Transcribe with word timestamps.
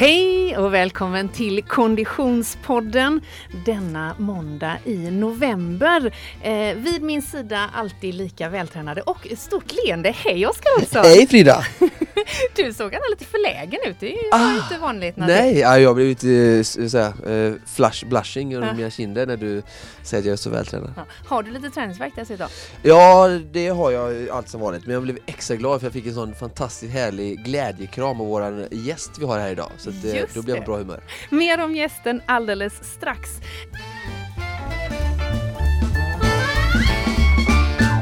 Hej 0.00 0.56
och 0.56 0.74
välkommen 0.74 1.28
till 1.28 1.62
Konditionspodden 1.62 3.20
denna 3.66 4.14
måndag 4.18 4.76
i 4.84 5.10
november. 5.10 6.14
Eh, 6.42 6.76
vid 6.76 7.02
min 7.02 7.22
sida 7.22 7.70
alltid 7.74 8.14
lika 8.14 8.48
vältränade 8.48 9.02
och 9.02 9.26
stort 9.36 9.72
leende. 9.72 10.14
Hej 10.16 10.46
Oskar 10.46 10.70
Olsson! 10.78 11.04
Hej 11.04 11.26
Frida! 11.26 11.64
du 12.56 12.72
såg 12.72 12.92
han 12.92 13.02
lite 13.10 13.24
förlägen 13.24 13.80
ut, 13.86 13.96
det 14.00 14.06
är 14.06 14.24
ju 14.24 14.30
ah, 14.32 14.54
inte 14.54 14.78
vanligt. 14.78 15.16
När 15.16 15.26
nej, 15.26 15.54
du... 15.54 15.60
ja, 15.60 15.78
jag 15.78 15.94
blev 15.94 16.08
lite 16.08 16.64
såhär, 16.64 17.30
uh, 17.30 17.54
flush, 17.66 18.06
blushing 18.06 18.54
under 18.56 18.68
ja. 18.68 18.74
mina 18.74 18.90
kinder 18.90 19.26
när 19.26 19.36
du 19.36 19.62
säger 20.02 20.20
att 20.20 20.26
jag 20.26 20.32
är 20.32 20.36
så 20.36 20.50
vältränad. 20.50 20.92
Ja. 20.96 21.02
Har 21.26 21.42
du 21.42 21.50
lite 21.50 21.70
träningsvärk 21.70 22.12
dessutom? 22.16 22.48
Ja, 22.82 23.28
det 23.52 23.68
har 23.68 23.90
jag 23.90 24.28
allt 24.28 24.48
som 24.48 24.60
vanligt. 24.60 24.86
Men 24.86 24.94
jag 24.94 25.02
blev 25.02 25.18
extra 25.26 25.56
glad 25.56 25.80
för 25.80 25.86
jag 25.86 25.92
fick 25.92 26.06
en 26.06 26.14
sån 26.14 26.34
fantastiskt 26.34 26.92
härlig 26.92 27.44
glädjekram 27.44 28.20
av 28.20 28.26
våran 28.26 28.66
gäst 28.70 29.10
vi 29.18 29.24
har 29.24 29.38
här 29.38 29.50
idag. 29.50 29.70
Så 29.78 29.90
att, 29.90 30.04
eh, 30.04 30.22
då 30.34 30.42
blir 30.42 30.54
jag 30.54 30.64
på 30.64 30.70
bra 30.70 30.78
humör. 30.78 31.00
Mer 31.30 31.64
om 31.64 31.76
gästen 31.76 32.22
alldeles 32.26 32.74
strax. 32.94 33.28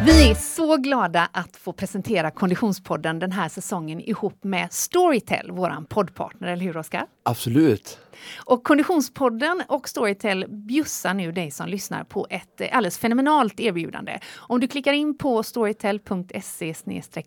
Vi 0.09 0.31
är 0.31 0.35
så 0.35 0.77
glada 0.77 1.29
att 1.33 1.57
få 1.57 1.73
presentera 1.73 2.31
Konditionspodden 2.31 3.19
den 3.19 3.33
här 3.33 3.49
säsongen 3.49 4.01
ihop 4.01 4.45
med 4.45 4.73
Storytel, 4.73 5.51
vår 5.51 5.85
poddpartner, 5.89 6.49
eller 6.49 6.65
hur 6.65 6.77
Oskar? 6.77 7.07
Absolut! 7.23 7.99
Och 8.37 8.65
Konditionspodden 8.65 9.63
och 9.69 9.89
Storytel 9.89 10.47
bjussar 10.49 11.15
nu 11.15 11.33
dig 11.33 11.51
som 11.51 11.69
lyssnar 11.69 12.05
på 12.05 12.27
ett 12.31 12.73
alldeles 12.73 12.99
fenomenalt 12.99 13.61
erbjudande. 13.61 14.19
Om 14.37 14.61
du 14.61 14.69
klickar 14.69 14.93
in 14.93 15.19
på 15.19 15.43
storytel.se 15.43 16.75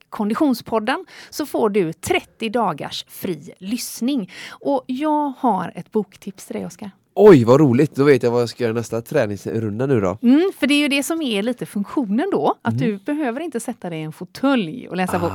konditionspodden 0.10 1.06
så 1.30 1.46
får 1.46 1.70
du 1.70 1.94
30 1.94 2.50
dagars 2.50 3.06
fri 3.08 3.54
lyssning. 3.58 4.32
Och 4.50 4.84
jag 4.88 5.34
har 5.38 5.72
ett 5.76 5.92
boktips 5.92 6.46
till 6.46 6.56
dig, 6.56 6.66
Oskar. 6.66 6.92
Oj, 7.14 7.44
vad 7.44 7.60
roligt! 7.60 7.96
Då 7.96 8.04
vet 8.04 8.24
jag 8.24 8.32
vad 8.32 8.42
jag 8.42 8.50
ska 8.50 8.64
göra 8.64 8.74
nästa 8.74 9.02
träningsrunda 9.02 9.86
nu 9.86 10.02
då. 10.02 10.18
Mm, 10.22 10.52
för 10.60 10.68
det 10.68 10.74
är 10.74 10.80
ju 10.80 10.88
det 10.88 11.04
som 11.04 11.22
är 11.22 11.44
lite 11.44 11.66
funktionen 11.66 12.30
då, 12.32 12.56
att 12.62 12.74
mm. 12.74 12.86
du 12.86 12.98
behöver 12.98 13.40
inte 13.40 13.60
sätta 13.60 13.90
dig 13.90 14.00
i 14.00 14.04
en 14.04 14.12
fåtölj 14.12 14.88
och 14.90 14.98
läsa 14.98 15.18
ah. 15.18 15.20
bok. 15.20 15.32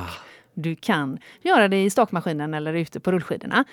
Du 0.55 0.77
kan 0.77 1.19
göra 1.43 1.69
det 1.69 1.83
i 1.83 1.91
stakmaskinen 1.91 2.55
eller 2.55 2.75
ute 2.75 3.01
på 3.01 3.13
rullskidorna. 3.13 3.65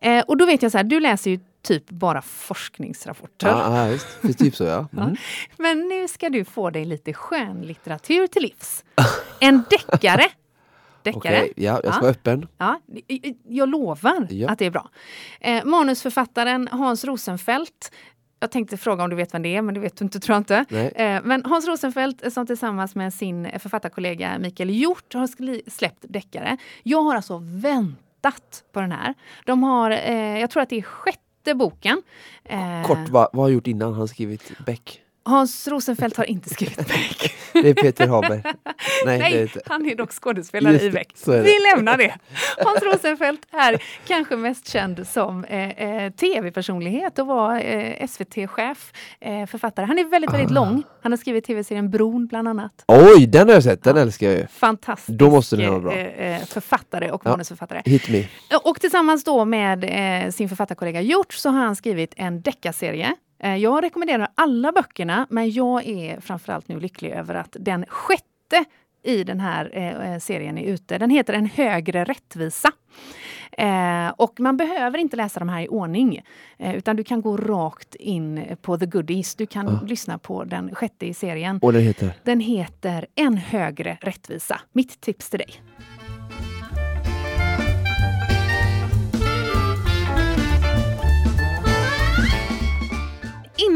Eh, 0.00 0.24
och 0.24 0.36
då 0.36 0.46
vet 0.46 0.62
jag 0.62 0.72
så 0.72 0.78
här, 0.78 0.84
du 0.84 1.00
läser 1.00 1.30
ju 1.30 1.40
typ 1.62 1.90
bara 1.90 2.22
forskningsrapporter. 2.22 3.48
Ja, 3.48 3.64
ah, 3.66 3.88
just 3.88 4.38
typ 4.38 4.56
så 4.56 4.64
ja. 4.64 4.88
Mm. 4.92 5.16
Men 5.58 5.88
nu 5.88 6.08
ska 6.08 6.28
du 6.28 6.44
få 6.44 6.70
dig 6.70 6.84
lite 6.84 7.12
skönlitteratur 7.12 8.26
till 8.26 8.42
livs. 8.42 8.84
En 9.40 9.64
deckare 9.70 10.24
deckare. 11.12 11.42
Okay, 11.42 11.52
ja, 11.56 11.80
jag 11.84 11.94
ska 11.94 11.98
ja. 11.98 12.00
vara 12.00 12.10
öppen. 12.10 12.48
Ja, 12.58 12.80
jag 13.48 13.68
lovar 13.68 14.26
ja. 14.30 14.48
att 14.48 14.58
det 14.58 14.66
är 14.66 14.70
bra. 14.70 14.90
Eh, 15.40 15.64
manusförfattaren 15.64 16.68
Hans 16.72 17.04
Rosenfeldt 17.04 17.90
jag 18.40 18.50
tänkte 18.50 18.76
fråga 18.76 19.04
om 19.04 19.10
du 19.10 19.16
vet 19.16 19.34
vem 19.34 19.42
det 19.42 19.56
är, 19.56 19.62
men 19.62 19.74
det 19.74 19.80
vet 19.80 19.96
du 19.96 20.04
inte 20.04 20.20
tror 20.20 20.34
jag 20.34 20.40
inte. 20.40 20.76
Eh, 20.94 21.20
men 21.24 21.44
Hans 21.44 21.66
Rosenfeldt 21.66 22.32
som 22.32 22.46
tillsammans 22.46 22.94
med 22.94 23.14
sin 23.14 23.48
författarkollega 23.58 24.38
Mikael 24.38 24.70
Hjort 24.70 25.14
har 25.14 25.70
släppt 25.70 26.04
deckare. 26.08 26.56
Jag 26.82 27.02
har 27.02 27.16
alltså 27.16 27.40
väntat 27.44 28.64
på 28.72 28.80
den 28.80 28.92
här. 28.92 29.14
De 29.44 29.62
har, 29.62 29.90
eh, 29.90 30.40
jag 30.40 30.50
tror 30.50 30.62
att 30.62 30.68
det 30.68 30.78
är 30.78 30.82
sjätte 30.82 31.54
boken. 31.54 32.02
Eh, 32.44 32.86
Kort, 32.86 32.98
vad, 32.98 33.10
vad 33.10 33.36
har 33.36 33.42
han 33.42 33.52
gjort 33.52 33.66
innan? 33.66 33.94
Han 33.94 34.08
skrivit 34.08 34.52
Beck? 34.66 35.02
Hans 35.28 35.68
Rosenfeldt 35.68 36.16
har 36.16 36.24
inte 36.24 36.50
skrivit 36.50 36.76
Beck. 36.76 37.34
Det 37.52 37.68
är 37.68 37.74
Peter 37.74 38.08
Haber. 38.08 38.42
Nej, 39.04 39.18
Nej 39.18 39.34
är 39.42 39.62
han 39.66 39.86
är 39.86 39.94
dock 39.94 40.12
skådespelare 40.12 40.72
Just, 40.72 40.84
i 40.84 40.90
Beck. 40.90 41.12
Vi 41.26 41.58
lämnar 41.74 41.96
det. 41.96 42.14
Hans 42.64 42.82
Rosenfeldt 42.82 43.42
är 43.52 43.82
kanske 44.06 44.36
mest 44.36 44.68
känd 44.68 45.06
som 45.06 45.44
eh, 45.44 45.68
eh 45.68 46.12
tv-personlighet 46.12 47.18
och 47.18 47.26
var 47.26 47.60
eh, 47.60 48.06
SVT-chef, 48.06 48.92
eh, 49.20 49.46
författare. 49.46 49.86
Han 49.86 49.98
är 49.98 50.04
väldigt, 50.04 50.32
väldigt 50.32 50.50
ah. 50.50 50.54
lång. 50.54 50.82
Han 51.02 51.12
har 51.12 51.16
skrivit 51.16 51.44
tv-serien 51.44 51.90
Bron 51.90 52.26
bland 52.26 52.48
annat. 52.48 52.84
Oj, 52.86 53.26
den 53.26 53.48
har 53.48 53.54
jag 53.54 53.62
sett. 53.62 53.82
Den 53.82 53.96
ja. 53.96 54.02
älskar 54.02 54.26
jag 54.26 54.36
ju. 54.36 54.46
Fantastisk 54.46 55.18
då 55.18 55.30
måste 55.30 55.56
den 55.56 55.70
vara 55.70 55.80
bra. 55.80 55.92
Eh, 55.92 56.36
eh, 56.36 56.44
författare 56.46 57.10
och 57.10 57.22
ja. 57.24 57.30
manusförfattare. 57.30 57.82
Hit 57.84 58.08
me. 58.08 58.24
Och 58.64 58.80
tillsammans 58.80 59.24
då 59.24 59.44
med 59.44 59.84
sin 60.34 60.48
författarkollega 60.48 61.00
Hjort 61.00 61.32
så 61.32 61.50
har 61.50 61.58
han 61.58 61.76
skrivit 61.76 62.14
en 62.16 62.42
deckarserie 62.42 63.14
jag 63.38 63.84
rekommenderar 63.84 64.28
alla 64.34 64.72
böckerna, 64.72 65.26
men 65.30 65.50
jag 65.50 65.86
är 65.86 66.20
framförallt 66.20 66.68
nu 66.68 66.80
lycklig 66.80 67.10
över 67.10 67.34
att 67.34 67.56
den 67.60 67.84
sjätte 67.88 68.64
i 69.02 69.24
den 69.24 69.40
här 69.40 69.70
eh, 69.72 70.12
eh, 70.12 70.18
serien 70.18 70.58
är 70.58 70.64
ute. 70.64 70.98
Den 70.98 71.10
heter 71.10 71.34
En 71.34 71.46
högre 71.46 72.04
rättvisa. 72.04 72.72
Eh, 73.52 74.08
och 74.16 74.40
man 74.40 74.56
behöver 74.56 74.98
inte 74.98 75.16
läsa 75.16 75.40
de 75.40 75.48
här 75.48 75.62
i 75.62 75.68
ordning, 75.68 76.22
eh, 76.58 76.74
utan 76.74 76.96
du 76.96 77.04
kan 77.04 77.22
gå 77.22 77.36
rakt 77.36 77.94
in 77.94 78.56
på 78.62 78.78
the 78.78 78.86
goodies. 78.86 79.34
Du 79.34 79.46
kan 79.46 79.68
uh. 79.68 79.86
lyssna 79.86 80.18
på 80.18 80.44
den 80.44 80.74
sjätte 80.74 81.06
i 81.06 81.14
serien. 81.14 81.58
Och 81.62 81.72
den 81.72 81.82
heter? 81.82 82.12
Den 82.24 82.40
heter 82.40 83.06
En 83.14 83.36
högre 83.36 83.98
rättvisa. 84.00 84.60
Mitt 84.72 85.00
tips 85.00 85.30
till 85.30 85.38
dig. 85.38 85.62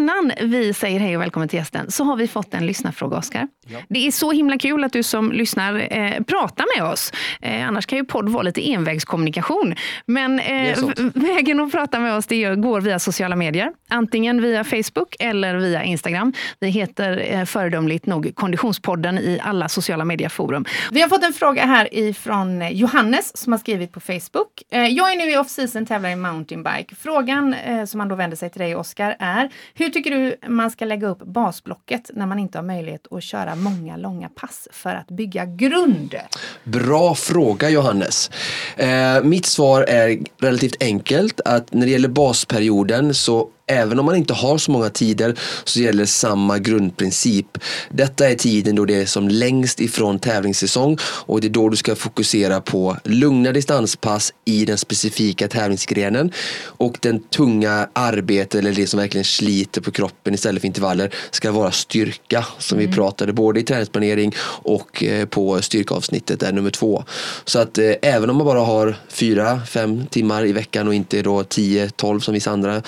Innan 0.03 0.33
vi 0.41 0.75
säger 0.75 1.01
hej 1.01 1.17
och 1.17 1.23
välkommen 1.23 1.49
till 1.49 1.59
gästen 1.59 1.91
så 1.91 2.05
har 2.05 2.17
vi 2.17 2.29
fått 2.29 2.55
en 2.55 2.67
lyssnarfråga, 2.67 3.17
Oskar. 3.17 3.49
Ja. 3.67 3.79
Det 3.89 4.07
är 4.07 4.11
så 4.11 4.33
himla 4.33 4.59
kul 4.59 4.85
att 4.85 4.93
du 4.93 5.03
som 5.03 5.33
lyssnar 5.33 5.89
eh, 5.91 6.23
pratar 6.23 6.79
med 6.79 6.93
oss. 6.93 7.13
Eh, 7.41 7.69
annars 7.69 7.87
kan 7.87 7.99
ju 7.99 8.05
podd 8.05 8.29
vara 8.29 8.43
lite 8.43 8.71
envägskommunikation. 8.71 9.75
Men 10.07 10.41
eh, 10.41 10.79
vägen 11.15 11.61
att 11.61 11.73
prata 11.73 12.01
med 12.01 12.15
oss 12.15 12.27
det 12.27 12.55
går 12.55 12.81
via 12.81 12.99
sociala 12.99 13.37
medier. 13.37 13.73
Antingen 13.91 14.43
via 14.43 14.65
Facebook 14.65 15.17
eller 15.19 15.57
via 15.57 15.85
Instagram. 15.85 16.33
Vi 16.61 16.69
heter 16.69 17.25
eh, 17.31 17.45
föredömligt 17.45 18.07
nog 18.07 18.35
Konditionspodden 18.35 19.19
i 19.19 19.41
alla 19.43 19.69
sociala 19.69 20.05
medieforum. 20.05 20.65
Vi 20.91 21.01
har 21.01 21.09
fått 21.09 21.25
en 21.25 21.33
fråga 21.33 21.67
här 21.67 21.95
ifrån 21.95 22.69
Johannes 22.71 23.37
som 23.37 23.53
har 23.53 23.59
skrivit 23.59 23.93
på 23.93 24.01
Facebook. 24.01 24.63
Eh, 24.71 24.87
jag 24.87 25.13
är 25.13 25.17
nu 25.17 25.31
i 25.31 25.37
off-season 25.37 25.87
tävlar 25.87 26.11
i 26.11 26.17
mountainbike. 26.17 26.95
Frågan 26.95 27.55
eh, 27.55 27.85
som 27.85 27.99
man 27.99 28.09
då 28.09 28.15
vänder 28.15 28.37
sig 28.37 28.51
till 28.51 28.61
dig, 28.61 28.77
Oskar, 28.77 29.17
är 29.19 29.51
hur 29.75 29.92
tycker 29.93 30.11
du 30.11 30.37
man 30.49 30.71
ska 30.71 30.85
lägga 30.85 31.09
upp 31.09 31.19
basblocket 31.19 32.11
när 32.15 32.27
man 32.27 32.39
inte 32.39 32.59
har 32.59 32.63
möjlighet 32.63 33.07
att 33.13 33.23
köra 33.23 33.55
många 33.55 33.97
långa 33.97 34.29
pass 34.29 34.69
för 34.73 34.95
att 34.95 35.09
bygga 35.09 35.45
grund? 35.45 36.15
Bra 36.65 37.15
fråga 37.15 37.71
Johannes. 37.71 38.31
Eh, 38.77 39.23
mitt 39.23 39.47
svar 39.47 39.83
är 39.83 40.19
relativt 40.41 40.83
enkelt 40.83 41.41
att 41.45 41.73
när 41.73 41.87
det 41.87 41.93
gäller 41.93 42.09
basperioden 42.09 43.15
så 43.15 43.49
Även 43.73 43.99
om 43.99 44.07
man 44.07 44.17
inte 44.17 44.35
har 44.35 44.59
så 44.59 44.71
många 44.71 44.91
tider 44.91 45.39
så 45.65 45.81
gäller 45.81 46.05
samma 46.05 46.59
grundprincip. 46.59 47.59
Detta 47.91 48.29
är 48.29 48.35
tiden 48.35 48.77
då 48.77 48.85
det 48.85 48.95
är 48.95 49.07
som 49.07 49.29
längst 49.29 49.81
ifrån 49.81 50.19
tävlingssäsong 50.19 50.99
och 51.03 51.41
det 51.41 51.47
är 51.47 51.51
då 51.51 51.69
du 51.69 51.77
ska 51.77 51.95
fokusera 51.95 52.61
på 52.61 52.97
lugna 53.05 53.53
distanspass 53.53 54.33
i 54.45 54.65
den 54.65 54.79
specifika 54.79 55.49
tävlingsgrenen 55.49 56.33
och 56.65 56.99
den 57.01 57.21
tunga 57.23 57.89
arbetet 57.93 58.55
eller 58.55 58.73
det 58.73 58.87
som 58.87 59.01
verkligen 59.01 59.25
sliter 59.25 59.81
på 59.81 59.91
kroppen 59.91 60.35
istället 60.35 60.61
för 60.61 60.67
intervaller 60.67 61.15
ska 61.31 61.53
vara 61.53 61.71
styrka 61.71 62.47
som 62.59 62.79
mm. 62.79 62.91
vi 62.91 62.97
pratade 62.97 63.33
både 63.33 63.61
i 63.61 63.63
träningsplanering 63.63 64.35
och 64.63 65.03
eh, 65.03 65.27
på 65.27 65.63
styrkeavsnittet 65.63 66.41
där 66.41 66.53
nummer 66.53 66.71
två. 66.71 67.05
Så 67.45 67.59
att 67.59 67.79
eh, 67.79 67.93
även 68.03 68.31
om 68.31 68.37
man 68.37 68.47
bara 68.47 68.61
har 68.61 68.97
fyra, 69.09 69.61
fem 69.67 70.07
timmar 70.07 70.47
i 70.47 70.53
veckan 70.53 70.89
och 70.89 70.95
inte 70.95 71.23
då 71.23 71.45
10, 71.45 71.91
12 71.91 72.21
som 72.21 72.35
vissa 72.35 72.51
andra 72.51 72.83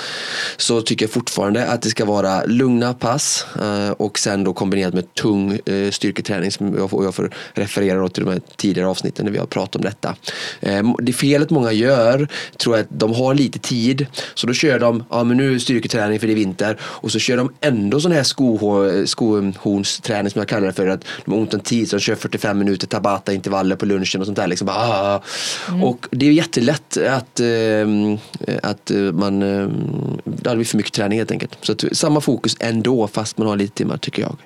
så 0.56 0.73
tycker 0.80 1.04
jag 1.04 1.10
fortfarande 1.10 1.66
att 1.66 1.82
det 1.82 1.88
ska 1.88 2.04
vara 2.04 2.44
lugna 2.44 2.94
pass 2.94 3.46
eh, 3.62 3.90
och 3.90 4.18
sen 4.18 4.44
då 4.44 4.52
kombinerat 4.52 4.94
med 4.94 5.14
tung 5.14 5.58
eh, 5.66 5.90
styrketräning 5.90 6.50
som 6.50 6.74
jag 6.78 6.90
får, 6.90 7.04
jag 7.04 7.14
får 7.14 7.30
referera 7.52 8.08
till 8.08 8.24
de 8.24 8.30
här 8.30 8.40
tidigare 8.56 8.88
avsnitten 8.88 9.24
när 9.24 9.32
vi 9.32 9.38
har 9.38 9.46
pratat 9.46 9.76
om 9.76 9.82
detta. 9.82 10.16
Eh, 10.60 10.82
det 11.02 11.12
felet 11.12 11.50
många 11.50 11.72
gör 11.72 12.28
tror 12.56 12.76
jag 12.76 12.82
att 12.82 12.90
de 12.90 13.14
har 13.14 13.34
lite 13.34 13.58
tid 13.58 14.06
så 14.34 14.46
då 14.46 14.52
kör 14.52 14.78
de, 14.78 15.04
ja 15.10 15.24
men 15.24 15.36
nu 15.36 15.54
är 15.54 15.58
styrketräning 15.58 16.20
för 16.20 16.26
det 16.26 16.32
är 16.32 16.34
vinter 16.34 16.76
och 16.80 17.12
så 17.12 17.18
kör 17.18 17.36
de 17.36 17.52
ändå 17.60 18.00
sån 18.00 18.12
här 18.12 18.22
skohornsträning 19.06 20.30
som 20.30 20.38
jag 20.38 20.48
kallar 20.48 20.66
det 20.66 20.72
för 20.72 20.86
att 20.86 21.04
de 21.24 21.30
har 21.30 21.40
ont 21.40 21.54
om 21.54 21.60
tid 21.60 21.90
så 21.90 21.96
de 21.96 22.00
kör 22.00 22.14
45 22.14 22.58
minuter 22.58 22.86
tabata 22.86 23.32
intervaller 23.32 23.76
på 23.76 23.86
lunchen 23.86 24.20
och 24.20 24.26
sånt 24.26 24.36
där 24.36 24.46
liksom. 24.46 24.68
Ah. 24.68 25.22
Mm. 25.68 25.84
Och 25.84 26.06
det 26.10 26.26
är 26.26 26.32
jättelätt 26.32 26.96
att, 26.96 27.40
att 28.62 28.90
man, 29.12 29.42
det 30.54 30.58
blir 30.58 30.66
för 30.66 30.76
mycket 30.76 30.92
träning 30.92 31.18
helt 31.18 31.30
enkelt. 31.30 31.58
Så 31.60 31.72
att, 31.72 31.84
samma 31.92 32.20
fokus 32.20 32.56
ändå 32.60 33.06
fast 33.06 33.38
man 33.38 33.46
har 33.46 33.56
lite 33.56 33.74
timmar 33.74 33.96
tycker 33.96 34.22
jag. 34.22 34.36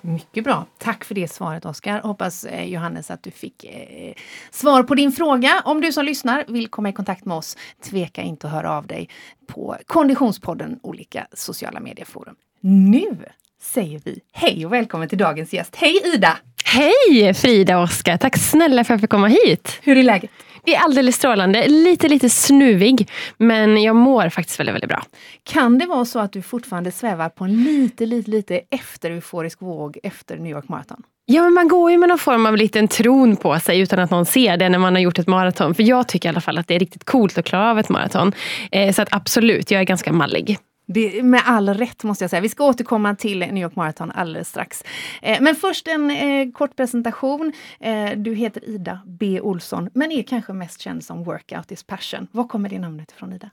Mycket 0.00 0.44
bra. 0.44 0.66
Tack 0.78 1.04
för 1.04 1.14
det 1.14 1.32
svaret 1.32 1.64
Oskar. 1.64 2.00
Hoppas 2.00 2.44
eh, 2.44 2.64
Johannes 2.64 3.10
att 3.10 3.22
du 3.22 3.30
fick 3.30 3.64
eh, 3.64 4.14
svar 4.50 4.82
på 4.82 4.94
din 4.94 5.12
fråga. 5.12 5.62
Om 5.64 5.80
du 5.80 5.92
som 5.92 6.04
lyssnar 6.04 6.44
vill 6.48 6.68
komma 6.68 6.88
i 6.88 6.92
kontakt 6.92 7.24
med 7.24 7.36
oss, 7.36 7.56
tveka 7.90 8.22
inte 8.22 8.46
att 8.46 8.52
höra 8.52 8.76
av 8.76 8.86
dig 8.86 9.08
på 9.46 9.76
Konditionspodden 9.86 10.78
olika 10.82 11.26
sociala 11.32 11.80
medieforum. 11.80 12.34
Nu 12.60 13.16
säger 13.62 14.00
vi 14.04 14.20
hej 14.32 14.66
och 14.66 14.72
välkommen 14.72 15.08
till 15.08 15.18
dagens 15.18 15.52
gäst. 15.52 15.76
Hej 15.76 16.00
Ida! 16.14 16.38
Hej 16.64 17.34
Frida 17.34 17.78
och 17.78 17.84
Oskar! 17.84 18.16
Tack 18.16 18.38
snälla 18.38 18.84
för 18.84 18.94
att 18.94 18.96
jag 18.96 19.00
fick 19.00 19.10
komma 19.10 19.28
hit. 19.28 19.78
Hur 19.82 19.96
är 19.96 20.02
läget? 20.02 20.30
Det 20.68 20.74
är 20.74 20.80
alldeles 20.80 21.16
strålande. 21.16 21.68
Lite, 21.68 22.08
lite 22.08 22.30
snuvig, 22.30 23.08
men 23.36 23.82
jag 23.82 23.96
mår 23.96 24.28
faktiskt 24.28 24.60
väldigt, 24.60 24.74
väldigt 24.74 24.88
bra. 24.88 25.02
Kan 25.42 25.78
det 25.78 25.86
vara 25.86 26.04
så 26.04 26.18
att 26.18 26.32
du 26.32 26.42
fortfarande 26.42 26.92
svävar 26.92 27.28
på 27.28 27.44
en 27.44 27.64
lite, 27.64 28.06
lite, 28.06 28.30
lite 28.30 28.60
efter 28.70 29.10
euforisk 29.10 29.62
våg 29.62 29.98
efter 30.02 30.36
New 30.36 30.52
York 30.52 30.68
Marathon? 30.68 31.02
Ja, 31.26 31.42
men 31.42 31.54
man 31.54 31.68
går 31.68 31.90
ju 31.90 31.98
med 31.98 32.08
någon 32.08 32.18
form 32.18 32.46
av 32.46 32.56
liten 32.56 32.88
tron 32.88 33.36
på 33.36 33.60
sig 33.60 33.80
utan 33.80 33.98
att 33.98 34.10
någon 34.10 34.26
ser 34.26 34.56
det 34.56 34.68
när 34.68 34.78
man 34.78 34.94
har 34.94 35.00
gjort 35.00 35.18
ett 35.18 35.26
maraton. 35.26 35.74
För 35.74 35.82
jag 35.82 36.08
tycker 36.08 36.28
i 36.28 36.30
alla 36.30 36.40
fall 36.40 36.58
att 36.58 36.68
det 36.68 36.74
är 36.74 36.78
riktigt 36.78 37.04
coolt 37.04 37.38
att 37.38 37.44
klara 37.44 37.70
av 37.70 37.78
ett 37.78 37.88
maraton. 37.88 38.32
Eh, 38.72 38.92
så 38.92 39.02
att 39.02 39.08
absolut, 39.10 39.70
jag 39.70 39.80
är 39.80 39.84
ganska 39.84 40.12
mallig. 40.12 40.58
Det, 40.90 41.22
med 41.22 41.42
all 41.44 41.68
rätt 41.68 42.04
måste 42.04 42.24
jag 42.24 42.30
säga. 42.30 42.40
Vi 42.40 42.48
ska 42.48 42.64
återkomma 42.64 43.14
till 43.14 43.38
New 43.38 43.56
York 43.56 43.76
Marathon 43.76 44.10
alldeles 44.10 44.48
strax. 44.48 44.84
Eh, 45.22 45.40
men 45.40 45.54
först 45.54 45.88
en 45.88 46.10
eh, 46.10 46.50
kort 46.52 46.76
presentation. 46.76 47.52
Eh, 47.80 48.10
du 48.16 48.34
heter 48.34 48.68
Ida 48.68 49.00
B 49.06 49.40
Olsson, 49.40 49.90
men 49.94 50.12
är 50.12 50.22
kanske 50.22 50.52
mest 50.52 50.80
känd 50.80 51.04
som 51.04 51.24
Workout 51.24 51.72
is 51.72 51.82
passion. 51.82 52.26
Var 52.32 52.48
kommer 52.48 52.68
det 52.68 52.78
namnet 52.78 53.10
ifrån 53.12 53.32
Ida? 53.32 53.50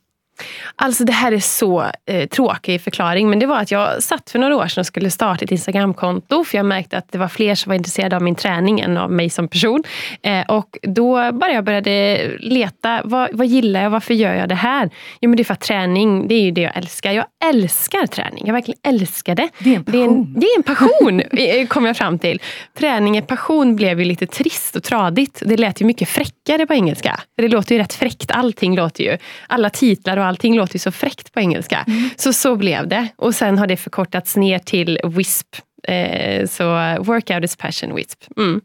Alltså 0.76 1.04
det 1.04 1.14
här 1.14 1.32
är 1.32 1.40
så 1.40 1.86
eh, 2.06 2.28
tråkig 2.28 2.82
förklaring, 2.82 3.30
men 3.30 3.40
det 3.40 3.46
var 3.46 3.58
att 3.58 3.72
jag 3.72 4.04
satt 4.04 4.30
för 4.30 4.40
några 4.40 4.56
år 4.56 4.68
sedan 4.68 4.82
och 4.82 4.86
skulle 4.86 5.12
starta 5.12 5.46
ett 5.46 5.52
Instagramkonto, 5.52 6.44
för 6.44 6.58
jag 6.58 6.66
märkte 6.66 6.98
att 6.98 7.12
det 7.12 7.18
var 7.18 7.28
fler 7.28 7.56
som 7.56 7.70
var 7.70 7.76
intresserade 7.76 8.16
av 8.16 8.22
min 8.22 8.36
träning 8.36 8.80
än 8.80 8.98
av 8.98 9.12
mig 9.12 9.30
som 9.30 9.48
person. 9.48 9.84
Eh, 10.22 10.46
och 10.48 10.78
då 10.82 11.32
bara 11.32 11.52
jag 11.52 11.64
började 11.64 12.28
leta, 12.40 13.02
vad, 13.04 13.30
vad 13.34 13.48
gillar 13.48 13.84
jag, 13.84 13.90
varför 13.90 14.14
gör 14.14 14.34
jag 14.34 14.50
det 14.50 14.56
här? 14.56 14.90
Jo 15.22 15.30
men 15.30 15.38
det 15.38 15.42
är 15.42 15.46
för 15.46 15.54
att 15.54 15.62
träning, 15.62 16.28
det 16.28 16.36
är 16.36 16.42
ju 16.42 16.52
det 16.52 16.62
jag 16.62 16.78
älskar. 16.78 17.12
Jag 17.12 17.26
älskar 17.46 18.08
träning, 18.08 18.44
jag 18.46 18.54
verkligen 18.54 18.80
älskar 18.84 19.36
det. 19.36 19.50
Det 19.60 19.76
är 19.76 19.76
en 19.78 19.84
passion. 19.86 20.34
Det 20.36 20.46
är 20.46 20.58
en, 20.58 20.64
passion, 20.64 21.20
eh, 21.32 21.68
kom 21.68 21.86
jag 21.86 21.98
fram 21.98 22.20
till. 22.20 22.42
Träning 22.78 23.18
är 23.18 23.22
passion 23.22 23.76
blev 23.76 24.00
ju 24.00 24.06
lite 24.06 24.28
trist 24.28 24.76
och 24.76 24.84
tradigt. 24.84 25.44
Det 25.46 25.58
lät 25.58 25.82
ju 25.82 25.86
mycket 25.86 26.10
fräckare 26.10 26.66
på 26.66 26.74
engelska. 26.74 27.20
Det 27.38 27.48
låter 27.48 27.76
ju 27.76 27.82
rätt 27.82 27.94
fräckt, 27.94 28.32
allting 28.32 28.76
låter 28.76 29.04
ju, 29.04 29.18
alla 29.48 29.70
titlar 29.70 30.18
och 30.18 30.25
och 30.26 30.30
allting 30.30 30.56
låter 30.56 30.76
ju 30.76 30.80
så 30.80 30.92
fräckt 30.92 31.34
på 31.34 31.40
engelska. 31.40 31.86
Mm. 31.88 32.10
Så 32.16 32.34
så 32.34 32.56
blev 32.56 32.88
det. 32.88 33.08
Och 33.16 33.36
sen 33.36 33.58
har 33.58 33.68
det 33.68 33.78
förkortats 33.78 34.36
ner 34.36 34.60
till 34.60 35.00
WISP. 35.04 35.56
Eh, 35.88 36.48
så 36.48 36.64
Workout 37.00 37.44
is 37.44 37.56
passion 37.56 37.96
WISP. 37.96 38.24
Mm. 38.38 38.62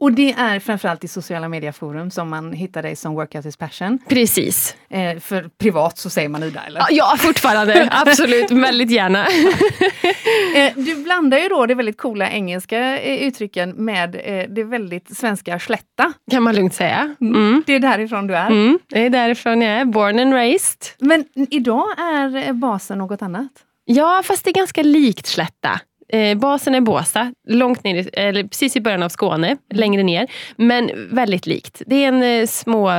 Och 0.00 0.12
det 0.12 0.32
är 0.32 0.60
framförallt 0.60 1.04
i 1.04 1.08
sociala 1.08 1.48
medieforum 1.48 2.10
som 2.10 2.28
man 2.28 2.52
hittar 2.52 2.82
dig 2.82 2.96
som 2.96 3.14
Workout 3.14 3.46
is 3.46 3.56
passion. 3.56 3.98
Precis. 4.08 4.76
Eh, 4.90 5.18
för 5.18 5.50
privat 5.58 5.98
så 5.98 6.10
säger 6.10 6.28
man 6.28 6.42
Ida, 6.42 6.62
eller? 6.66 6.82
Ja, 6.90 7.14
fortfarande. 7.18 7.88
Absolut, 8.06 8.50
väldigt 8.50 8.90
gärna. 8.90 9.26
eh, 10.56 10.72
du 10.76 11.02
blandar 11.02 11.38
ju 11.38 11.48
då 11.48 11.66
det 11.66 11.74
väldigt 11.74 11.96
coola 11.96 12.30
engelska 12.30 13.00
eh, 13.00 13.28
uttrycken 13.28 13.70
med 13.70 14.14
eh, 14.24 14.48
det 14.48 14.64
väldigt 14.64 15.16
svenska 15.16 15.58
slätta. 15.58 16.12
Kan 16.30 16.42
man 16.42 16.54
lugnt 16.54 16.74
säga. 16.74 17.14
Mm. 17.20 17.34
mm. 17.34 17.62
Det 17.66 17.72
är 17.72 17.80
därifrån 17.80 18.26
du 18.26 18.36
är? 18.36 18.46
Mm, 18.46 18.78
det 18.88 19.06
är 19.06 19.10
därifrån 19.10 19.62
jag 19.62 19.72
är. 19.80 19.84
Born 19.84 20.18
and 20.18 20.32
raised. 20.32 20.80
Men 20.98 21.24
idag 21.50 21.86
är 21.98 22.52
basen 22.52 22.98
något 22.98 23.22
annat? 23.22 23.52
Ja, 23.84 24.22
fast 24.24 24.44
det 24.44 24.50
är 24.50 24.54
ganska 24.54 24.82
likt 24.82 25.26
slätta. 25.26 25.80
Eh, 26.08 26.38
basen 26.38 26.74
är 26.74 26.80
Båstad, 26.80 27.32
långt 27.48 27.84
ner, 27.84 28.10
eller 28.12 28.42
precis 28.42 28.76
i 28.76 28.80
början 28.80 29.02
av 29.02 29.08
Skåne, 29.08 29.46
mm. 29.46 29.58
längre 29.70 30.02
ner. 30.02 30.26
Men 30.56 30.90
väldigt 31.10 31.46
likt. 31.46 31.82
Det 31.86 32.04
är 32.04 32.08
en 32.08 32.22
eh, 32.22 32.46
små 32.46 32.90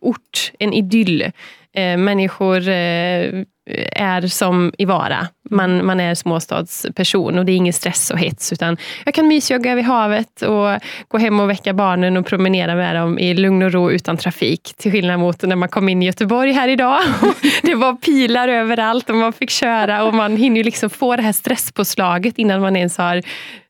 ort, 0.00 0.52
en 0.58 0.72
idyll. 0.72 1.32
Eh, 1.76 1.96
människor 1.96 2.68
eh, 2.68 3.44
är 3.92 4.26
som 4.26 4.72
i 4.78 4.84
Vara. 4.84 5.28
Man, 5.50 5.86
man 5.86 6.00
är 6.00 6.14
småstadsperson 6.14 7.38
och 7.38 7.44
det 7.44 7.52
är 7.52 7.56
ingen 7.56 7.72
stress 7.72 8.10
och 8.10 8.18
hets. 8.18 8.52
Utan 8.52 8.76
jag 9.04 9.14
kan 9.14 9.28
mysjogga 9.28 9.74
vid 9.74 9.84
havet 9.84 10.42
och 10.42 10.80
gå 11.08 11.18
hem 11.18 11.40
och 11.40 11.50
väcka 11.50 11.72
barnen 11.72 12.16
och 12.16 12.26
promenera 12.26 12.74
med 12.74 12.96
dem 12.96 13.18
i 13.18 13.34
lugn 13.34 13.62
och 13.62 13.72
ro 13.72 13.90
utan 13.90 14.16
trafik. 14.16 14.74
Till 14.76 14.92
skillnad 14.92 15.20
mot 15.20 15.42
när 15.42 15.56
man 15.56 15.68
kom 15.68 15.88
in 15.88 16.02
i 16.02 16.06
Göteborg 16.06 16.52
här 16.52 16.68
idag. 16.68 17.00
det 17.62 17.74
var 17.74 17.92
pilar 17.92 18.48
överallt 18.48 19.10
och 19.10 19.16
man 19.16 19.32
fick 19.32 19.50
köra 19.50 20.04
och 20.04 20.14
man 20.14 20.36
hinner 20.36 20.64
liksom 20.64 20.90
få 20.90 21.16
det 21.16 21.22
här 21.22 21.32
stresspåslaget 21.32 22.38
innan 22.38 22.60
man 22.60 22.76
ens 22.76 22.98
har 22.98 23.22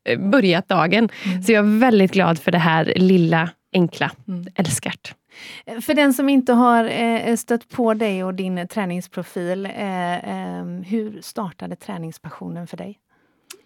eh, 0.09 0.19
börjat 0.19 0.69
dagen. 0.69 1.09
Mm. 1.25 1.43
Så 1.43 1.53
jag 1.53 1.67
är 1.67 1.79
väldigt 1.79 2.13
glad 2.13 2.39
för 2.39 2.53
det 2.53 2.59
här 2.59 2.93
lilla, 2.97 3.51
enkla. 3.73 4.11
Mm. 4.29 4.47
Älskart. 4.55 5.15
Eh, 5.67 5.81
för 5.81 5.95
den 5.95 6.15
som 6.15 6.29
inte 6.29 6.53
har 6.53 6.85
eh, 6.85 7.29
eh, 7.29 7.37
stött 7.37 7.69
på 7.69 7.95
dig 7.95 8.25
och 8.25 8.35
din 8.35 8.69
träningsprofil, 8.69 9.69
ehm, 9.75 10.83
hur 10.83 11.21
startade 11.21 11.77
träningspassionen 11.77 12.67
för 12.67 12.77
dig? 12.77 12.99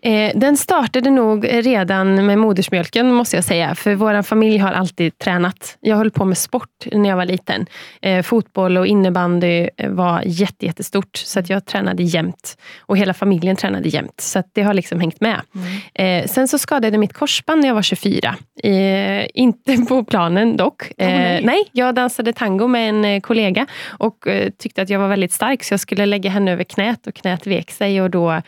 Eh, 0.02 0.32
den 0.34 0.56
startade 0.56 1.10
nog 1.10 1.46
redan 1.50 2.26
med 2.26 2.38
modersmjölken 2.38 3.12
måste 3.12 3.36
jag 3.36 3.44
säga. 3.44 3.74
För 3.74 3.94
vår 3.94 4.22
familj 4.22 4.58
har 4.58 4.72
alltid 4.72 5.18
tränat. 5.18 5.76
Jag 5.80 5.96
höll 5.96 6.10
på 6.10 6.24
med 6.24 6.38
sport 6.38 6.86
när 6.92 7.08
jag 7.08 7.16
var 7.16 7.24
liten. 7.24 7.66
Eh, 8.02 8.22
fotboll 8.22 8.76
och 8.76 8.86
innebandy 8.86 9.68
var 9.88 10.22
jätte, 10.26 10.66
jättestort. 10.66 11.16
Så 11.16 11.40
att 11.40 11.50
jag 11.50 11.66
tränade 11.66 12.02
jämt. 12.02 12.56
Och 12.80 12.96
hela 12.98 13.14
familjen 13.14 13.56
tränade 13.56 13.88
jämt. 13.88 14.20
Så 14.20 14.42
det 14.52 14.62
har 14.62 14.74
liksom 14.74 15.00
hängt 15.00 15.20
med. 15.20 15.40
Mm. 15.54 16.22
Eh, 16.22 16.26
sen 16.26 16.48
så 16.48 16.58
skadade 16.58 16.94
jag 16.94 17.00
mitt 17.00 17.12
korsband 17.12 17.60
när 17.60 17.68
jag 17.68 17.74
var 17.74 17.82
24. 17.82 18.36
Eh, 18.62 19.26
inte 19.34 19.76
på 19.88 20.04
planen 20.04 20.56
dock. 20.56 20.82
Oh, 20.82 21.06
nej. 21.06 21.44
nej. 21.44 21.64
jag 21.72 21.94
dansade 21.94 22.32
tango 22.32 22.66
med 22.66 22.88
en 22.88 23.04
eh, 23.04 23.20
kollega. 23.20 23.66
Och 23.86 24.26
eh, 24.26 24.50
tyckte 24.58 24.82
att 24.82 24.90
jag 24.90 24.98
var 24.98 25.08
väldigt 25.08 25.32
stark. 25.32 25.64
Så 25.64 25.72
jag 25.72 25.80
skulle 25.80 26.06
lägga 26.06 26.30
henne 26.30 26.52
över 26.52 26.64
knät. 26.64 27.06
Och 27.06 27.14
knät 27.14 27.46
vek 27.46 27.70
sig. 27.70 28.02
Och 28.02 28.10
då 28.10 28.42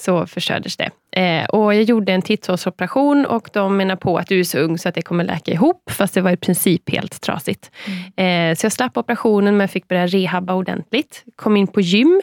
så 0.00 0.26
förstördes 0.26 0.76
det. 0.76 0.90
Eh, 1.20 1.44
och 1.44 1.74
jag 1.74 1.82
gjorde 1.82 2.12
en 2.12 2.22
titthålsoperation 2.22 3.26
och 3.26 3.50
de 3.52 3.76
menar 3.76 3.96
på 3.96 4.18
att 4.18 4.26
du 4.26 4.40
är 4.40 4.44
så 4.44 4.58
ung 4.58 4.78
så 4.78 4.88
att 4.88 4.94
det 4.94 5.02
kommer 5.02 5.24
läka 5.24 5.52
ihop, 5.52 5.90
fast 5.90 6.14
det 6.14 6.20
var 6.20 6.30
i 6.30 6.36
princip 6.36 6.90
helt 6.90 7.20
trasigt. 7.20 7.70
Mm. 8.16 8.50
Eh, 8.50 8.56
så 8.56 8.64
jag 8.64 8.72
slapp 8.72 8.96
operationen 8.96 9.56
men 9.56 9.68
fick 9.68 9.88
börja 9.88 10.06
rehabba 10.06 10.54
ordentligt. 10.54 11.24
Kom 11.36 11.56
in 11.56 11.66
på 11.66 11.80
gym, 11.80 12.20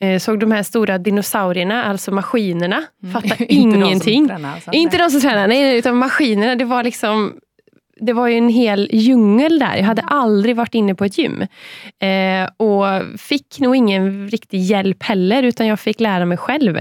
eh, 0.00 0.18
såg 0.18 0.40
de 0.40 0.52
här 0.52 0.62
stora 0.62 0.98
dinosaurierna, 0.98 1.84
alltså 1.84 2.12
maskinerna. 2.12 2.82
Mm. 3.02 3.12
Fattade 3.12 3.52
ingenting. 3.52 4.14
Inte 4.22 4.34
de 4.34 4.38
som 4.38 4.38
tränar, 4.38 4.54
alltså. 4.54 4.70
Inte 4.72 4.98
de 4.98 5.10
som 5.10 5.20
tränar, 5.20 5.48
nej, 5.48 5.78
utan 5.78 5.96
maskinerna. 5.96 6.54
Det 6.54 6.64
var 6.64 6.82
liksom 6.82 7.34
det 7.96 8.12
var 8.12 8.28
ju 8.28 8.38
en 8.38 8.48
hel 8.48 8.88
djungel 8.92 9.58
där. 9.58 9.76
Jag 9.76 9.84
hade 9.84 10.02
aldrig 10.02 10.56
varit 10.56 10.74
inne 10.74 10.94
på 10.94 11.04
ett 11.04 11.18
gym. 11.18 11.42
Eh, 11.98 12.48
och 12.56 12.84
fick 13.20 13.60
nog 13.60 13.76
ingen 13.76 14.28
riktig 14.28 14.60
hjälp 14.60 15.02
heller, 15.02 15.42
utan 15.42 15.66
jag 15.66 15.80
fick 15.80 16.00
lära 16.00 16.24
mig 16.24 16.38
själv. 16.38 16.78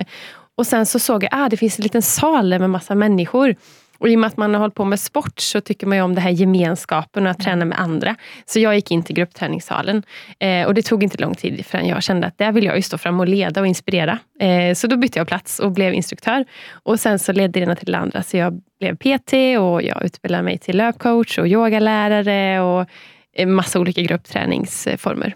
Och 0.57 0.68
sen 0.68 0.86
så 0.86 0.99
såg 0.99 1.23
jag 1.23 1.30
att 1.31 1.40
ah, 1.40 1.49
det 1.49 1.57
finns 1.57 1.80
en 1.80 1.83
liten 1.83 2.02
sal 2.02 2.59
med 2.59 2.69
massa 2.69 2.95
människor. 2.95 3.56
Och 4.04 4.10
I 4.10 4.16
och 4.16 4.19
med 4.19 4.28
att 4.28 4.38
man 4.38 4.54
har 4.54 4.62
hållit 4.62 4.76
på 4.76 4.86
med 4.86 5.00
sport 5.00 5.40
så 5.40 5.62
tycker 5.62 5.88
man 5.88 5.98
ju 5.98 6.04
om 6.04 6.16
det 6.16 6.22
här 6.22 6.30
gemenskapen 6.30 7.26
och 7.26 7.31
att 7.31 7.40
träna 7.40 7.66
med 7.66 7.80
andra. 7.80 8.16
Så 8.45 8.60
jag 8.60 8.76
gick 8.76 8.92
in 8.92 9.04
till 9.04 9.16
gruppträningssalen. 9.16 10.04
Eh, 10.40 10.68
och 10.68 10.74
det 10.74 10.81
tog 10.81 11.04
inte 11.04 11.18
lång 11.18 11.36
tid 11.36 11.66
förrän 11.66 11.88
jag 11.88 12.04
kände 12.04 12.28
att 12.28 12.38
där 12.38 12.52
vill 12.52 12.64
jag 12.64 12.76
ju 12.76 12.81
stå 12.81 12.98
fram 12.98 13.19
och 13.19 13.28
leda 13.28 13.62
och 13.62 13.68
inspirera. 13.68 14.19
Eh, 14.40 14.74
så 14.74 14.88
då 14.88 14.98
bytte 14.98 15.19
jag 15.19 15.28
plats 15.28 15.60
och 15.60 15.72
blev 15.72 15.94
instruktör. 15.94 16.45
Och 16.72 17.00
sen 17.00 17.19
så 17.19 17.31
ledde 17.31 17.60
det 17.60 17.64
ena 17.64 17.76
till 17.76 17.92
det 17.92 17.98
andra. 17.98 18.24
Så 18.24 18.38
jag 18.38 18.62
blev 18.80 18.95
PT 18.95 19.33
och 19.60 19.83
jag 19.83 20.04
utbildade 20.06 20.44
mig 20.44 20.57
till 20.57 20.78
löpcoach 20.78 21.38
och 21.38 21.48
yogalärare 21.48 22.62
och 22.62 22.88
massa 23.48 23.80
olika 23.80 24.02
gruppträningsformer. 24.02 25.36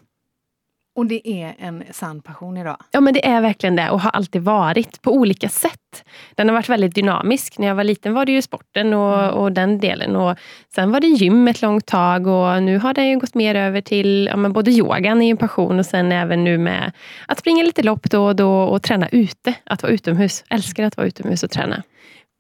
Och 0.98 1.06
det 1.06 1.30
är 1.30 1.56
en 1.60 1.84
sann 1.92 2.22
passion 2.22 2.58
idag? 2.58 2.78
Ja, 2.92 3.02
men 3.02 3.14
det 3.14 3.26
är 3.26 3.42
verkligen 3.42 3.76
det 3.76 3.90
och 3.90 4.02
har 4.02 4.12
alltid 4.12 4.42
varit 4.42 5.02
på 5.02 5.12
olika 5.12 5.50
sätt. 5.50 6.04
Den 6.36 6.50
har 6.50 6.54
varit 6.54 6.70
väldigt 6.70 6.96
dynamisk. 6.96 7.58
När 7.58 7.68
jag 7.68 7.76
var 7.76 7.84
liten 7.84 8.14
var 8.14 8.26
det 8.26 8.32
ju 8.32 8.42
sporten 8.42 8.94
och, 8.94 9.20
mm. 9.20 9.36
och 9.36 9.52
den 9.52 9.80
delen. 9.80 10.16
Och 10.16 10.38
sen 10.76 10.92
var 10.92 11.00
det 11.00 11.08
gym 11.08 11.48
ett 11.48 11.62
långt 11.62 11.86
tag 11.86 12.28
och 12.28 12.64
nu 12.64 12.78
har 12.78 12.94
den 12.94 13.08
ju 13.08 13.20
gått 13.20 13.36
mer 13.36 13.56
över 13.56 13.82
till 13.82 14.28
ja, 14.32 14.36
men 14.36 14.54
både 14.54 14.72
yogan 14.72 15.22
är 15.22 15.32
en 15.32 15.38
passion 15.38 15.80
och 15.80 15.86
sen 15.86 16.12
även 16.12 16.44
nu 16.44 16.58
med 16.58 16.92
att 17.28 17.40
springa 17.40 17.64
lite 17.64 17.84
lopp 17.84 18.10
då 18.10 18.26
och 18.26 18.36
då 18.36 18.62
och 18.62 18.84
träna 18.84 19.10
ute. 19.10 19.54
Att 19.64 19.84
vara 19.84 19.94
utomhus. 19.94 20.44
Älskar 20.50 20.84
att 20.84 20.98
vara 20.98 21.08
utomhus 21.08 21.44
och 21.44 21.52
träna. 21.52 21.84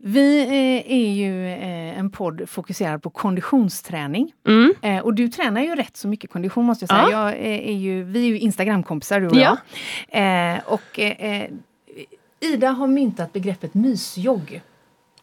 Vi 0.07 0.39
eh, 0.41 0.91
är 0.91 1.11
ju 1.11 1.47
eh, 1.47 1.99
en 1.99 2.09
podd 2.09 2.41
fokuserad 2.49 3.03
på 3.03 3.09
konditionsträning. 3.09 4.33
Mm. 4.47 4.73
Eh, 4.81 4.99
och 4.99 5.13
du 5.13 5.29
tränar 5.29 5.61
ju 5.61 5.75
rätt 5.75 5.97
så 5.97 6.07
mycket 6.07 6.31
kondition 6.31 6.65
måste 6.65 6.83
jag 6.83 6.89
säga. 6.89 7.11
Ja. 7.11 7.33
Jag 7.33 7.45
är 7.45 7.73
ju, 7.73 8.03
vi 8.03 8.19
är 8.19 8.27
ju 8.27 8.39
Instagramkompisar 8.39 9.19
du 9.19 9.27
och 9.27 9.35
ja. 9.35 9.57
jag. 10.11 10.61
och 10.65 10.99
Ida 12.39 12.69
har 12.69 12.87
myntat 12.87 13.33
begreppet 13.33 13.73
mysjogg. 13.73 14.61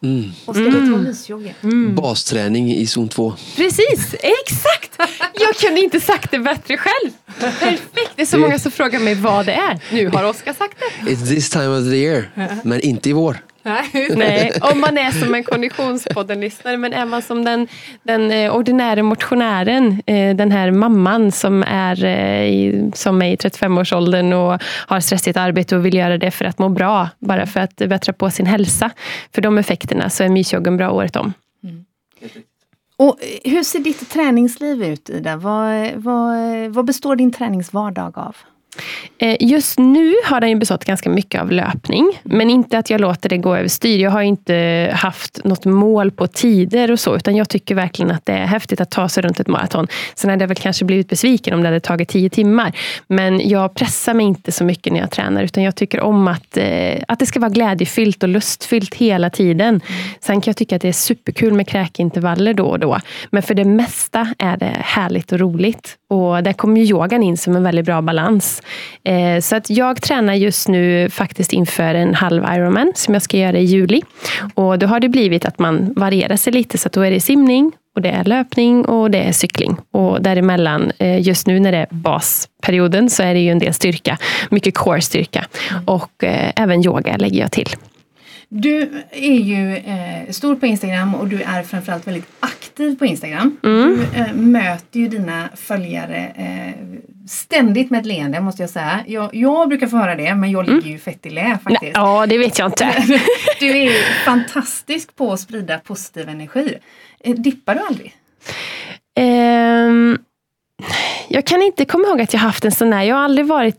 Mm. 0.03 0.31
Vad 0.47 0.57
ska 0.57 0.67
mm. 0.67 1.11
ta 1.23 1.69
mm. 1.69 1.95
Basträning 1.95 2.73
i 2.73 2.87
zon 2.87 3.09
2. 3.09 3.35
Precis, 3.57 4.15
exakt! 4.15 4.99
Jag 5.41 5.55
kunde 5.55 5.81
inte 5.81 6.01
sagt 6.01 6.31
det 6.31 6.39
bättre 6.39 6.77
själv. 6.77 7.11
Perfekt, 7.41 8.13
det 8.17 8.23
är 8.23 8.27
så 8.27 8.39
många 8.39 8.59
som 8.59 8.73
frågar 8.73 9.01
mig 9.01 9.15
vad 9.15 9.47
det 9.47 9.53
är. 9.53 9.81
Nu 9.93 10.09
har 10.09 10.25
Oskar 10.25 10.53
sagt 10.53 10.77
det. 10.79 11.11
It's 11.11 11.29
this 11.29 11.51
time 11.51 11.69
of 11.69 11.85
the 11.85 11.97
year, 11.97 12.31
men 12.65 12.81
inte 12.81 13.11
i 13.11 13.13
vår. 13.13 13.39
Nej, 13.65 14.53
om 14.61 14.81
man 14.81 14.99
är 14.99 15.11
som 15.11 15.35
en 15.35 15.45
Konditionspodden-lyssnare. 15.45 16.77
Men 16.77 16.93
är 16.93 17.05
man 17.05 17.23
som 17.23 17.45
den, 17.45 17.69
den 18.03 18.31
eh, 18.31 18.57
ordinära 18.57 19.03
motionären, 19.03 20.03
eh, 20.07 20.37
den 20.37 20.51
här 20.51 20.71
mamman 20.71 21.33
som 21.33 21.63
är, 21.63 22.05
eh, 22.05 22.91
som 22.95 23.23
är 23.23 23.33
i 23.33 23.37
35-årsåldern 23.37 24.33
och 24.33 24.63
har 24.87 25.01
stressigt 25.01 25.37
arbete 25.37 25.77
och 25.77 25.87
vill 25.87 25.95
göra 25.95 26.19
det 26.19 26.31
för 26.31 26.45
att 26.45 26.59
må 26.59 26.69
bra, 26.69 27.09
bara 27.19 27.47
för 27.47 27.61
att 27.61 27.77
bättra 27.77 28.13
på 28.13 28.31
sin 28.31 28.47
hälsa. 28.47 28.91
För 29.35 29.43
de 29.43 29.59
effekterna 29.59 30.11
så 30.11 30.25
är 30.25 30.29
mysjoggen 30.29 30.77
bra 30.77 30.91
året 30.91 31.17
om. 31.17 31.33
Mm. 31.65 31.85
Och 32.97 33.19
hur 33.45 33.63
ser 33.63 33.79
ditt 33.79 34.11
träningsliv 34.11 34.83
ut 34.83 35.11
Ida? 35.11 35.37
Vad, 35.37 35.93
vad, 35.95 36.39
vad 36.69 36.85
består 36.85 37.17
din 37.17 37.33
träningsvardag 37.33 38.19
av? 38.19 38.37
Eh, 39.19 39.37
just 39.41 39.79
nu 39.79 40.15
har 40.25 40.41
den 40.41 40.59
bestått 40.59 40.85
ganska 40.85 41.11
mycket 41.11 41.41
av 41.41 41.53
löpning, 41.53 42.21
men 42.23 42.51
inte 42.51 42.79
att 42.79 42.91
jag 42.91 43.01
låter 43.01 43.29
det 43.29 43.39
gå 43.39 43.57
överstyr. 43.57 43.99
Jag 43.99 44.11
har 44.11 44.23
inte 44.23 44.91
haft 44.95 45.45
något 45.45 45.65
mål 45.65 46.11
på 46.11 46.27
tider 46.27 46.91
och 46.91 47.01
så, 47.01 47.17
utan 47.17 47.37
jag 47.37 47.49
tycker 47.49 47.75
verkligen 47.75 48.11
att 48.11 48.27
det 48.27 48.33
är 48.33 48.47
häftigt 48.47 48.81
att 48.81 48.91
ta 48.91 49.09
sig 49.09 49.23
runt 49.23 49.41
ett 49.41 49.49
maraton. 49.49 49.87
Sen 50.15 50.31
hade 50.31 50.43
jag 50.43 50.49
väl 50.49 50.57
kanske 50.57 50.85
blivit 50.85 51.09
besviken 51.09 51.55
om 51.55 51.61
det 51.61 51.69
hade 51.69 51.81
tagit 51.81 52.09
tio 52.09 52.31
timmar, 52.31 52.73
men 53.07 53.49
jag 53.49 53.75
pressar 53.75 54.15
mig 54.15 54.27
inte 54.27 54.53
så 54.53 54.65
mycket 54.65 54.93
när 54.93 55.01
jag 55.01 55.11
tränar, 55.11 55.43
utan 55.43 55.63
jag 55.63 55.77
tycker 55.77 56.01
om 56.01 56.29
att, 56.29 56.57
eh, 56.57 57.03
att 57.09 57.19
det 57.19 57.27
ska 57.27 57.41
vara 57.41 57.51
glädjefyllt 57.51 58.23
och 58.23 58.29
lustfyllt 58.29 58.95
hela 58.95 59.31
tiden. 59.31 59.81
Sen 60.21 60.41
kan 60.41 60.51
jag 60.51 60.57
tycka 60.57 60.77
att 60.77 60.83
det 60.83 60.89
är 60.89 60.93
superkul 60.93 61.53
med 61.53 61.69
kräkintervaller 61.69 62.55
då 62.55 62.67
och 62.67 62.79
då, 62.79 63.01
men 63.31 63.43
för 63.43 63.55
det 63.55 63.65
mesta 63.65 64.35
är 64.39 64.57
det 64.57 64.77
härligt 64.81 65.33
och 65.33 65.39
roligt. 65.41 65.99
Och 66.15 66.43
där 66.43 66.53
kommer 66.53 66.81
ju 66.81 66.87
yogan 66.87 67.23
in 67.23 67.37
som 67.37 67.57
en 67.57 67.63
väldigt 67.63 67.87
bra 67.87 68.03
balans. 68.03 68.63
Eh, 69.05 69.41
så 69.41 69.57
att 69.57 69.71
jag 69.71 70.03
tränar 70.03 70.35
just 70.35 70.69
nu 70.69 71.11
faktiskt 71.11 71.53
inför 71.53 71.95
en 71.95 72.15
halv 72.15 72.45
Ironman 72.45 72.93
som 72.95 73.15
jag 73.15 73.23
ska 73.23 73.37
göra 73.37 73.59
i 73.59 73.65
juli. 73.65 74.03
Och 74.55 74.79
då 74.79 74.87
har 74.87 75.01
det 75.01 75.09
blivit 75.09 75.45
att 75.45 75.59
man 75.59 75.93
varierar 75.97 76.37
sig 76.37 76.53
lite, 76.53 76.79
så 76.79 76.87
att 76.89 76.93
då 76.93 77.01
är 77.01 77.11
det 77.11 77.21
simning, 77.21 77.73
och 77.95 78.03
det 78.03 78.09
är 78.09 78.25
löpning 78.25 78.85
och 78.85 79.11
det 79.11 79.19
är 79.19 79.33
cykling. 79.33 79.77
Och 79.91 80.23
däremellan, 80.23 80.93
eh, 80.99 81.21
just 81.21 81.47
nu 81.47 81.61
när 81.61 81.73
det 81.73 81.79
är 81.79 81.87
basperioden, 81.91 83.11
så 83.11 83.23
är 83.23 83.35
det 83.35 83.41
ju 83.41 83.51
en 83.51 83.59
del 83.59 83.75
styrka. 83.75 84.19
Mycket 84.51 84.75
core-styrka. 84.75 85.45
Och 85.87 86.25
eh, 86.25 86.53
även 86.57 86.85
yoga 86.85 87.17
lägger 87.17 87.41
jag 87.41 87.53
till. 87.53 87.69
Du 88.49 88.91
är 89.11 89.41
ju 89.41 89.77
eh, 89.77 90.31
stor 90.31 90.57
på 90.57 90.67
Instagram 90.67 91.15
och 91.15 91.29
du 91.29 91.43
är 91.43 91.63
framförallt 91.63 92.07
väldigt 92.07 92.27
aktiv 92.41 92.64
på 92.99 93.07
Instagram. 93.07 93.57
Mm. 93.63 93.97
Du 93.97 94.21
eh, 94.21 94.33
möter 94.33 95.01
ju 95.01 95.09
dina 95.09 95.49
följare 95.55 96.33
eh, 96.37 96.99
ständigt 97.29 97.91
med 97.91 98.01
ett 98.01 98.07
leende 98.07 98.41
måste 98.41 98.63
jag 98.63 98.71
säga. 98.71 99.05
Jag, 99.07 99.35
jag 99.35 99.69
brukar 99.69 99.87
få 99.87 99.97
höra 99.97 100.15
det 100.15 100.35
men 100.35 100.51
jag 100.51 100.65
ligger 100.65 100.79
mm. 100.79 100.93
ju 100.93 100.99
fett 100.99 101.27
i 101.27 101.31
lä 101.31 101.59
faktiskt. 101.65 101.93
Ja 101.95 102.27
det 102.27 102.39
vet 102.39 102.59
jag 102.59 102.69
inte. 102.69 103.05
du 103.61 103.67
är 103.67 104.25
fantastisk 104.25 105.17
på 105.17 105.33
att 105.33 105.41
sprida 105.41 105.79
positiv 105.79 106.29
energi. 106.29 106.75
Eh, 107.21 107.35
dippar 107.35 107.75
du 107.75 107.81
aldrig? 107.81 108.15
Um, 109.21 110.19
jag 111.29 111.45
kan 111.45 111.63
inte 111.63 111.85
komma 111.85 112.09
ihåg 112.09 112.21
att 112.21 112.33
jag 112.33 112.41
haft 112.41 112.65
en 112.65 112.73
sån 112.73 112.93
här, 112.93 113.03
jag 113.03 113.17
har 113.17 113.23
aldrig 113.23 113.47
varit 113.47 113.79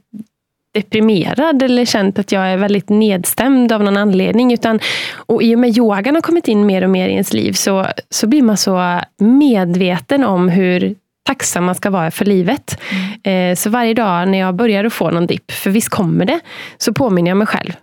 deprimerad 0.75 1.63
eller 1.63 1.85
känt 1.85 2.19
att 2.19 2.31
jag 2.31 2.47
är 2.47 2.57
väldigt 2.57 2.89
nedstämd 2.89 3.71
av 3.71 3.83
någon 3.83 3.97
anledning. 3.97 4.53
Utan, 4.53 4.79
och 5.15 5.43
I 5.43 5.55
och 5.55 5.59
med 5.59 5.77
yogan 5.77 6.15
har 6.15 6.21
kommit 6.21 6.47
in 6.47 6.65
mer 6.65 6.83
och 6.83 6.89
mer 6.89 7.09
i 7.09 7.11
ens 7.11 7.33
liv 7.33 7.53
så, 7.53 7.85
så 8.09 8.27
blir 8.27 8.41
man 8.41 8.57
så 8.57 8.99
medveten 9.17 10.23
om 10.23 10.49
hur 10.49 10.95
tacksam 11.25 11.65
man 11.65 11.75
ska 11.75 11.89
vara 11.89 12.11
för 12.11 12.25
livet. 12.25 12.79
Mm. 13.23 13.51
Eh, 13.51 13.55
så 13.55 13.69
varje 13.69 13.93
dag 13.93 14.29
när 14.29 14.37
jag 14.37 14.55
börjar 14.55 14.83
att 14.83 14.93
få 14.93 15.11
någon 15.11 15.27
dipp, 15.27 15.51
för 15.51 15.69
visst 15.69 15.89
kommer 15.89 16.25
det, 16.25 16.39
så 16.77 16.93
påminner 16.93 17.31
jag 17.31 17.37
mig 17.37 17.47
själv. 17.47 17.73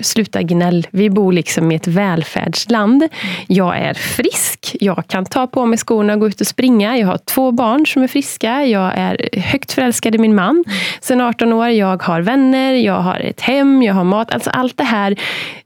Sluta 0.00 0.42
gnäll. 0.42 0.86
Vi 0.90 1.10
bor 1.10 1.32
liksom 1.32 1.72
i 1.72 1.74
ett 1.74 1.86
välfärdsland. 1.86 3.08
Jag 3.46 3.78
är 3.78 3.94
frisk. 3.94 4.76
Jag 4.80 5.06
kan 5.06 5.24
ta 5.24 5.46
på 5.46 5.66
mig 5.66 5.78
skorna 5.78 6.12
och 6.12 6.20
gå 6.20 6.28
ut 6.28 6.40
och 6.40 6.46
springa. 6.46 6.98
Jag 6.98 7.06
har 7.06 7.18
två 7.18 7.52
barn 7.52 7.86
som 7.86 8.02
är 8.02 8.08
friska. 8.08 8.64
Jag 8.64 8.92
är 8.96 9.40
högt 9.40 9.72
förälskad 9.72 10.14
i 10.14 10.18
min 10.18 10.34
man 10.34 10.64
sen 11.00 11.20
18 11.20 11.52
år. 11.52 11.68
Jag 11.68 12.02
har 12.02 12.20
vänner, 12.20 12.72
jag 12.72 13.00
har 13.00 13.20
ett 13.20 13.40
hem, 13.40 13.82
jag 13.82 13.94
har 13.94 14.04
mat. 14.04 14.32
Alltså 14.34 14.50
allt 14.50 14.76
det 14.76 14.84
här 14.84 15.12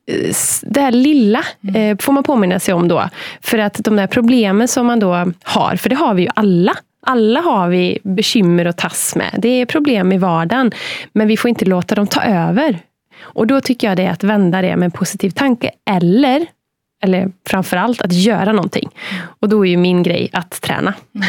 eh, 0.06 0.34
det 0.62 0.80
här 0.80 0.92
lilla 0.92 1.42
eh, 1.74 1.96
får 2.00 2.12
man 2.12 2.22
påminna 2.22 2.60
sig 2.60 2.74
om 2.74 2.88
då. 2.88 3.08
För 3.40 3.58
att 3.58 3.74
de 3.74 3.96
där 3.96 4.06
problemen 4.06 4.68
som 4.68 4.86
man 4.86 5.00
då 5.00 5.32
har, 5.42 5.76
för 5.76 5.88
det 5.88 5.96
har 5.96 6.14
vi 6.14 6.22
ju 6.22 6.28
alla. 6.34 6.76
Alla 7.06 7.40
har 7.40 7.68
vi 7.68 7.98
bekymmer 8.02 8.64
att 8.64 8.78
tas 8.78 9.16
med. 9.16 9.34
Det 9.38 9.48
är 9.48 9.66
problem 9.66 10.12
i 10.12 10.18
vardagen. 10.18 10.72
Men 11.12 11.28
vi 11.28 11.36
får 11.36 11.48
inte 11.48 11.64
låta 11.64 11.94
dem 11.94 12.06
ta 12.06 12.22
över. 12.22 12.78
Och 13.22 13.46
då 13.46 13.60
tycker 13.60 13.86
jag 13.86 13.96
det 13.96 14.02
är 14.02 14.10
att 14.10 14.24
vända 14.24 14.62
det 14.62 14.76
med 14.76 14.86
en 14.86 14.90
positiv 14.90 15.30
tanke. 15.30 15.70
Eller, 15.90 16.46
eller 17.02 17.32
framförallt 17.46 18.02
att 18.02 18.12
göra 18.12 18.52
någonting. 18.52 18.90
Och 19.40 19.48
då 19.48 19.66
är 19.66 19.70
ju 19.70 19.76
min 19.76 20.02
grej 20.02 20.30
att 20.32 20.60
träna. 20.60 20.94
Mm. 21.14 21.28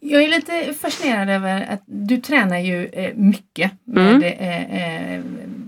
Jag 0.00 0.22
är 0.22 0.28
lite 0.28 0.74
fascinerad 0.80 1.28
över 1.28 1.66
att 1.70 1.82
du 1.86 2.16
tränar 2.16 2.58
ju 2.58 2.86
eh, 2.86 3.14
mycket 3.14 3.72
med 3.84 4.14
mm. 4.14 4.22
eh, 4.22 5.14
eh, 5.14 5.20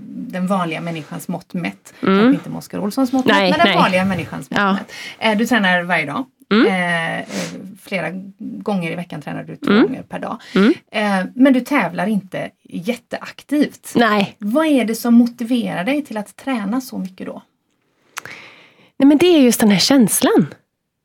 den 0.07 0.47
vanliga 0.47 0.81
människans 0.81 1.29
mått 1.29 1.55
mätt. 1.55 1.95
Mm. 2.03 2.19
Kanske 2.19 2.49
inte 2.49 2.59
Oskar 2.59 2.79
Olssons 2.79 3.13
mått 3.13 3.25
nej, 3.25 3.51
mätt, 3.51 3.59
men 3.59 3.67
den 3.67 3.75
nej. 3.75 3.83
vanliga 3.83 4.05
människans 4.05 4.51
mått 4.51 4.59
ja. 4.61 4.79
mätt. 5.19 5.39
Du 5.39 5.47
tränar 5.47 5.83
varje 5.83 6.07
dag. 6.07 6.25
Mm. 6.51 6.67
Eh, 6.67 7.19
eh, 7.19 7.25
flera 7.83 8.11
gånger 8.39 8.91
i 8.93 8.95
veckan 8.95 9.23
tränar 9.23 9.45
du 9.45 9.57
två 9.57 9.71
mm. 9.71 9.87
gånger 9.87 10.03
per 10.03 10.19
dag. 10.19 10.39
Mm. 10.55 10.75
Eh, 10.93 11.33
men 11.35 11.53
du 11.53 11.61
tävlar 11.61 12.07
inte 12.07 12.51
jätteaktivt. 12.63 13.93
Nej. 13.97 14.37
Vad 14.39 14.67
är 14.67 14.85
det 14.85 14.95
som 14.95 15.15
motiverar 15.15 15.85
dig 15.85 16.05
till 16.05 16.17
att 16.17 16.37
träna 16.37 16.81
så 16.81 16.99
mycket 16.99 17.27
då? 17.27 17.43
Nej, 18.97 19.07
men 19.07 19.19
det 19.19 19.27
är 19.27 19.41
just 19.41 19.61
den 19.61 19.71
här 19.71 19.79
känslan. 19.79 20.47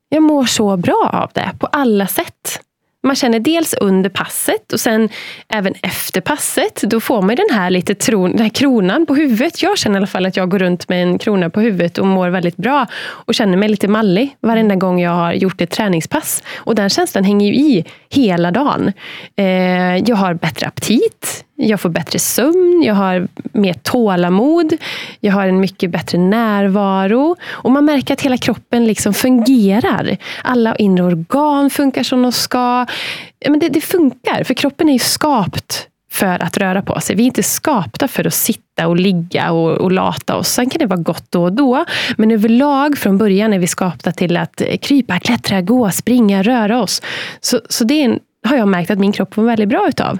Jag 0.09 0.23
mår 0.23 0.45
så 0.45 0.77
bra 0.77 1.09
av 1.13 1.31
det 1.33 1.51
på 1.59 1.67
alla 1.67 2.07
sätt. 2.07 2.61
Man 3.05 3.15
känner 3.15 3.39
dels 3.39 3.73
under 3.73 4.09
passet 4.09 4.73
och 4.73 4.79
sen 4.79 5.09
även 5.49 5.73
efter 5.81 6.21
passet. 6.21 6.81
Då 6.81 6.99
får 6.99 7.21
man 7.21 7.35
den 7.35 7.49
här 7.51 7.69
lite 7.69 7.95
tron, 7.95 8.31
den 8.31 8.41
här 8.41 8.49
kronan 8.49 9.05
på 9.05 9.15
huvudet. 9.15 9.61
Jag 9.61 9.77
känner 9.77 9.95
i 9.95 9.97
alla 9.97 10.07
fall 10.07 10.25
att 10.25 10.37
jag 10.37 10.49
går 10.49 10.59
runt 10.59 10.89
med 10.89 11.03
en 11.03 11.17
krona 11.17 11.49
på 11.49 11.61
huvudet 11.61 11.97
och 11.97 12.07
mår 12.07 12.29
väldigt 12.29 12.57
bra. 12.57 12.87
Och 12.95 13.35
känner 13.35 13.57
mig 13.57 13.69
lite 13.69 13.87
mallig 13.87 14.37
varenda 14.41 14.75
gång 14.75 15.01
jag 15.01 15.11
har 15.11 15.33
gjort 15.33 15.61
ett 15.61 15.71
träningspass. 15.71 16.43
Och 16.55 16.75
den 16.75 16.89
känslan 16.89 17.23
hänger 17.23 17.47
ju 17.47 17.55
i 17.55 17.85
hela 18.09 18.51
dagen. 18.51 18.93
Eh, 19.35 19.97
jag 19.97 20.15
har 20.15 20.33
bättre 20.33 20.67
aptit. 20.67 21.45
Jag 21.57 21.79
får 21.79 21.89
bättre 21.89 22.19
sömn, 22.19 22.83
jag 22.85 22.95
har 22.95 23.27
mer 23.51 23.73
tålamod, 23.73 24.73
jag 25.19 25.33
har 25.33 25.47
en 25.47 25.59
mycket 25.59 25.91
bättre 25.91 26.17
närvaro. 26.17 27.35
Och 27.49 27.71
man 27.71 27.85
märker 27.85 28.13
att 28.13 28.21
hela 28.21 28.37
kroppen 28.37 28.85
liksom 28.85 29.13
fungerar. 29.13 30.17
Alla 30.43 30.75
inre 30.75 31.03
organ 31.03 31.69
funkar 31.69 32.03
som 32.03 32.21
de 32.21 32.31
ska. 32.31 32.85
Men 33.49 33.59
det, 33.59 33.69
det 33.69 33.81
funkar, 33.81 34.43
för 34.43 34.53
kroppen 34.53 34.89
är 34.89 34.93
ju 34.93 34.99
skapt 34.99 35.87
för 36.11 36.43
att 36.43 36.57
röra 36.57 36.81
på 36.81 36.99
sig. 36.99 37.15
Vi 37.15 37.23
är 37.23 37.25
inte 37.25 37.43
skapta 37.43 38.07
för 38.07 38.27
att 38.27 38.33
sitta 38.33 38.87
och 38.87 38.95
ligga 38.95 39.51
och, 39.51 39.71
och 39.71 39.91
lata 39.91 40.35
oss. 40.35 40.49
Sen 40.49 40.69
kan 40.69 40.79
det 40.79 40.85
vara 40.85 40.99
gott 40.99 41.25
då 41.29 41.43
och 41.43 41.53
då. 41.53 41.85
Men 42.17 42.31
överlag 42.31 42.97
från 42.97 43.17
början 43.17 43.53
är 43.53 43.59
vi 43.59 43.67
skapta 43.67 44.11
till 44.11 44.37
att 44.37 44.61
krypa, 44.81 45.19
klättra, 45.19 45.61
gå, 45.61 45.91
springa, 45.91 46.43
röra 46.43 46.81
oss. 46.81 47.01
Så, 47.41 47.59
så 47.69 47.83
det 47.83 47.93
är 47.93 48.05
en 48.05 48.19
har 48.45 48.57
jag 48.57 48.67
märkt 48.67 48.91
att 48.91 48.99
min 48.99 49.11
kropp 49.11 49.35
mår 49.35 49.43
väldigt 49.43 49.69
bra 49.69 49.87
utav. 49.87 50.19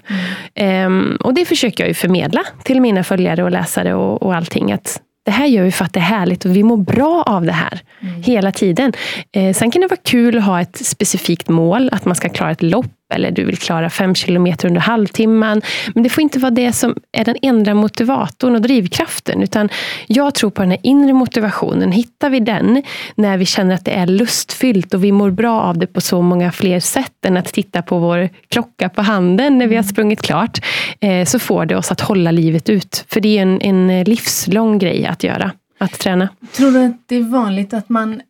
Mm. 0.55 0.86
Um, 0.86 1.15
och 1.15 1.34
det 1.34 1.46
försöker 1.46 1.84
jag 1.84 1.88
ju 1.88 1.94
förmedla 1.94 2.44
till 2.63 2.82
mina 2.82 3.03
följare 3.03 3.44
och 3.44 3.51
läsare 3.51 3.94
och, 3.94 4.24
och 4.24 4.36
allting. 4.36 4.72
Att 4.72 5.01
det 5.25 5.32
här 5.32 5.46
gör 5.46 5.63
vi 5.63 5.72
för 5.72 5.86
att 5.86 5.94
det 5.94 6.00
är 6.00 6.03
härligt 6.03 6.46
och 6.46 6.55
vi 6.55 6.63
mår 6.63 6.77
bra 6.77 7.24
av 7.24 7.46
det 7.46 7.51
här 7.51 7.82
mm. 8.01 8.24
hela 8.24 8.51
tiden. 8.51 8.94
Eh, 9.32 9.53
sen 9.53 9.72
kan 9.72 9.82
det 9.82 9.88
vara 9.88 10.00
kul 10.03 10.38
att 10.38 10.44
ha 10.44 10.62
ett 10.62 10.86
specifikt 10.86 11.50
mål, 11.50 11.89
att 11.91 12.05
man 12.05 12.15
ska 12.15 12.29
klara 12.29 12.51
ett 12.51 12.62
lopp 12.62 12.86
eller 13.13 13.31
du 13.31 13.45
vill 13.45 13.57
klara 13.57 13.89
fem 13.89 14.15
kilometer 14.15 14.67
under 14.67 14.81
halvtimman. 14.81 15.62
Men 15.93 16.03
det 16.03 16.09
får 16.09 16.21
inte 16.21 16.39
vara 16.39 16.51
det 16.51 16.74
som 16.74 16.95
är 17.12 17.25
den 17.25 17.35
enda 17.41 17.74
motivatorn 17.74 18.55
och 18.55 18.62
drivkraften. 18.62 19.43
Utan 19.43 19.69
jag 20.07 20.33
tror 20.33 20.50
på 20.50 20.62
den 20.62 20.71
här 20.71 20.79
inre 20.83 21.13
motivationen. 21.13 21.91
Hittar 21.91 22.29
vi 22.29 22.39
den 22.39 22.83
när 23.15 23.38
vi 23.38 23.45
känner 23.45 23.75
att 23.75 23.85
det 23.85 23.91
är 23.91 24.07
lustfyllt 24.07 24.93
och 24.93 25.03
vi 25.03 25.12
mår 25.12 25.31
bra 25.31 25.62
av 25.62 25.77
det 25.77 25.88
på 25.88 26.01
så 26.01 26.21
många 26.21 26.51
fler 26.51 26.79
sätt 26.79 27.25
än 27.25 27.38
att 27.38 27.53
titta 27.53 27.81
på 27.81 28.00
vår 28.00 28.29
klocka 28.47 28.89
på 28.89 29.01
handen 29.01 29.57
när 29.57 29.67
vi 29.67 29.75
har 29.75 29.83
sprungit 29.83 30.21
klart. 30.21 30.65
Eh, 31.00 31.25
så 31.25 31.39
får 31.39 31.65
det 31.65 31.75
oss 31.75 31.91
att 31.91 32.01
hålla 32.01 32.31
livet 32.31 32.69
ut. 32.69 33.05
För 33.07 33.21
det 33.21 33.38
är 33.38 33.41
en, 33.41 33.62
en 33.62 34.03
livslång 34.03 34.79
grej 34.79 35.05
att 35.05 35.24
göra. 35.24 35.51
Att 35.77 36.00
träna. 36.00 36.29
Tror 36.51 36.71
du 36.71 36.83
att 36.85 37.03
det 37.05 37.15
är 37.15 37.24
vanligt 37.24 37.74
att 37.74 37.89
man 37.89 38.21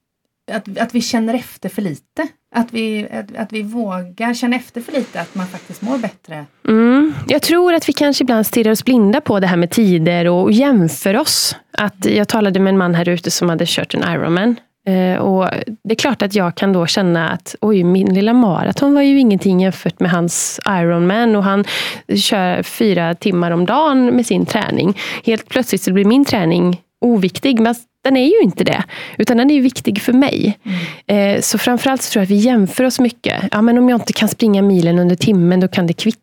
att, 0.51 0.77
att 0.77 0.95
vi 0.95 1.01
känner 1.01 1.33
efter 1.33 1.69
för 1.69 1.81
lite. 1.81 2.27
Att 2.57 2.73
vi, 2.73 3.07
att, 3.11 3.35
att 3.35 3.53
vi 3.53 3.61
vågar 3.61 4.33
känna 4.33 4.55
efter 4.55 4.81
för 4.81 4.91
lite, 4.91 5.21
att 5.21 5.35
man 5.35 5.47
faktiskt 5.47 5.81
mår 5.81 5.97
bättre. 5.97 6.45
Mm. 6.67 7.13
Jag 7.27 7.41
tror 7.41 7.73
att 7.73 7.89
vi 7.89 7.93
kanske 7.93 8.23
ibland 8.23 8.47
stirrar 8.47 8.71
oss 8.71 8.85
blinda 8.85 9.21
på 9.21 9.39
det 9.39 9.47
här 9.47 9.57
med 9.57 9.71
tider 9.71 10.27
och 10.27 10.51
jämför 10.51 11.17
oss. 11.17 11.55
Att 11.77 12.05
jag 12.05 12.27
talade 12.27 12.59
med 12.59 12.71
en 12.71 12.77
man 12.77 12.95
här 12.95 13.09
ute 13.09 13.31
som 13.31 13.49
hade 13.49 13.65
kört 13.67 13.93
en 13.93 14.03
Ironman. 14.03 14.55
Eh, 14.87 15.17
och 15.17 15.49
det 15.83 15.93
är 15.93 15.95
klart 15.95 16.21
att 16.21 16.35
jag 16.35 16.55
kan 16.55 16.73
då 16.73 16.85
känna 16.85 17.29
att 17.29 17.55
oj, 17.61 17.83
min 17.83 18.13
lilla 18.13 18.33
maraton 18.33 18.93
var 18.93 19.01
ju 19.01 19.19
ingenting 19.19 19.59
jämfört 19.61 19.99
med 19.99 20.11
hans 20.11 20.59
Ironman 20.69 21.35
och 21.35 21.43
han 21.43 21.65
kör 22.15 22.63
fyra 22.63 23.15
timmar 23.15 23.51
om 23.51 23.65
dagen 23.65 24.05
med 24.05 24.25
sin 24.25 24.45
träning. 24.45 24.97
Helt 25.23 25.49
plötsligt 25.49 25.81
så 25.81 25.93
blir 25.93 26.05
min 26.05 26.25
träning 26.25 26.81
oviktig. 27.01 27.59
Men 27.59 27.75
den 28.05 28.17
är 28.17 28.25
ju 28.25 28.41
inte 28.41 28.63
det, 28.63 28.83
utan 29.17 29.37
den 29.37 29.51
är 29.51 29.61
viktig 29.61 30.01
för 30.01 30.13
mig. 30.13 30.57
Mm. 30.63 31.35
Eh, 31.35 31.41
så 31.41 31.57
framförallt 31.57 32.01
så 32.01 32.11
tror 32.11 32.21
jag 32.21 32.25
att 32.25 32.31
vi 32.31 32.35
jämför 32.35 32.83
oss 32.83 32.99
mycket. 32.99 33.43
Ja, 33.51 33.61
men 33.61 33.77
om 33.77 33.89
jag 33.89 34.01
inte 34.01 34.13
kan 34.13 34.29
springa 34.29 34.61
milen 34.61 34.99
under 34.99 35.15
timmen, 35.15 35.59
då 35.59 35.67
kan 35.67 35.87
det 35.87 35.93
kvitta. 35.93 36.21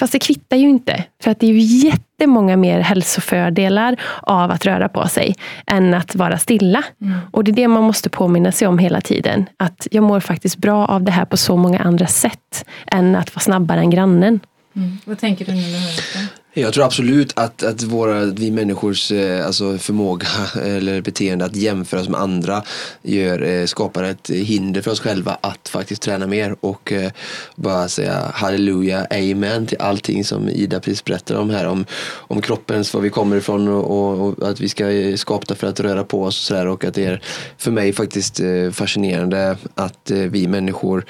Fast 0.00 0.12
det 0.12 0.18
kvittar 0.18 0.56
ju 0.56 0.68
inte. 0.68 1.04
För 1.22 1.30
att 1.30 1.40
det 1.40 1.46
är 1.46 1.52
ju 1.52 1.60
jättemånga 1.60 2.56
mer 2.56 2.80
hälsofördelar 2.80 4.00
av 4.22 4.50
att 4.50 4.66
röra 4.66 4.88
på 4.88 5.08
sig 5.08 5.36
än 5.66 5.94
att 5.94 6.14
vara 6.14 6.38
stilla. 6.38 6.84
Mm. 7.00 7.18
Och 7.30 7.44
det 7.44 7.50
är 7.50 7.56
det 7.56 7.68
man 7.68 7.82
måste 7.82 8.10
påminna 8.10 8.52
sig 8.52 8.68
om 8.68 8.78
hela 8.78 9.00
tiden. 9.00 9.46
Att 9.56 9.88
jag 9.90 10.04
mår 10.04 10.20
faktiskt 10.20 10.56
bra 10.56 10.86
av 10.86 11.02
det 11.02 11.12
här 11.12 11.24
på 11.24 11.36
så 11.36 11.56
många 11.56 11.78
andra 11.78 12.06
sätt 12.06 12.64
än 12.86 13.16
att 13.16 13.34
vara 13.34 13.40
snabbare 13.40 13.80
än 13.80 13.90
grannen. 13.90 14.40
Mm. 14.76 14.98
Vad 15.04 15.18
tänker 15.18 15.44
du 15.44 15.52
nu 15.52 15.60
när 15.60 15.68
du 15.68 16.18
hör? 16.18 16.41
Jag 16.54 16.74
tror 16.74 16.84
absolut 16.84 17.32
att, 17.36 17.62
att 17.62 17.82
våra, 17.82 18.24
vi 18.24 18.50
människors 18.50 19.12
eh, 19.12 19.46
alltså 19.46 19.78
förmåga 19.78 20.26
eller 20.62 21.00
beteende 21.00 21.44
att 21.44 21.56
jämföra 21.56 22.00
oss 22.00 22.08
med 22.08 22.20
andra 22.20 22.62
gör, 23.02 23.42
eh, 23.42 23.66
skapar 23.66 24.04
ett 24.04 24.30
hinder 24.30 24.82
för 24.82 24.90
oss 24.90 25.00
själva 25.00 25.38
att 25.40 25.68
faktiskt 25.68 26.02
träna 26.02 26.26
mer 26.26 26.56
och 26.60 26.92
eh, 26.92 27.12
bara 27.54 27.88
säga 27.88 28.30
halleluja, 28.34 29.06
amen 29.10 29.66
till 29.66 29.78
allting 29.80 30.24
som 30.24 30.48
Ida 30.48 30.80
precis 30.80 31.04
berättade 31.04 31.40
om 31.40 31.50
här 31.50 31.66
om, 31.66 31.86
om 32.12 32.42
kroppens, 32.42 32.94
var 32.94 33.00
vi 33.00 33.10
kommer 33.10 33.36
ifrån 33.36 33.68
och, 33.68 33.90
och, 33.90 34.38
och 34.38 34.48
att 34.48 34.60
vi 34.60 34.68
ska 34.68 34.84
skapta 35.16 35.54
för 35.54 35.66
att 35.66 35.80
röra 35.80 36.04
på 36.04 36.22
oss 36.22 36.38
och 36.38 36.44
sådär 36.44 36.66
och 36.66 36.84
att 36.84 36.94
det 36.94 37.04
är 37.04 37.22
för 37.58 37.70
mig 37.70 37.92
faktiskt 37.92 38.40
fascinerande 38.72 39.56
att 39.74 40.10
vi 40.10 40.46
människor 40.46 41.04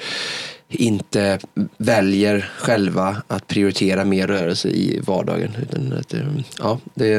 inte 0.75 1.39
väljer 1.77 2.49
själva 2.57 3.17
att 3.27 3.47
prioritera 3.47 4.05
mer 4.05 4.27
rörelse 4.27 4.67
i 4.67 5.01
vardagen. 5.07 5.51
Utan 5.61 5.93
att, 5.99 6.13
eh, 6.13 6.19
ja, 6.59 6.79
det, 6.93 7.17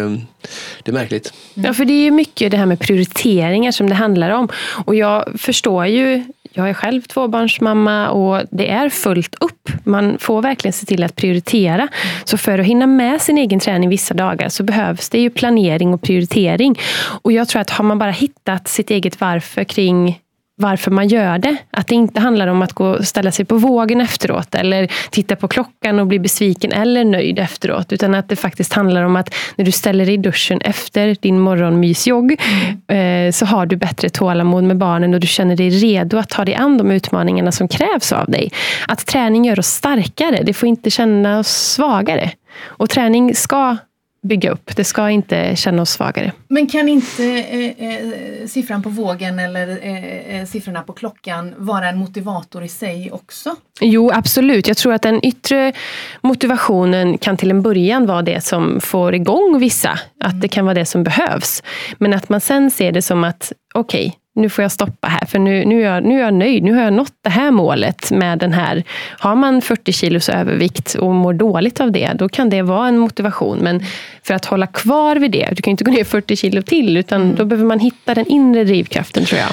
det 0.83 0.91
är 0.91 0.93
märkligt. 0.93 1.33
Ja, 1.55 1.75
för 1.75 1.85
det 1.85 1.93
är 1.93 2.05
ju 2.05 2.11
mycket 2.11 2.51
det 2.51 2.57
här 2.57 2.67
med 2.67 2.81
prioriteringar 2.81 3.73
som 3.73 3.89
det 3.89 3.95
handlar 3.95 4.31
om. 4.31 4.49
Och 4.85 4.95
jag 4.95 5.41
förstår 5.41 5.87
ju 5.87 6.25
jag 6.57 6.69
är 6.69 6.75
själv 6.75 7.03
tvåbarnsmamma 7.03 8.11
och 8.11 8.43
det 8.51 8.71
är 8.71 8.89
fullt 8.89 9.35
upp. 9.41 9.71
Man 9.85 10.19
får 10.19 10.43
verkligen 10.43 10.73
se 10.73 10.87
till 10.87 11.03
att 11.03 11.17
prioritera. 11.17 11.89
Så 12.25 12.39
för 12.39 12.59
att 12.59 12.67
hinna 12.67 12.87
med 12.87 13.23
sin 13.23 13.39
egen 13.39 13.61
träning 13.61 13.89
vissa 13.89 14.15
dagar 14.15 14.49
så 14.49 14.63
behövs 14.63 15.09
det 15.09 15.19
ju 15.19 15.31
planering 15.31 15.95
och 15.95 16.03
prioritering. 16.03 16.79
Och 17.23 17.33
jag 17.33 17.49
tror 17.49 17.61
att 17.61 17.71
har 17.71 17.85
man 17.85 17.99
bara 17.99 18.11
hittat 18.11 18.69
sitt 18.69 18.91
eget 18.91 19.21
varför 19.21 19.65
kring 19.65 20.21
varför 20.57 20.91
man 20.91 21.09
gör 21.09 21.39
det. 21.39 21.57
Att 21.71 21.87
det 21.87 21.95
inte 21.95 22.21
handlar 22.21 22.47
om 22.47 22.63
att 22.63 22.73
gå 22.73 22.87
och 22.87 23.05
ställa 23.05 23.31
sig 23.33 23.45
på 23.45 23.57
vågen 23.57 24.01
efteråt 24.01 24.55
eller 24.55 24.93
titta 25.11 25.37
på 25.37 25.49
klockan 25.49 25.99
och 25.99 26.07
bli 26.07 26.19
besviken 26.19 26.73
eller 26.73 27.05
nöjd 27.05 27.39
efteråt. 27.39 27.93
Utan 27.93 28.15
att 28.15 28.29
det 28.29 28.37
faktiskt 28.37 28.73
handlar 28.73 29.03
om 29.03 29.17
att 29.17 29.35
när 29.57 29.65
du 29.65 29.73
ställer 29.73 30.07
dig 30.07 30.15
i 30.15 30.17
duschen 30.17 30.61
efter 30.61 31.17
din 31.21 31.41
morgonmysjogg 31.41 32.41
mm. 32.89 33.33
så 33.33 33.47
har 33.47 33.67
du 33.67 33.77
bättre 33.77 34.09
tålamod 34.09 34.65
med 34.65 34.77
barnen 34.77 35.15
och 35.15 35.21
du 35.21 35.27
känner 35.27 35.57
dig 35.57 35.71
redo 35.71 36.19
att 36.19 36.29
ta 36.29 36.45
dig 36.45 36.55
an 36.55 36.79
de 36.79 36.91
utmaningarna 36.91 37.53
som 37.53 37.69
krävs 37.69 38.13
av 38.13 38.31
dig. 38.31 38.53
Att 38.89 39.07
träning 39.07 39.45
gör 39.45 39.59
oss 39.59 39.69
starkare. 39.69 40.43
Det 40.43 40.53
får 40.53 40.69
inte 40.69 40.91
känna 40.91 41.39
oss 41.39 41.49
svagare. 41.49 42.31
Och 42.65 42.91
träning 42.91 43.35
ska 43.35 43.77
bygga 44.25 44.51
upp. 44.51 44.77
Det 44.77 44.85
ska 44.85 45.11
inte 45.11 45.57
känna 45.57 45.83
oss 45.83 45.91
svagare. 45.91 46.33
Men 46.49 46.67
kan 46.67 46.89
inte 46.89 47.25
eh, 47.25 47.89
eh, 47.89 48.47
siffran 48.47 48.83
på 48.83 48.89
vågen 48.89 49.39
eller 49.39 49.69
eh, 49.83 50.37
eh, 50.37 50.47
siffrorna 50.47 50.83
på 50.83 50.93
klockan 50.93 51.55
vara 51.57 51.89
en 51.89 51.99
motivator 51.99 52.65
i 52.65 52.69
sig 52.69 53.13
också? 53.13 53.57
Jo, 53.81 54.11
absolut. 54.15 54.69
Jag 54.69 54.77
tror 54.77 54.95
att 54.95 55.03
den 55.03 55.27
yttre 55.27 55.73
motivationen 56.21 57.19
kan 57.19 57.37
till 57.37 57.51
en 57.51 57.63
början 57.63 58.07
vara 58.07 58.23
det 58.23 58.45
som 58.45 58.81
får 58.81 59.15
igång 59.15 59.59
vissa. 59.59 59.99
Att 60.21 60.41
det 60.41 60.49
kan 60.49 60.65
vara 60.65 60.75
det 60.75 60.87
som 60.87 61.05
behövs. 61.05 61.63
Men 61.99 62.15
att 62.15 62.29
man 62.29 62.41
sen 62.41 62.71
ser 62.71 62.93
det 62.93 63.03
som 63.03 63.25
att, 63.25 63.53
okej, 63.75 64.07
okay, 64.07 64.19
nu 64.37 64.49
får 64.49 64.63
jag 64.63 64.73
stoppa 64.73 65.09
här, 65.09 65.27
för 65.27 65.39
nu, 65.39 65.65
nu, 65.65 65.83
är 65.83 65.95
jag, 65.95 66.05
nu 66.05 66.19
är 66.19 66.25
jag 66.25 66.35
nöjd. 66.35 66.63
Nu 66.63 66.75
har 66.75 66.83
jag 66.83 66.93
nått 66.93 67.13
det 67.23 67.31
här 67.31 67.51
målet 67.51 68.11
med 68.11 68.39
den 68.39 68.53
här. 68.53 68.85
Har 69.19 69.37
man 69.37 69.63
40 69.63 69.93
kilos 69.93 70.29
övervikt 70.29 70.95
och 70.95 71.15
mår 71.15 71.33
dåligt 71.33 71.81
av 71.81 71.93
det, 71.93 72.13
då 72.15 72.29
kan 72.29 72.51
det 72.51 72.63
vara 72.63 72.89
en 72.89 72.99
motivation. 72.99 73.59
Men 73.59 73.83
för 74.23 74.35
att 74.35 74.45
hålla 74.45 74.67
kvar 74.67 75.17
vid 75.17 75.31
det, 75.31 75.49
du 75.53 75.63
kan 75.63 75.71
inte 75.71 75.85
gå 75.85 75.91
ner 75.91 76.05
40 76.05 76.37
kilo 76.37 76.63
till, 76.63 76.97
utan 76.97 77.23
mm. 77.23 77.37
då 77.37 77.45
behöver 77.45 77.67
man 77.67 77.79
hitta 77.79 78.15
den 78.15 78.27
inre 78.27 78.65
drivkraften 78.65 79.25
tror 79.25 79.41
jag. 79.41 79.51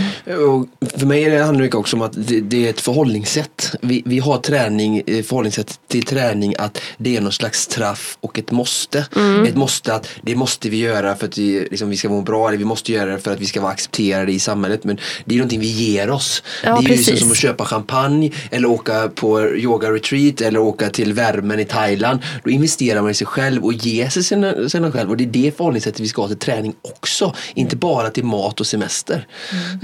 Och 0.50 0.68
för 1.00 1.06
mig 1.06 1.42
handlar 1.42 1.68
det 1.68 1.78
också 1.78 1.96
om 1.96 2.02
att 2.02 2.28
det, 2.28 2.42
det 2.42 2.66
är 2.66 2.70
ett 2.70 2.82
förhållningssätt. 2.82 3.76
Vi, 3.82 4.04
vi 4.06 4.20
har 4.20 4.38
träning, 4.38 5.02
eh, 5.08 5.24
förhållningssätt 5.24 5.80
till 5.88 6.04
träning 6.04 6.54
att 6.58 6.82
det 6.98 7.18
är 7.18 7.22
någon 7.22 7.32
slags 7.32 7.62
straff 7.62 8.18
och 8.22 8.40
ett 8.40 8.52
måste. 8.52 9.06
Mm. 9.16 9.44
Ett 9.44 9.56
måste 9.56 9.96
att 9.96 10.08
det 10.22 10.36
måste 10.36 10.70
vi 10.70 10.78
göra 10.78 11.16
för 11.16 11.28
att 11.28 11.38
vi, 11.38 11.68
liksom, 11.72 11.90
vi 11.90 11.98
ska 11.98 12.10
må 12.10 12.22
bra, 12.22 12.48
eller 12.48 12.58
vi 12.58 12.66
måste 12.66 12.92
göra 12.92 13.12
det 13.12 13.20
för 13.20 13.32
att 13.32 13.40
vi 13.40 13.46
ska 13.46 13.62
vara 13.62 13.72
accepterade 13.72 14.32
i 14.32 14.40
samhället 14.40 14.71
samhället 14.72 14.84
men 14.84 14.98
det 15.26 15.36
är 15.36 15.38
någonting 15.38 15.60
vi 15.60 15.68
ger 15.68 16.10
oss. 16.10 16.44
Ja, 16.64 16.76
det 16.76 16.86
är 16.86 16.88
precis. 16.88 17.14
ju 17.14 17.18
som 17.18 17.32
att 17.32 17.38
köpa 17.38 17.66
champagne 17.66 18.32
eller 18.52 18.68
åka 18.68 19.10
på 19.16 19.42
yoga 19.56 19.92
retreat 19.92 20.42
eller 20.42 20.60
åka 20.60 20.90
till 20.90 21.14
värmen 21.14 21.60
i 21.60 21.66
Thailand. 21.66 22.20
Då 22.44 22.50
investerar 22.50 23.02
man 23.02 23.12
i 23.12 23.14
sig 23.14 23.28
själv 23.28 23.64
och 23.64 23.74
ger 23.74 24.10
sig 24.10 24.24
sina, 24.24 24.70
sina 24.70 24.92
själv 24.92 25.10
och 25.10 25.18
det 25.18 25.24
är 25.24 25.44
det 25.44 25.58
förhållningssättet 25.58 26.00
vi 26.00 26.08
ska 26.08 26.22
ha 26.22 26.28
till 26.28 26.38
träning 26.38 26.74
också. 26.82 27.34
Inte 27.56 27.76
bara 27.76 28.10
till 28.10 28.24
mat 28.24 28.60
och 28.60 28.68
semester. 28.68 29.28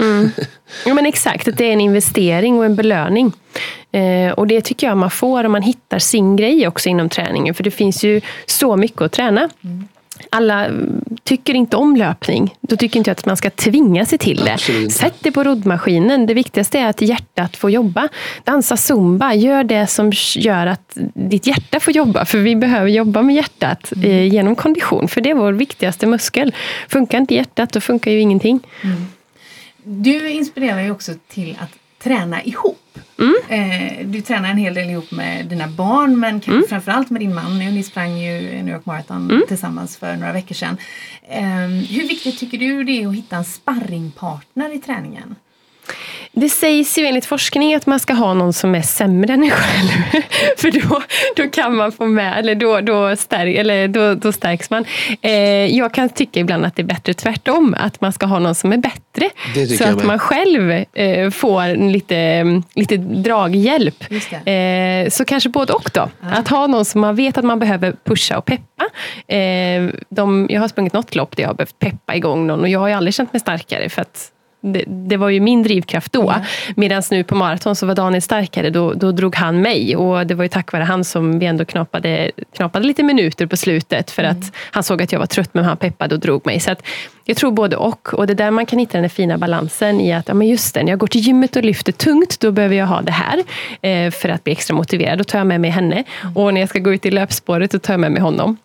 Mm. 0.00 0.30
Ja 0.86 0.94
men 0.94 1.06
exakt, 1.06 1.48
att 1.48 1.58
det 1.58 1.64
är 1.64 1.72
en 1.72 1.80
investering 1.80 2.58
och 2.58 2.64
en 2.64 2.76
belöning. 2.76 3.32
Eh, 3.92 4.32
och 4.32 4.46
det 4.46 4.60
tycker 4.60 4.86
jag 4.86 4.96
man 4.96 5.10
får 5.10 5.44
om 5.44 5.52
man 5.52 5.62
hittar 5.62 5.98
sin 5.98 6.36
grej 6.36 6.68
också 6.68 6.88
inom 6.88 7.08
träningen. 7.08 7.54
För 7.54 7.64
det 7.64 7.70
finns 7.70 8.04
ju 8.04 8.20
så 8.46 8.76
mycket 8.76 9.02
att 9.02 9.12
träna. 9.12 9.48
Mm 9.64 9.88
alla 10.30 10.70
tycker 11.24 11.54
inte 11.54 11.76
om 11.76 11.96
löpning. 11.96 12.54
Då 12.60 12.76
tycker 12.76 12.98
inte 12.98 13.10
jag 13.10 13.12
att 13.12 13.26
man 13.26 13.36
ska 13.36 13.50
tvinga 13.50 14.06
sig 14.06 14.18
till 14.18 14.36
det. 14.36 14.58
Sätt 14.90 15.22
dig 15.22 15.32
på 15.32 15.44
roddmaskinen. 15.44 16.26
Det 16.26 16.34
viktigaste 16.34 16.78
är 16.78 16.86
att 16.86 17.00
hjärtat 17.00 17.56
får 17.56 17.70
jobba. 17.70 18.08
Dansa 18.44 18.76
zumba. 18.76 19.34
Gör 19.34 19.64
det 19.64 19.86
som 19.86 20.12
gör 20.36 20.66
att 20.66 20.98
ditt 21.14 21.46
hjärta 21.46 21.80
får 21.80 21.94
jobba. 21.94 22.24
För 22.24 22.38
vi 22.38 22.56
behöver 22.56 22.88
jobba 22.88 23.22
med 23.22 23.34
hjärtat 23.36 23.92
mm. 23.92 24.10
eh, 24.10 24.32
genom 24.32 24.56
kondition. 24.56 25.08
För 25.08 25.20
det 25.20 25.30
är 25.30 25.34
vår 25.34 25.52
viktigaste 25.52 26.06
muskel. 26.06 26.54
Funkar 26.88 27.18
inte 27.18 27.34
hjärtat, 27.34 27.72
då 27.72 27.80
funkar 27.80 28.10
ju 28.10 28.20
ingenting. 28.20 28.60
Mm. 28.82 29.06
Du 29.82 30.30
inspirerar 30.30 30.80
ju 30.80 30.90
också 30.90 31.12
till 31.28 31.56
att 31.60 31.70
träna 31.98 32.42
ihop. 32.42 32.98
Mm. 33.18 33.34
Eh, 33.48 34.06
du 34.06 34.20
tränar 34.20 34.50
en 34.50 34.56
hel 34.56 34.74
del 34.74 34.90
ihop 34.90 35.10
med 35.10 35.46
dina 35.46 35.68
barn 35.68 36.20
men 36.20 36.40
mm. 36.46 36.64
framförallt 36.68 37.10
med 37.10 37.20
din 37.20 37.34
man. 37.34 37.58
Ni 37.58 37.82
sprang 37.82 38.18
ju 38.18 38.40
New 38.40 38.74
York 38.74 38.86
Marathon 38.86 39.30
mm. 39.30 39.42
tillsammans 39.48 39.96
för 39.96 40.16
några 40.16 40.32
veckor 40.32 40.54
sedan. 40.54 40.76
Eh, 41.28 41.68
hur 41.68 42.08
viktigt 42.08 42.38
tycker 42.38 42.58
du 42.58 42.84
det 42.84 43.02
är 43.02 43.08
att 43.08 43.14
hitta 43.14 43.36
en 43.36 43.44
sparringpartner 43.44 44.74
i 44.74 44.78
träningen? 44.78 45.34
Det 46.32 46.48
sägs 46.48 46.98
ju 46.98 47.06
enligt 47.06 47.26
forskning 47.26 47.74
att 47.74 47.86
man 47.86 47.98
ska 47.98 48.12
ha 48.12 48.34
någon 48.34 48.52
som 48.52 48.74
är 48.74 48.82
sämre 48.82 49.32
än 49.32 49.42
en 49.42 49.50
själv. 49.50 50.22
För 50.56 50.70
då, 50.70 51.02
då 51.36 51.50
kan 51.50 51.76
man 51.76 51.92
få 51.92 52.06
med, 52.06 52.38
eller 52.38 52.54
då, 52.54 52.80
då, 52.80 53.16
stärk, 53.16 53.56
eller 53.56 53.88
då, 53.88 54.14
då 54.14 54.32
stärks 54.32 54.70
man. 54.70 54.84
Eh, 55.22 55.32
jag 55.76 55.94
kan 55.94 56.08
tycka 56.08 56.40
ibland 56.40 56.64
att 56.64 56.76
det 56.76 56.82
är 56.82 56.86
bättre 56.86 57.14
tvärtom, 57.14 57.74
att 57.78 58.00
man 58.00 58.12
ska 58.12 58.26
ha 58.26 58.38
någon 58.38 58.54
som 58.54 58.72
är 58.72 58.76
bättre. 58.76 59.30
Så 59.76 59.84
att 59.84 60.04
man 60.04 60.18
själv 60.18 60.84
eh, 60.92 61.30
får 61.30 61.90
lite, 61.90 62.44
lite 62.74 62.96
draghjälp. 62.96 64.04
Eh, 64.44 65.08
så 65.10 65.24
kanske 65.24 65.48
både 65.48 65.72
och 65.72 65.90
då. 65.94 66.08
Ja. 66.20 66.28
Att 66.30 66.48
ha 66.48 66.66
någon 66.66 66.84
som 66.84 67.00
man 67.00 67.16
vet 67.16 67.38
att 67.38 67.44
man 67.44 67.58
behöver 67.58 67.94
pusha 68.04 68.38
och 68.38 68.44
peppa. 68.44 68.84
Eh, 69.34 69.90
de, 70.08 70.46
jag 70.50 70.60
har 70.60 70.68
sprungit 70.68 70.92
något 70.92 71.14
lopp 71.14 71.36
där 71.36 71.42
jag 71.42 71.48
har 71.48 71.54
behövt 71.54 71.78
peppa 71.78 72.16
igång 72.16 72.46
någon 72.46 72.60
och 72.60 72.68
jag 72.68 72.80
har 72.80 72.88
ju 72.88 72.94
aldrig 72.94 73.14
känt 73.14 73.32
mig 73.32 73.40
starkare 73.40 73.88
för 73.88 74.02
att 74.02 74.32
det, 74.60 74.84
det, 74.86 75.16
var 75.16 75.28
ju 75.28 75.40
min 75.40 75.62
drivkraft 75.62 76.12
då. 76.12 76.30
Mm. 76.30 76.42
Medan 76.76 77.02
nu 77.10 77.24
på 77.24 77.34
maraton 77.34 77.76
så 77.76 77.86
var 77.86 77.94
Daniel 77.94 78.22
starkare, 78.22 78.70
då, 78.70 78.92
då 78.92 79.12
drog 79.12 79.36
han 79.36 79.60
mig. 79.60 79.96
Och 79.96 80.26
det 80.26 80.34
var 80.34 80.44
ju 80.44 80.48
tack 80.48 80.72
vare 80.72 80.82
han 80.82 81.04
som 81.04 81.38
vi 81.38 81.46
ändå 81.46 81.64
knapade, 81.64 82.30
knapade 82.56 82.86
lite 82.86 83.02
minuter 83.02 83.46
på 83.46 83.56
slutet. 83.56 84.10
För 84.10 84.22
mm. 84.24 84.36
att 84.36 84.52
han 84.70 84.82
såg 84.82 85.02
att 85.02 85.12
jag 85.12 85.18
var 85.18 85.26
trött, 85.26 85.50
men 85.52 85.64
han 85.64 85.76
peppade 85.76 86.14
och 86.14 86.20
drog 86.20 86.46
mig. 86.46 86.60
Så 86.60 86.70
att 86.70 86.82
jag 87.24 87.36
tror 87.36 87.50
både 87.50 87.76
och. 87.76 88.14
Och 88.14 88.26
det 88.26 88.32
är 88.32 88.34
där 88.34 88.50
man 88.50 88.66
kan 88.66 88.78
hitta 88.78 89.00
den 89.00 89.10
fina 89.10 89.38
balansen 89.38 90.00
i 90.00 90.12
att, 90.12 90.28
ja 90.28 90.34
men 90.34 90.48
just 90.48 90.74
det, 90.74 90.82
när 90.82 90.92
jag 90.92 90.98
går 90.98 91.06
till 91.06 91.20
gymmet 91.20 91.56
och 91.56 91.64
lyfter 91.64 91.92
tungt, 91.92 92.40
då 92.40 92.52
behöver 92.52 92.76
jag 92.76 92.86
ha 92.86 93.00
det 93.00 93.12
här. 93.12 93.42
Eh, 93.82 94.10
för 94.10 94.28
att 94.28 94.44
bli 94.44 94.52
extra 94.52 94.74
motiverad. 94.76 95.18
Då 95.18 95.24
tar 95.24 95.38
jag 95.38 95.46
med 95.46 95.60
mig 95.60 95.70
henne. 95.70 96.04
Mm. 96.22 96.36
Och 96.36 96.54
när 96.54 96.60
jag 96.60 96.68
ska 96.68 96.78
gå 96.78 96.92
ut 96.92 97.06
i 97.06 97.10
löpspåret, 97.10 97.70
då 97.70 97.78
tar 97.78 97.92
jag 97.92 98.00
med 98.00 98.12
mig 98.12 98.22
honom. 98.22 98.56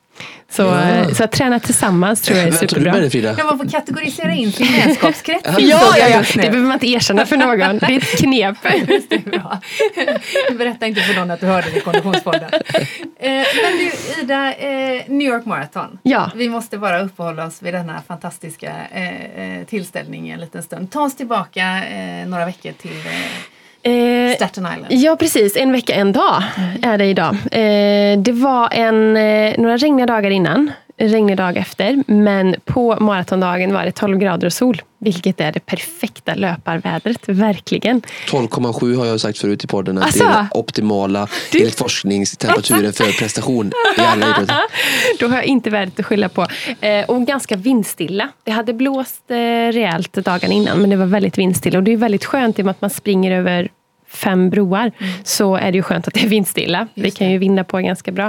Så, 0.50 0.62
ja. 0.62 0.82
Eh, 0.82 1.14
så 1.14 1.24
att 1.24 1.32
träna 1.32 1.60
tillsammans 1.60 2.22
tror 2.22 2.38
jag 2.38 2.48
är 2.48 2.52
superbra. 2.52 2.94
Med 2.94 3.12
det, 3.12 3.36
ja, 3.38 3.44
man 3.46 3.58
får 3.58 3.70
kategorisera 3.70 4.34
in 4.34 4.52
sin 4.52 4.68
vänskapskrets. 4.72 5.50
ja, 5.58 5.98
ja, 5.98 6.10
ja. 6.10 6.24
det 6.36 6.36
behöver 6.36 6.60
man 6.60 6.74
inte 6.74 6.88
erkänna 6.88 7.26
för 7.26 7.38
någon. 7.38 7.78
Det 7.78 7.86
är 7.86 7.98
ett 7.98 8.18
knep. 8.18 8.58
det 9.10 9.26
bra. 9.26 9.62
Berätta 10.58 10.88
inte 10.88 11.02
för 11.02 11.20
någon 11.20 11.32
att 11.32 11.40
du 11.40 11.46
hörde 11.46 11.70
det 11.70 11.78
i 11.78 11.82
Konditionspodden. 11.82 12.50
Eh, 13.20 13.32
men 13.64 13.78
du 13.78 13.92
Ida, 14.22 14.54
eh, 14.54 15.02
New 15.08 15.28
York 15.28 15.46
Marathon. 15.46 16.00
Ja. 16.04 16.32
Vi 16.36 16.50
måste 16.50 16.78
bara 16.78 17.02
uppehålla 17.02 17.46
oss 17.46 17.62
vid 17.62 17.74
denna 17.74 18.02
fantastiska 18.08 18.74
tillställning 19.68 20.30
en 20.30 20.40
liten 20.40 20.64
stund. 20.64 20.92
Ta 20.92 21.02
oss 21.02 21.16
tillbaka 21.16 21.82
några 22.26 22.46
veckor 22.46 22.72
till 22.72 22.92
Eh, 23.86 23.92
Staten 24.36 24.64
Island. 24.66 24.86
Ja 24.90 25.16
precis, 25.16 25.56
en 25.56 25.72
vecka 25.72 25.94
en 25.94 26.12
dag 26.12 26.44
är 26.82 26.98
det 26.98 27.06
idag. 27.06 27.36
Eh, 27.52 28.20
det 28.20 28.32
var 28.32 28.70
en, 28.74 29.18
eh, 29.18 29.54
några 29.58 29.78
regniga 29.78 30.06
dagar 30.06 30.30
innan. 30.32 30.72
regnig 30.98 31.38
dag 31.38 31.58
efter. 31.58 32.04
Men 32.08 32.56
på 32.66 32.96
maratondagen 33.00 33.74
var 33.74 33.86
det 33.86 33.92
12 33.92 34.18
grader 34.18 34.46
och 34.48 34.54
sol. 34.54 34.82
Vilket 35.00 35.42
är 35.42 35.52
det 35.52 35.60
perfekta 35.60 36.34
löparvädret, 36.36 37.20
verkligen. 37.30 38.02
12,7 38.30 38.96
har 38.98 39.06
jag 39.06 39.20
sagt 39.20 39.38
förut 39.38 39.64
i 39.64 39.68
podden 39.68 39.98
att 39.98 40.04
Alltså? 40.04 40.24
det 40.24 40.30
är 40.30 40.34
den 40.38 40.48
optimala 40.52 41.28
Du- 41.52 41.60
enligt 41.60 41.78
forskningstemperaturen 41.78 42.94
för 42.94 43.20
prestation 43.20 43.72
i 43.98 44.02
alla 44.02 44.26
idrotter. 44.30 44.56
Då 45.20 45.28
har 45.28 45.36
jag 45.36 45.46
inte 45.46 45.70
värdet 45.70 46.00
att 46.00 46.06
skylla 46.06 46.30
på. 46.30 46.48
Eh, 46.82 47.06
och 47.06 47.26
ganska 47.28 47.56
vindstilla. 47.56 48.30
Det 48.44 48.52
hade 48.52 48.74
blåst 48.74 49.32
eh, 49.32 49.36
rejält 49.72 50.14
dagen 50.14 50.52
innan, 50.52 50.78
men 50.82 50.90
det 50.90 50.96
var 50.96 51.06
väldigt 51.06 51.38
vindstilla. 51.38 51.78
Och 51.78 51.84
det 51.84 51.92
är 51.94 51.98
väldigt 51.98 52.26
skönt 52.26 52.60
i 52.60 52.62
och 52.62 52.66
med 52.66 52.72
att 52.72 52.82
man 52.82 52.90
springer 52.90 53.32
över 53.32 53.70
fem 54.14 54.50
broar, 54.50 54.92
så 55.24 55.56
är 55.56 55.72
det 55.72 55.76
ju 55.76 55.84
skönt 55.84 56.08
att 56.08 56.14
det 56.14 56.24
är 56.24 56.28
vindstilla. 56.28 56.88
det 56.96 57.12
kan 57.12 57.32
ju 57.32 57.38
vinda 57.38 57.64
på 57.64 57.78
ganska 57.78 58.12
bra. 58.12 58.26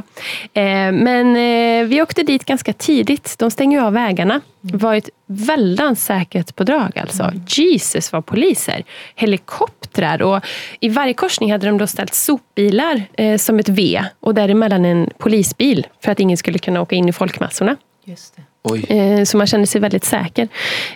Eh, 0.54 0.92
men 0.92 1.36
eh, 1.36 1.86
vi 1.88 2.02
åkte 2.02 2.22
dit 2.22 2.44
ganska 2.44 2.72
tidigt. 2.72 3.38
De 3.38 3.50
stänger 3.50 3.78
ju 3.78 3.84
av 3.84 3.92
vägarna. 3.92 4.40
Det 4.60 4.76
var 4.76 4.94
ett 4.94 5.10
väldans 5.26 6.04
säkerhetspådrag 6.04 6.98
alltså. 6.98 7.32
Jesus 7.48 8.12
vad 8.12 8.26
poliser. 8.26 8.84
Helikoptrar 9.14 10.22
och 10.22 10.44
i 10.80 10.88
varje 10.88 11.14
korsning 11.14 11.52
hade 11.52 11.66
de 11.66 11.78
då 11.78 11.86
ställt 11.86 12.14
sopbilar 12.14 13.02
eh, 13.12 13.36
som 13.36 13.58
ett 13.58 13.68
V 13.68 14.04
och 14.20 14.34
däremellan 14.34 14.84
en 14.84 15.10
polisbil 15.18 15.86
för 16.00 16.12
att 16.12 16.20
ingen 16.20 16.36
skulle 16.36 16.58
kunna 16.58 16.80
åka 16.80 16.96
in 16.96 17.08
i 17.08 17.12
folkmassorna. 17.12 17.76
Just 18.04 18.36
det. 18.36 18.42
Oj. 18.62 18.84
Eh, 18.88 19.24
så 19.24 19.36
man 19.36 19.46
kände 19.46 19.66
sig 19.66 19.80
väldigt 19.80 20.04
säker. 20.04 20.48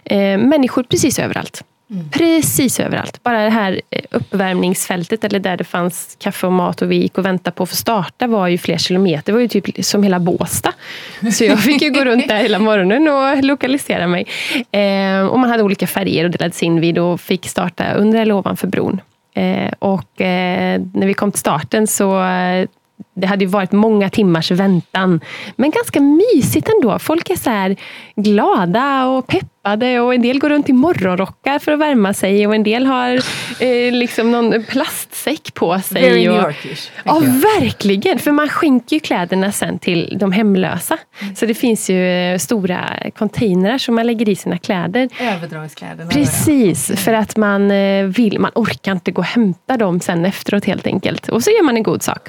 Eh, 0.05 0.39
människor 0.39 0.83
precis 0.83 1.19
överallt. 1.19 1.65
Precis 2.11 2.81
överallt. 2.81 3.23
Bara 3.23 3.45
det 3.45 3.51
här 3.51 3.81
eh, 3.91 4.03
uppvärmningsfältet 4.11 5.25
eller 5.25 5.39
där 5.39 5.57
det 5.57 5.65
fanns 5.65 6.17
kaffe 6.21 6.47
och 6.47 6.53
mat 6.53 6.83
och 6.83 6.91
vi 6.91 6.97
gick 6.97 7.19
och 7.19 7.25
väntade 7.25 7.55
på 7.55 7.63
att 7.63 7.69
få 7.69 7.77
starta 7.77 8.27
var 8.27 8.49
ju 8.49 8.59
flera 8.59 8.79
kilometer. 8.79 9.27
Det 9.27 9.33
var 9.33 9.41
ju 9.41 9.49
typ 9.49 9.85
som 9.85 10.03
hela 10.03 10.19
Båsta. 10.19 10.73
Så 11.33 11.45
jag 11.45 11.61
fick 11.61 11.83
ju 11.83 11.91
gå 11.91 12.05
runt 12.05 12.29
där 12.29 12.37
hela 12.37 12.59
morgonen 12.59 13.09
och 13.09 13.45
lokalisera 13.45 14.07
mig. 14.07 14.27
Eh, 14.71 15.27
och 15.27 15.39
man 15.39 15.51
hade 15.51 15.63
olika 15.63 15.87
färger 15.87 16.25
och 16.25 16.31
delades 16.31 16.63
in 16.63 16.81
vid 16.81 16.99
och 16.99 17.21
fick 17.21 17.49
starta 17.49 17.93
under 17.93 18.21
eller 18.21 18.35
ovanför 18.35 18.67
bron. 18.67 19.01
Eh, 19.35 19.73
och 19.79 20.21
eh, 20.21 20.81
när 20.95 21.07
vi 21.07 21.15
kom 21.15 21.33
till 21.33 21.41
starten 21.41 21.87
så 21.87 22.23
eh, 22.23 22.69
det 23.15 23.27
hade 23.27 23.45
ju 23.45 23.51
varit 23.51 23.73
många 23.73 24.11
timmars 24.11 24.51
väntan. 24.51 25.21
Men 25.57 25.71
ganska 25.71 26.01
mysigt 26.01 26.69
ändå. 26.69 26.99
Folk 26.99 27.31
är 27.31 27.37
så 27.37 27.51
här 27.51 27.77
glada 28.17 29.07
och 29.07 29.27
peppade 29.69 30.01
och 30.01 30.15
en 30.15 30.23
del 30.23 30.39
går 30.39 30.49
runt 30.49 30.69
i 30.69 30.73
morgonrockar 30.73 31.59
för 31.59 31.73
att 31.73 31.79
värma 31.79 32.15
sig 32.15 32.47
och 32.47 32.55
en 32.55 32.63
del 32.63 32.87
har 32.87 33.15
eh, 33.61 33.93
liksom 33.93 34.31
någon 34.31 34.65
plastsäck 34.65 35.55
på 35.55 35.81
sig. 35.81 36.03
Very 36.03 36.29
och, 36.29 36.35
New 36.35 36.43
Yorkish. 36.43 36.91
Ja, 37.05 37.23
verkligen. 37.61 38.19
För 38.19 38.33
man 38.33 38.49
skänker 38.49 38.97
ju 38.97 39.01
kläderna 39.01 39.53
sen 39.53 39.79
till 39.79 40.17
de 40.21 40.33
hemlösa. 40.33 40.99
Så 41.37 41.47
det 41.47 41.55
finns 41.55 41.91
ju 41.91 42.09
eh, 42.09 42.39
stora 42.39 43.11
containrar 43.17 43.79
som 43.79 43.95
man 43.95 44.07
lägger 44.07 44.29
i 44.29 44.37
sina 44.37 44.59
kläder. 44.59 45.09
Överdragskläderna. 45.21 46.11
Precis, 46.11 47.05
för 47.05 47.13
att 47.13 47.37
man 47.37 47.71
eh, 47.71 48.05
vill, 48.05 48.39
man 48.39 48.51
orkar 48.55 48.93
inte 48.93 49.11
gå 49.11 49.21
och 49.21 49.27
hämta 49.27 49.77
dem 49.77 50.01
sen 50.01 50.25
efteråt 50.25 50.65
helt 50.65 50.87
enkelt. 50.87 51.29
Och 51.29 51.43
så 51.43 51.51
gör 51.51 51.65
man 51.65 51.77
en 51.77 51.83
god 51.83 52.03
sak. 52.03 52.29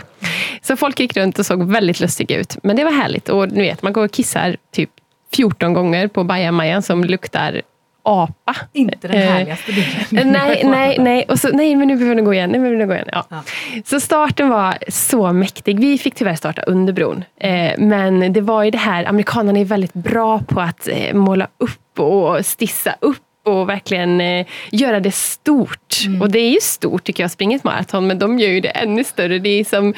Så 0.61 0.77
folk 0.77 0.99
gick 0.99 1.17
runt 1.17 1.39
och 1.39 1.45
såg 1.45 1.71
väldigt 1.71 1.99
lustiga 1.99 2.37
ut. 2.39 2.57
Men 2.63 2.75
det 2.75 2.83
var 2.83 2.91
härligt. 2.91 3.29
Och 3.29 3.51
ni 3.51 3.61
vet, 3.61 3.81
man 3.83 3.93
går 3.93 4.05
och 4.05 4.11
kissar 4.11 4.57
typ 4.71 4.89
14 5.35 5.73
gånger 5.73 6.07
på 6.07 6.23
bajamajan 6.23 6.81
som 6.81 7.03
luktar 7.03 7.61
apa. 8.03 8.55
Inte 8.73 9.07
den 9.07 9.17
Eh, 9.17 9.29
härligaste 9.29 9.71
bilden. 9.73 10.31
Nej, 10.31 10.61
nej, 10.65 10.97
nej. 10.99 11.25
Och 11.29 11.39
så, 11.39 11.47
nej, 11.47 11.75
men 11.75 11.87
nu 11.87 11.95
behöver 11.95 12.15
vi 12.15 12.21
gå 12.21 12.33
igen. 12.33 12.49
Nu 12.49 12.57
behöver 12.59 12.77
vi 12.77 12.85
gå 12.85 12.93
igen. 12.93 13.09
Ja. 13.11 13.25
Ja. 13.29 13.41
Så 13.85 13.99
starten 13.99 14.49
var 14.49 14.77
så 14.87 15.33
mäktig. 15.33 15.79
Vi 15.79 15.97
fick 15.97 16.15
tyvärr 16.15 16.35
starta 16.35 16.61
under 16.61 16.93
bron. 16.93 17.23
Eh, 17.41 17.71
men 17.77 18.33
det 18.33 18.41
var 18.41 18.63
ju 18.63 18.71
det 18.71 18.77
här, 18.77 19.05
amerikanerna 19.05 19.59
är 19.59 19.65
väldigt 19.65 19.93
bra 19.93 20.39
på 20.39 20.61
att 20.61 20.87
eh, 20.87 21.13
måla 21.13 21.47
upp 21.57 21.99
och 21.99 22.45
stissa 22.45 22.95
upp 22.99 23.17
och 23.49 23.69
verkligen 23.69 24.21
eh, 24.21 24.45
göra 24.71 24.99
det 24.99 25.11
stort. 25.11 25.95
Och 26.21 26.31
det 26.31 26.39
är 26.39 26.49
ju 26.49 26.59
stort 26.61 27.03
tycker 27.03 27.23
jag 27.23 27.25
att 27.25 27.31
springa 27.31 27.55
ett 27.55 27.63
maraton, 27.63 28.07
men 28.07 28.19
de 28.19 28.39
gör 28.39 28.49
ju 28.49 28.59
det 28.59 28.69
ännu 28.69 29.03
större. 29.03 29.39
Det 29.39 29.49
är 29.49 29.63
som 29.63 29.93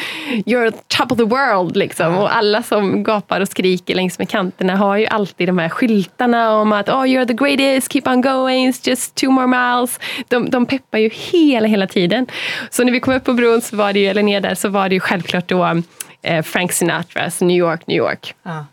you're 0.46 0.74
top 0.88 1.12
of 1.12 1.18
the 1.18 1.24
world 1.24 1.78
liksom. 1.78 2.18
Och 2.18 2.36
alla 2.36 2.64
som 2.64 3.04
gapar 3.04 3.42
och 3.42 3.48
skriker 3.48 3.96
längs 3.96 4.20
med 4.20 4.30
kanterna 4.30 4.76
har 4.76 4.98
ju 4.98 5.06
alltid 5.06 5.48
de 5.48 5.58
här 5.58 5.70
skyltarna 5.70 6.56
om 6.56 6.72
att 6.72 6.90
oh, 6.90 7.04
you're 7.04 7.26
the 7.26 7.34
greatest, 7.34 7.92
keep 7.94 8.04
on 8.06 8.22
going, 8.22 8.72
it's 8.72 8.90
just 8.90 9.16
two 9.16 9.30
more 9.30 9.48
miles. 9.48 10.00
De, 10.28 10.50
de 10.50 10.66
peppar 10.66 10.98
ju 10.98 11.10
hela, 11.14 11.68
hela 11.68 11.88
tiden. 11.88 12.28
Så 12.70 12.84
när 12.84 12.92
vi 12.92 13.00
kom 13.00 13.14
upp 13.14 13.24
på 13.24 13.34
bron, 13.34 13.62
så 13.62 13.76
var 13.76 13.94
det 13.94 14.00
ju, 14.00 14.08
eller 14.08 14.24
ner 14.24 14.42
där, 14.42 14.56
så 14.56 14.70
var 14.70 14.90
det 14.90 14.96
ju 14.96 15.00
självklart 15.00 15.48
då 15.48 15.82
eh, 16.24 16.44
Frank 16.44 16.72
Sinatras 16.72 17.42
New 17.42 17.58
York, 17.58 17.88
New 17.88 17.98
York 17.98 18.36
Ja. 18.44 18.66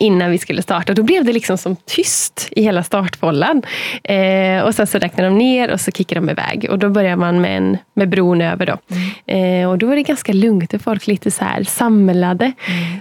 Innan 0.00 0.30
vi 0.30 0.38
skulle 0.38 0.62
starta. 0.62 0.92
Och 0.92 0.96
då 0.96 1.02
blev 1.02 1.24
det 1.24 1.32
liksom 1.32 1.58
som 1.58 1.76
tyst 1.76 2.48
i 2.50 2.62
hela 2.62 2.82
startbollen. 2.82 3.62
Eh, 4.04 4.62
och 4.62 4.74
sen 4.74 4.86
så 4.86 4.98
räknade 4.98 5.28
de 5.28 5.38
ner 5.38 5.72
och 5.72 5.80
så 5.80 5.90
kickade 5.90 6.20
de 6.20 6.30
iväg. 6.30 6.66
Och 6.70 6.78
då 6.78 6.88
börjar 6.88 7.16
man 7.16 7.40
med, 7.40 7.56
en, 7.56 7.78
med 7.94 8.08
bron 8.08 8.40
över. 8.40 8.66
Då. 8.66 8.78
Eh, 9.32 9.70
och 9.70 9.78
då 9.78 9.90
är 9.90 9.96
det 9.96 10.02
ganska 10.02 10.32
lugnt 10.32 10.74
och 10.74 10.80
folk 10.80 11.06
lite 11.06 11.30
så 11.30 11.44
här 11.44 11.64
samlade. 11.64 12.52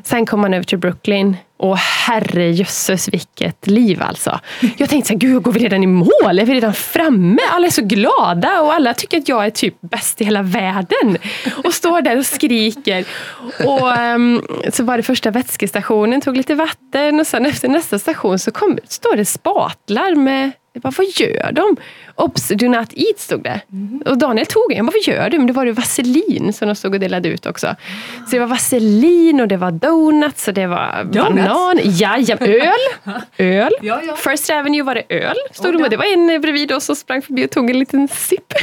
Sen 0.04 0.26
kom 0.26 0.42
man 0.42 0.54
över 0.54 0.64
till 0.64 0.78
Brooklyn. 0.78 1.36
Och 1.64 1.78
herrejösses 1.78 3.08
vilket 3.08 3.68
liv 3.68 4.02
alltså. 4.02 4.40
Jag 4.78 4.90
tänkte 4.90 5.08
så 5.08 5.14
här, 5.14 5.20
gud 5.20 5.44
går 5.44 5.52
vi 5.52 5.60
redan 5.60 5.84
i 5.84 5.88
mål? 5.88 6.40
Är 6.40 6.46
vi 6.46 6.54
redan 6.54 6.74
framme? 6.74 7.42
Alla 7.52 7.68
är 7.68 7.72
så 7.72 7.82
glada 7.82 8.62
och 8.62 8.74
alla 8.74 8.94
tycker 8.94 9.18
att 9.18 9.30
jag 9.30 9.46
är 9.46 9.50
typ 9.50 9.76
bäst 9.82 10.22
i 10.22 10.26
hela 10.26 10.42
världen. 10.42 11.18
Och 11.64 11.74
står 11.74 12.02
där 12.02 12.18
och 12.18 12.26
skriker. 12.26 13.06
Och 13.66 13.98
um, 13.98 14.46
så 14.74 14.84
var 14.84 14.98
det 14.98 15.04
första 15.04 15.32
vätskestationen, 15.32 16.22
tog 16.22 16.38
lite 16.38 16.56
vatten 16.56 17.20
och 17.20 17.28
sen 17.28 17.46
efter 17.46 17.68
nästa 17.68 18.00
station 18.00 18.40
så 18.40 18.52
kom, 18.52 18.78
står 18.88 19.16
det 19.16 19.26
spatlar 19.26 20.16
med 20.16 20.52
jag 20.74 20.82
bara, 20.82 20.94
vad 20.98 21.08
gör 21.08 21.52
de? 21.52 21.78
Obs, 22.16 22.48
do 22.48 22.68
not 22.68 22.94
eat 22.94 23.20
stod 23.20 23.44
det. 23.44 23.62
Och 24.06 24.18
Daniel 24.18 24.46
tog 24.46 24.72
en. 24.72 24.78
Jag 24.78 24.86
bara, 24.86 24.92
vad 25.06 25.16
gör 25.16 25.30
du? 25.30 25.38
Men 25.38 25.48
det 25.48 25.54
var 25.54 25.66
det 25.66 25.72
vaselin 25.72 26.54
som 26.54 26.68
de 26.68 26.76
stod 26.76 26.94
och 26.94 27.00
delade 27.00 27.30
ut 27.30 27.46
också. 27.46 27.76
Så 28.26 28.32
det 28.32 28.40
var 28.40 28.48
vaselin 28.48 29.42
och 29.42 29.48
det 29.48 29.58
var 29.58 29.72
donuts 29.72 30.48
och 30.48 30.54
det 30.54 30.68
var 30.68 31.04
banan. 31.04 31.80
Jajam, 31.84 32.38
öl. 32.42 32.70
öl. 33.38 33.72
Ja, 33.82 34.02
ja. 34.08 34.16
First 34.16 34.50
Avenue 34.50 34.84
var 34.84 34.96
det 34.96 35.04
öl. 35.10 35.36
Stod 35.52 35.76
Och 35.76 35.82
de, 35.82 35.90
det 35.90 35.98
var 35.98 36.14
en 36.14 36.42
bredvid 36.42 36.72
oss 36.72 36.86
som 36.86 36.96
sprang 36.96 37.22
förbi 37.22 37.46
och 37.46 37.52
tog 37.52 37.70
en 37.70 37.80
liten 37.80 38.08
sipp. 38.08 38.54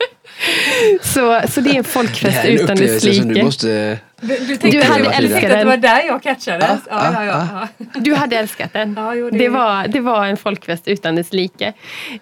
så, 1.02 1.40
så 1.48 1.60
det 1.60 1.70
är 1.70 1.74
en 1.74 1.82
Det 1.82 1.88
folkfest 1.88 2.36
här 2.36 2.44
är 2.44 2.50
en 2.50 2.54
utan 2.54 2.76
dess 2.76 2.80
upplevelse 2.80 3.14
som 3.14 3.28
du 3.28 3.34
like. 3.34 3.44
måste... 3.44 3.98
Du, 4.20 4.26
du, 4.38 4.46
Du 4.46 4.56
tänkte, 4.56 4.86
hade 4.86 4.98
du 4.98 5.04
tänkte 5.10 5.22
älskat 5.24 5.44
att 5.52 5.58
det 5.58 5.64
var 5.64 5.70
den. 5.72 5.80
där 5.80 6.02
jag 6.06 6.22
catchades? 6.22 6.80
Ah, 6.90 7.12
Ja, 7.12 7.24
ja, 7.24 7.46
ja. 7.78 7.86
Du 8.00 8.14
hade 8.14 8.36
älskat 8.36 8.72
den. 8.72 8.98
Jo, 9.16 9.30
det- 9.30 9.38
det... 9.38 9.48
var, 9.48 9.88
det 9.88 10.00
var 10.00 10.26
en 10.26 10.36
folkfest 10.36 10.88
utan 10.88 11.14
dess 11.16 11.32
like. 11.32 11.72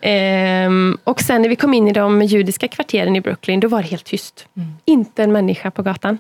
Ehm, 0.01 0.99
och 1.05 1.21
sen 1.21 1.43
när 1.43 1.49
vi 1.49 1.57
kom 1.57 1.75
in 1.75 1.89
i 1.89 1.93
de 1.93 2.23
judiska 2.23 2.69
kvarteren 2.69 3.17
i 3.17 3.21
Brooklyn, 3.21 3.61
då 3.61 3.69
var 3.69 3.83
det 3.83 3.89
helt 3.89 4.05
tyst. 4.05 4.47
Mm. 4.57 4.69
Inte 4.85 5.23
en 5.23 5.33
människa 5.33 5.71
på 5.71 5.83
gatan. 5.83 6.19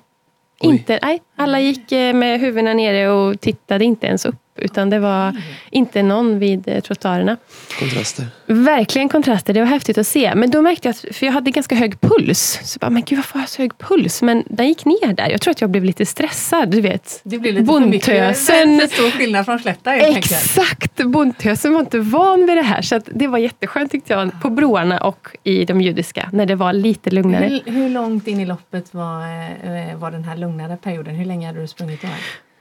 Oj. 0.61 0.69
Inte, 0.71 0.99
nej, 1.03 1.23
alla 1.37 1.61
gick 1.61 1.93
eh, 1.93 2.15
med 2.15 2.41
huvudena 2.41 2.75
nere 2.75 3.09
och 3.11 3.41
tittade 3.41 3.85
inte 3.85 4.07
ens 4.07 4.25
upp. 4.27 4.37
Utan 4.59 4.91
det 4.91 4.99
var 4.99 5.37
inte 5.71 6.03
någon 6.03 6.39
vid 6.39 6.69
eh, 6.69 6.81
trottoarerna. 6.81 7.37
Kontraster. 7.79 8.27
Verkligen 8.47 9.09
kontraster, 9.09 9.55
det 9.55 9.61
var 9.61 9.67
häftigt 9.67 9.99
att 9.99 10.07
se. 10.07 10.35
Men 10.35 10.51
då 10.51 10.63
märkte 10.63 10.89
jag, 10.89 10.93
att, 10.93 11.17
för 11.17 11.27
jag 11.27 11.33
hade 11.33 11.51
ganska 11.51 11.75
hög 11.75 12.01
puls. 12.01 12.61
Så 12.63 12.77
jag 12.77 12.81
bara, 12.81 12.91
men 12.91 13.03
gud 13.03 13.19
varför 13.19 13.35
har 13.35 13.41
jag 13.41 13.49
så 13.49 13.63
hög 13.63 13.79
puls? 13.79 14.23
Men 14.23 14.45
den 14.47 14.69
gick 14.69 14.85
ner 14.85 15.13
där. 15.13 15.29
Jag 15.31 15.41
tror 15.41 15.53
att 15.53 15.61
jag 15.61 15.71
blev 15.71 15.85
lite 15.85 16.07
stressad, 16.07 16.71
du 16.71 16.81
vet. 16.81 17.21
Det 17.25 17.39
blir 17.39 17.53
lite. 17.53 17.65
Bondtösen. 17.65 18.81
För 18.81 18.87
stor 18.87 19.11
skillnad 19.11 19.45
från 19.45 19.59
Slätta. 19.59 19.95
Exakt! 19.97 21.05
Bondtösen 21.05 21.73
var 21.73 21.81
inte 21.81 21.99
van 21.99 22.47
vid 22.47 22.57
det 22.57 22.63
här. 22.63 22.83
Så 22.83 22.97
att 22.97 23.09
det 23.15 23.27
var 23.27 23.39
jätteskönt 23.39 23.93
tyckte 23.93 24.13
jag, 24.13 24.43
på 24.43 24.51
broarna 24.51 24.99
och 24.99 25.37
i 25.45 25.65
de 25.65 25.81
judiska, 25.81 26.29
när 26.33 26.47
det 26.47 26.55
var 26.55 26.73
lite 26.73 27.11
lugnare. 27.11 27.61
Hur, 27.65 27.73
hur 27.73 27.89
långt 27.89 28.27
in 28.27 28.41
i 28.41 28.47
loppet 28.47 28.95
var, 28.95 29.23
eh, 29.23 29.97
var 29.97 30.11
den 30.11 30.25
här 30.25 30.37
lugnare 30.37 30.77
perioden? 30.77 31.15
Hur 31.15 31.25
länge 31.25 31.47
hade 31.47 31.61
du 31.61 31.67
sprungit 31.67 32.03
då? 32.03 32.09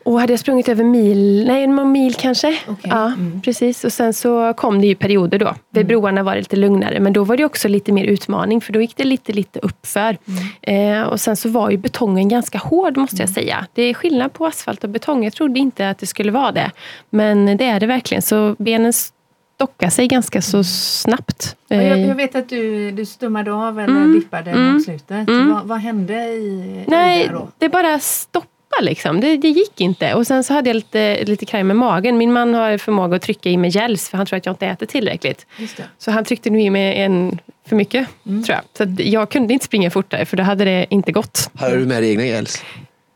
Och 0.07 0.19
hade 0.19 0.33
jag 0.33 0.39
sprungit 0.39 0.69
över 0.69 0.83
mil, 0.83 1.43
nej 1.47 1.67
någon 1.67 1.91
mil 1.91 2.13
kanske. 2.15 2.47
Okej. 2.67 2.91
Ja, 2.93 3.05
Mm. 3.05 3.41
precis. 3.41 3.83
Och 3.83 3.93
sen 3.93 4.13
så 4.13 4.53
kom 4.53 4.81
det 4.81 4.87
ju 4.87 4.95
perioder 4.95 5.39
då. 5.39 5.55
Vid 5.69 5.87
broarna 5.87 6.23
var 6.23 6.31
det 6.35 6.39
lite 6.39 6.55
lugnare. 6.55 6.99
Men 6.99 7.13
då 7.13 7.23
var 7.23 7.37
det 7.37 7.45
också 7.45 7.67
lite 7.67 7.91
mer 7.91 8.03
utmaning. 8.05 8.61
För 8.61 8.73
då 8.73 8.81
gick 8.81 8.95
det 8.97 9.03
lite, 9.03 9.33
lite 9.33 9.59
uppför. 9.59 10.17
Eh, 10.61 11.01
och 11.01 11.19
sen 11.21 11.35
så 11.37 11.49
var 11.49 11.69
ju 11.69 11.77
betongen 11.77 12.27
ganska 12.29 12.57
hård 12.57 12.97
måste 12.97 13.15
jag 13.21 13.29
säga. 13.29 13.65
Det 13.73 13.81
är 13.83 13.93
skillnad 13.93 14.33
på 14.33 14.45
asfalt 14.45 14.83
och 14.83 14.89
betong. 14.89 15.23
Jag 15.23 15.33
trodde 15.33 15.59
inte 15.59 15.89
att 15.89 15.97
det 15.99 16.05
skulle 16.07 16.31
vara 16.31 16.51
det. 16.51 16.71
Men 17.09 17.57
det 17.57 17.65
är 17.65 17.79
det 17.79 17.85
verkligen. 17.87 18.21
Så 18.21 18.55
benen 18.59 18.93
stockar 18.93 19.89
sig 19.89 20.07
ganska 20.07 20.41
så 20.41 20.63
snabbt. 20.63 21.55
Ja, 21.67 21.75
Jag, 21.75 21.99
Eh, 21.99 22.07
jag 22.07 22.15
vet 22.15 22.35
att 22.35 22.49
du, 22.49 22.91
du 22.91 23.05
stummade 23.05 23.51
av 23.53 23.79
eller 23.79 23.93
Mm. 23.95 24.13
dippade 24.13 24.51
Mm. 24.51 24.73
mot 24.73 24.83
slutet. 24.83 25.27
Mm. 25.29 25.53
Vad, 25.53 25.63
vad 25.65 25.77
hände 25.79 26.13
i, 26.13 26.37
i 26.37 26.83
Nej, 26.87 27.27
det 27.27 27.33
då? 27.33 27.47
det 27.57 27.69
bara 27.69 27.99
stoppade 27.99 28.51
liksom. 28.81 29.19
Det, 29.21 29.37
det 29.37 29.49
gick 29.49 29.81
inte. 29.81 30.13
Och 30.13 30.27
sen 30.27 30.43
så 30.43 30.53
hade 30.53 30.69
jag 30.69 30.75
lite, 30.75 31.23
lite 31.25 31.45
kraj 31.45 31.63
med 31.63 31.75
magen. 31.75 32.17
Min 32.17 32.33
man 32.33 32.53
har 32.53 32.77
förmåga 32.77 33.15
att 33.15 33.21
trycka 33.21 33.49
i 33.49 33.57
mig 33.57 33.69
gels 33.69 34.09
för 34.09 34.17
han 34.17 34.25
tror 34.25 34.37
att 34.37 34.45
jag 34.45 34.53
inte 34.53 34.65
äter 34.67 34.85
tillräckligt. 34.85 35.45
Just 35.57 35.77
det. 35.77 35.83
Så 35.97 36.11
han 36.11 36.25
tryckte 36.25 36.49
nu 36.49 36.61
i 36.61 36.69
mig 36.69 36.97
en 37.01 37.39
för 37.69 37.75
mycket, 37.75 38.07
Mm. 38.25 38.43
tror 38.43 38.55
jag. 38.55 38.63
Så 38.77 38.83
att 38.83 38.99
jag 38.99 39.29
kunde 39.29 39.53
inte 39.53 39.65
springa 39.65 39.91
fortare 39.91 40.25
för 40.25 40.37
då 40.37 40.43
hade 40.43 40.65
det 40.65 40.85
inte 40.89 41.11
gått. 41.11 41.49
Hade 41.55 41.77
du 41.77 41.85
med 41.85 42.03
dig 42.03 42.09
egna 42.11 42.23
gels? 42.25 42.63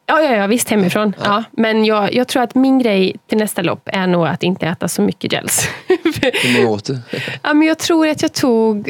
Ja, 0.06 0.22
ja, 0.22 0.36
ja 0.36 0.48
visst 0.48 0.70
hemifrån. 0.70 1.14
Ja. 1.20 1.24
ja. 1.26 1.44
Men 1.52 1.86
jag, 1.86 2.14
jag 2.14 2.28
tror 2.28 2.44
att 2.44 2.56
min 2.56 2.80
grej 2.80 3.16
till 3.28 3.38
nästa 3.38 3.62
lopp 3.62 3.90
är 3.94 4.08
nog 4.08 4.28
att 4.28 4.44
inte 4.44 4.68
äta 4.68 4.88
så 4.88 5.02
mycket 5.02 5.32
gels. 5.32 5.68
Hur 5.88 6.58
många 6.62 6.70
åt 6.76 6.86
du? 6.86 7.00
ja, 7.44 7.54
men 7.54 7.68
jag 7.68 7.78
tror 7.80 8.08
att 8.08 8.22
jag 8.22 8.34
tog 8.34 8.90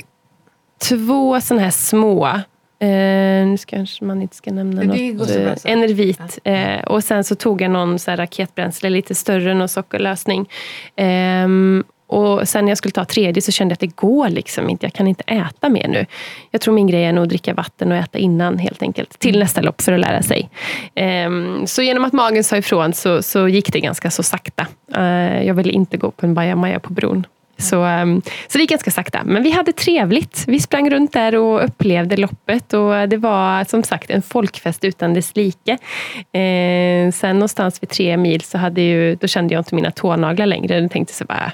två 0.90 1.42
sådana 1.42 1.64
här 1.64 1.72
små. 1.72 2.40
Eh, 2.82 3.48
nu 3.48 3.58
ska 3.58 3.86
man 4.02 4.22
inte 4.22 4.36
ska 4.36 4.52
nämna 4.52 4.82
det 4.82 5.14
något. 5.14 5.30
Eh, 5.66 5.72
Enervit. 5.72 6.40
Eh, 6.44 6.82
och 6.88 7.04
sen 7.04 7.24
så 7.24 7.36
tog 7.36 7.62
jag 7.62 7.72
någon 7.72 8.00
så 8.00 8.12
raketbränsle, 8.12 8.90
lite 8.90 9.16
större, 9.16 9.54
någon 9.54 9.70
sockerlösning. 9.70 10.50
Eh, 10.96 11.48
och 12.08 12.48
sen 12.48 12.66
när 12.66 12.72
jag 12.72 12.78
skulle 12.78 12.92
ta 12.92 13.06
tredje 13.06 13.42
så 13.42 13.52
kände 13.52 13.72
jag 13.72 13.76
att 13.76 13.80
det 13.80 13.96
går 13.96 14.30
liksom 14.30 14.70
inte. 14.70 14.86
Jag 14.86 14.94
kan 14.94 15.08
inte 15.08 15.24
äta 15.24 15.70
mer 15.70 15.88
nu. 15.88 16.06
Jag 16.52 16.62
tror 16.62 16.74
min 16.74 16.88
grej 16.88 17.06
är 17.06 17.14
nog 17.14 17.24
att 17.24 17.30
dricka 17.30 17.54
vatten 17.54 17.92
och 17.92 17.98
äta 17.98 18.18
innan 18.18 18.58
helt 18.58 18.82
enkelt. 18.82 19.20
Till 19.20 19.36
mm. 19.36 19.40
nästa 19.40 19.62
lopp 19.62 19.82
för 19.82 19.94
att 19.94 20.00
lära 20.00 20.22
sig. 20.22 20.50
Um, 21.26 21.68
så 21.68 21.82
genom 21.82 22.06
att 22.06 22.14
magen 22.14 22.44
sa 22.44 22.58
ifrån 22.58 22.94
så, 22.94 23.24
så 23.24 23.48
gick 23.48 23.74
det 23.74 23.80
ganska 23.80 24.12
så 24.12 24.24
sakta. 24.24 24.68
Uh, 24.98 25.44
jag 25.46 25.54
ville 25.54 25.72
inte 25.72 25.98
gå 25.98 26.12
på 26.12 26.26
en 26.26 26.34
bajamaja 26.34 26.80
på 26.80 26.94
bron. 26.94 27.26
Så, 27.62 27.84
um, 27.84 28.22
så 28.48 28.58
det 28.58 28.62
gick 28.62 28.70
ganska 28.70 28.92
sakta. 28.92 29.22
Men 29.26 29.44
vi 29.44 29.52
hade 29.52 29.74
trevligt. 29.74 30.44
Vi 30.48 30.60
sprang 30.60 30.90
runt 30.90 31.14
där 31.14 31.36
och 31.36 31.66
upplevde 31.66 32.18
loppet. 32.18 32.74
Och 32.74 33.10
det 33.10 33.18
var 33.18 33.64
som 33.64 33.84
sagt 33.84 34.10
en 34.10 34.22
folkfest 34.22 34.84
utan 34.84 35.14
dess 35.14 35.36
like. 35.36 35.72
Eh, 36.32 37.12
sen 37.12 37.36
någonstans 37.36 37.84
vid 37.84 37.90
tre 37.90 38.18
mil 38.18 38.42
så 38.42 38.58
hade 38.58 38.82
ju, 38.82 39.16
då 39.16 39.28
kände 39.28 39.54
jag 39.54 39.60
inte 39.60 39.76
mina 39.76 39.92
tånaglar 39.92 40.46
längre. 40.46 40.80
Jag 40.80 40.92
tänkte 40.92 41.14
så 41.14 41.26
bara, 41.26 41.52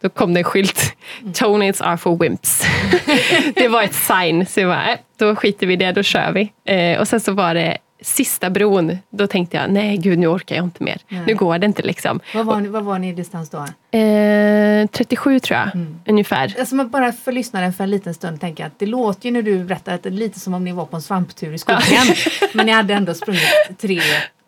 då 0.00 0.08
kom 0.08 0.34
det 0.34 0.40
en 0.40 0.44
skylt. 0.44 0.96
Toenails 1.34 1.80
are 1.80 1.96
for 1.96 2.18
wimps. 2.18 2.66
det 3.54 3.68
var 3.68 3.82
ett 3.82 3.94
sign. 3.94 4.46
Så 4.46 4.60
jag 4.60 4.70
bara, 4.70 4.92
äh, 4.92 4.98
då 5.18 5.36
skiter 5.36 5.66
vi 5.66 5.72
i 5.72 5.76
det, 5.76 5.92
då 5.92 6.02
kör 6.02 6.32
vi. 6.32 6.52
Eh, 6.74 7.00
och 7.00 7.08
sen 7.08 7.20
så 7.20 7.32
var 7.32 7.54
det 7.54 7.78
sista 8.00 8.50
bron, 8.50 8.98
då 9.10 9.26
tänkte 9.26 9.56
jag, 9.56 9.70
nej 9.70 9.96
gud 9.96 10.18
nu 10.18 10.26
orkar 10.26 10.56
jag 10.56 10.64
inte 10.64 10.82
mer. 10.82 11.00
Nej. 11.08 11.22
Nu 11.26 11.34
går 11.34 11.58
det 11.58 11.66
inte 11.66 11.82
liksom. 11.82 12.20
Vad 12.34 12.46
var, 12.46 12.60
ni, 12.60 12.68
vad 12.68 12.84
var 12.84 12.98
ni 12.98 13.08
i 13.08 13.12
distans 13.12 13.50
då? 13.50 13.58
Eh, 13.98 14.86
37 14.86 15.40
tror 15.40 15.58
jag, 15.58 15.74
mm. 15.74 16.00
ungefär. 16.06 16.54
Alltså 16.58 16.84
bara 16.84 17.12
för 17.12 17.32
lyssnaren 17.32 17.72
för 17.72 17.84
en 17.84 17.90
liten 17.90 18.14
stund 18.14 18.40
tänka 18.40 18.66
att 18.66 18.78
det 18.78 18.86
låter 18.86 19.26
ju 19.26 19.32
när 19.32 19.42
du 19.42 19.64
berättar 19.64 19.94
att 19.94 20.02
det 20.02 20.08
är 20.08 20.10
lite 20.10 20.40
som 20.40 20.54
om 20.54 20.64
ni 20.64 20.72
var 20.72 20.86
på 20.86 20.96
en 20.96 21.02
svamptur 21.02 21.54
i 21.54 21.58
skogen. 21.58 22.06
men 22.54 22.66
ni 22.66 22.72
hade 22.72 22.94
ändå 22.94 23.14
sprungit 23.14 23.78
tre 23.78 24.00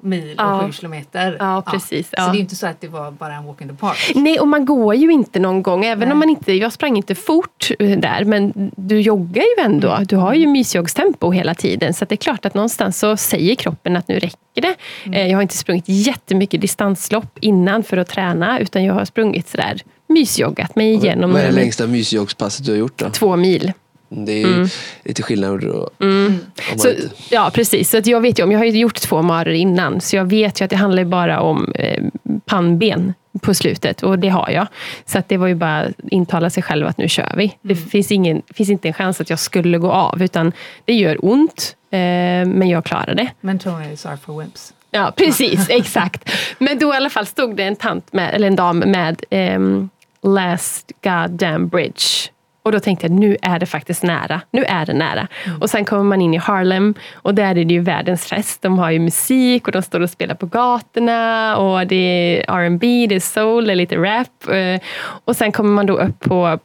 mil 0.03 0.31
och 0.31 0.45
ja. 0.45 0.67
sju 0.67 0.73
kilometer. 0.73 1.37
Ja, 1.39 1.63
precis. 1.63 2.09
Ja. 2.13 2.25
Så 2.25 2.33
det 2.33 2.39
är 2.39 2.41
inte 2.41 2.57
så 2.57 2.67
att 2.67 2.81
det 2.81 2.89
var 2.89 3.11
bara 3.11 3.35
en 3.35 3.45
walk 3.45 3.61
in 3.61 3.69
the 3.69 3.75
park. 3.75 4.13
Nej, 4.15 4.41
och 4.41 4.49
man 4.49 4.65
går 4.65 4.95
ju 4.95 5.13
inte 5.13 5.39
någon 5.39 5.63
gång. 5.63 5.85
Även 5.85 6.09
Nej. 6.09 6.13
om 6.13 6.19
man 6.19 6.29
inte, 6.29 6.53
jag 6.53 6.73
sprang 6.73 6.97
inte 6.97 7.15
fort 7.15 7.71
eh, 7.79 7.99
där, 7.99 8.25
men 8.25 8.71
du 8.77 9.01
joggar 9.01 9.43
ju 9.43 9.65
ändå. 9.65 9.91
Mm. 9.91 10.07
Du 10.07 10.17
har 10.17 10.35
ju 10.35 10.47
mysjoggstempo 10.47 11.31
hela 11.31 11.55
tiden. 11.55 11.95
Så 11.95 12.05
det 12.05 12.15
är 12.15 12.17
klart 12.17 12.47
att 12.47 12.55
någonstans 12.55 12.99
så 12.99 13.17
säger 13.17 13.55
kroppen 13.55 13.97
att 13.97 14.09
nu 14.09 14.19
räcker 14.19 14.63
det. 14.63 14.75
Mm. 15.05 15.19
Eh, 15.19 15.27
jag 15.27 15.37
har 15.37 15.43
inte 15.43 15.57
sprungit 15.57 15.85
jättemycket 15.87 16.61
distanslopp 16.61 17.39
innan 17.41 17.83
för 17.83 17.97
att 17.97 18.09
träna, 18.09 18.61
utan 18.61 18.85
jag 18.85 18.95
har 18.95 19.05
sprungit 19.05 19.49
sådär 19.49 19.83
mysjoggat 20.07 20.77
mig 20.77 20.95
igenom. 20.95 21.33
Vad 21.33 21.43
är 21.43 21.47
det 21.47 21.53
längsta 21.53 21.87
mysjoggspasset 21.87 22.67
du 22.67 22.73
har 22.73 22.79
gjort 22.79 22.99
då? 22.99 23.11
Två 23.11 23.37
mil. 23.37 23.73
Det 24.13 24.43
är 24.43 24.47
mm. 24.47 24.69
lite 25.05 25.23
skillnad. 25.23 25.61
Då, 25.61 25.91
mm. 26.01 26.39
så, 26.77 26.89
ja, 27.31 27.51
precis. 27.55 27.91
Så 27.91 27.99
att 27.99 28.07
jag 28.07 28.21
vet 28.21 28.39
ju 28.39 28.43
om, 28.43 28.53
jag 28.53 28.59
har 28.59 28.65
ju 28.65 28.79
gjort 28.79 29.01
två 29.01 29.23
marer 29.23 29.53
innan, 29.53 30.01
så 30.01 30.17
jag 30.17 30.25
vet 30.25 30.61
ju 30.61 30.65
att 30.65 30.71
det 30.71 30.77
handlar 30.77 31.05
bara 31.05 31.41
om 31.41 31.73
eh, 31.75 32.05
pannben 32.47 33.15
på 33.41 33.55
slutet 33.55 34.03
och 34.03 34.19
det 34.19 34.29
har 34.29 34.51
jag. 34.51 34.67
Så 35.07 35.19
att 35.19 35.29
det 35.29 35.37
var 35.37 35.47
ju 35.47 35.55
bara 35.55 35.81
att 35.81 35.93
intala 36.11 36.51
sig 36.51 36.63
själv 36.63 36.87
att 36.87 36.99
nu 36.99 37.09
kör 37.09 37.33
vi. 37.37 37.45
Mm. 37.45 37.57
Det 37.63 37.77
finns, 37.77 38.13
ingen, 38.13 38.43
finns 38.55 38.71
inte 38.71 38.89
en 38.89 38.95
chans 38.95 39.21
att 39.21 39.31
jag 39.31 39.39
skulle 39.39 39.79
gå 39.79 39.93
av, 39.93 40.23
utan 40.23 40.53
det 40.85 40.95
gör 40.95 41.25
ont, 41.25 41.77
eh, 41.91 41.99
men 42.47 42.69
jag 42.69 42.85
klarar 42.85 43.15
det. 43.15 43.31
Men 43.41 43.59
Toys 43.59 44.07
are 44.07 44.17
for 44.17 44.41
wimps. 44.41 44.75
Ja, 44.91 45.13
precis. 45.17 45.67
exakt. 45.71 46.31
Men 46.59 46.79
då 46.79 46.95
i 46.95 46.97
alla 46.97 47.11
fall 47.11 47.27
stod 47.27 47.57
det 47.57 47.65
en 47.65 47.77
tant 47.77 48.13
med, 48.13 48.35
eller 48.35 48.47
en 48.47 48.57
dam 48.57 48.79
med 48.79 49.25
um, 49.31 49.91
Last 50.23 50.93
goddamn 51.03 51.69
bridge 51.69 52.31
och 52.71 52.75
då 52.75 52.81
tänkte 52.81 53.07
jag, 53.07 53.13
nu 53.13 53.37
är 53.43 53.59
det 53.59 53.67
faktiskt 53.67 54.03
nära. 54.03 54.41
Nu 54.51 54.65
är 54.65 54.87
det 54.87 54.93
nära. 54.93 55.29
Mm. 55.47 55.61
Och 55.61 55.71
sen 55.71 55.85
kommer 55.85 56.03
man 56.03 56.23
in 56.23 56.35
i 56.35 56.37
Harlem 56.37 56.95
och 57.15 57.35
där 57.35 57.51
är 57.51 57.65
det 57.65 57.75
ju 57.75 57.81
världens 57.81 58.27
fest. 58.27 58.63
De 58.63 58.79
har 58.79 58.91
ju 58.91 58.99
musik 58.99 59.67
och 59.67 59.73
de 59.73 59.83
står 59.83 60.01
och 60.01 60.11
spelar 60.11 60.35
på 60.35 60.47
gatorna 60.47 61.57
och 61.57 61.87
det 61.87 61.97
är 61.97 62.45
R&B, 62.49 63.07
det 63.09 63.15
är 63.15 63.21
soul, 63.21 63.67
det 63.67 63.73
är 63.73 63.77
lite 63.77 63.97
rap. 63.97 64.49
Eh, 64.49 64.81
och 65.25 65.37
sen 65.37 65.53
kommer 65.53 65.71
man 65.71 65.87
då 65.87 65.99
upp 65.99 66.21
på 66.21 66.59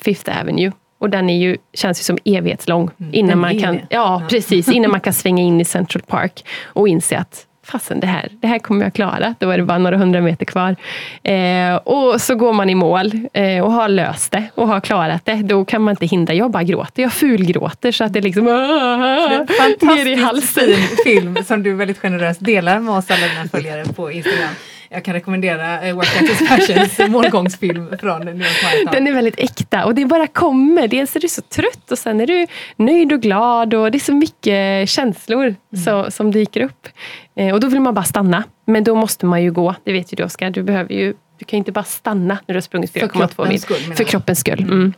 Fifth 0.00 0.40
Avenue 0.40 0.72
och 0.98 1.10
den 1.10 1.30
är 1.30 1.38
ju, 1.38 1.56
känns 1.74 2.00
ju 2.00 2.02
som 2.02 2.18
evighetslång. 2.24 2.90
Mm, 3.00 3.14
innan 3.14 3.38
man 3.38 3.58
kan, 3.58 3.74
ja, 3.74 3.82
ja, 3.90 4.22
precis. 4.30 4.68
Innan 4.68 4.90
man 4.90 5.00
kan 5.00 5.12
svänga 5.22 5.42
in 5.42 5.60
i 5.60 5.64
Central 5.64 6.02
Park 6.02 6.44
och 6.64 6.88
inse 6.88 7.18
att 7.18 7.46
fasen 7.70 8.00
det 8.00 8.06
här, 8.06 8.28
det 8.32 8.46
här 8.46 8.58
kommer 8.58 8.84
jag 8.84 8.94
klara. 8.94 9.34
Då 9.38 9.46
var 9.46 9.56
det 9.56 9.62
bara 9.64 9.78
några 9.78 9.96
hundra 9.96 10.20
meter 10.20 10.44
kvar. 10.44 10.76
Eh, 11.22 11.76
och 11.76 12.20
så 12.20 12.34
går 12.34 12.52
man 12.52 12.70
i 12.70 12.74
mål 12.74 13.12
eh, 13.32 13.64
och 13.64 13.72
har 13.72 13.88
löst 13.88 14.32
det 14.32 14.44
och 14.54 14.68
har 14.68 14.80
klarat 14.80 15.24
det. 15.24 15.34
Då 15.34 15.64
kan 15.64 15.82
man 15.82 15.92
inte 15.92 16.06
hindra. 16.06 16.34
Jag 16.34 16.50
bara 16.50 16.62
gråter. 16.62 17.02
Jag 17.02 17.12
fulgråter 17.12 17.92
så 17.92 18.04
att 18.04 18.12
det 18.12 18.20
liksom 18.20 18.44
ner 18.44 20.06
i 20.06 20.14
halsen. 20.14 20.64
fin 20.64 20.96
film 21.04 21.36
som 21.44 21.62
du 21.62 21.74
väldigt 21.74 21.98
generöst 21.98 22.44
delar 22.44 22.80
med 22.80 22.94
oss 22.94 23.10
alla 23.10 23.28
dina 23.28 23.48
följare 23.48 23.84
på 23.84 24.12
Instagram 24.12 24.54
jag 24.92 25.04
kan 25.04 25.14
rekommendera 25.14 25.82
eh, 25.82 25.94
Workout 25.94 26.30
is 26.30 26.48
Passions 26.48 26.98
målgångsfilm 27.10 27.98
från 28.00 28.20
New 28.20 28.36
York 28.36 28.62
Marathon. 28.62 28.92
Den 28.92 29.06
är 29.06 29.12
väldigt 29.12 29.38
äkta 29.38 29.84
och 29.84 29.94
det 29.94 30.04
bara 30.04 30.26
kommer. 30.26 30.88
Dels 30.88 31.16
är 31.16 31.20
du 31.20 31.28
så 31.28 31.42
trött 31.42 31.90
och 31.90 31.98
sen 31.98 32.20
är 32.20 32.26
du 32.26 32.46
nöjd 32.76 33.12
och 33.12 33.20
glad 33.20 33.74
och 33.74 33.90
det 33.90 33.98
är 33.98 34.00
så 34.00 34.14
mycket 34.14 34.88
känslor 34.88 35.44
mm. 35.44 35.84
så, 35.84 36.10
som 36.10 36.30
dyker 36.30 36.60
upp. 36.60 36.88
Eh, 37.34 37.54
och 37.54 37.60
då 37.60 37.68
vill 37.68 37.80
man 37.80 37.94
bara 37.94 38.04
stanna. 38.04 38.44
Men 38.64 38.84
då 38.84 38.94
måste 38.94 39.26
man 39.26 39.42
ju 39.42 39.52
gå, 39.52 39.74
det 39.84 39.92
vet 39.92 40.12
ju 40.12 40.16
du 40.16 40.24
Oskar. 40.24 40.50
Du, 40.50 40.62
behöver 40.62 40.94
ju, 40.94 41.14
du 41.38 41.44
kan 41.44 41.56
inte 41.56 41.72
bara 41.72 41.84
stanna 41.84 42.38
när 42.46 42.54
du 42.54 42.54
har 42.54 42.60
sprungit 42.60 42.94
4,2 42.94 43.48
mil. 43.48 43.60
Skull, 43.60 43.94
för 43.96 44.04
kroppens 44.04 44.40
skull. 44.40 44.62
Mm. 44.62 44.92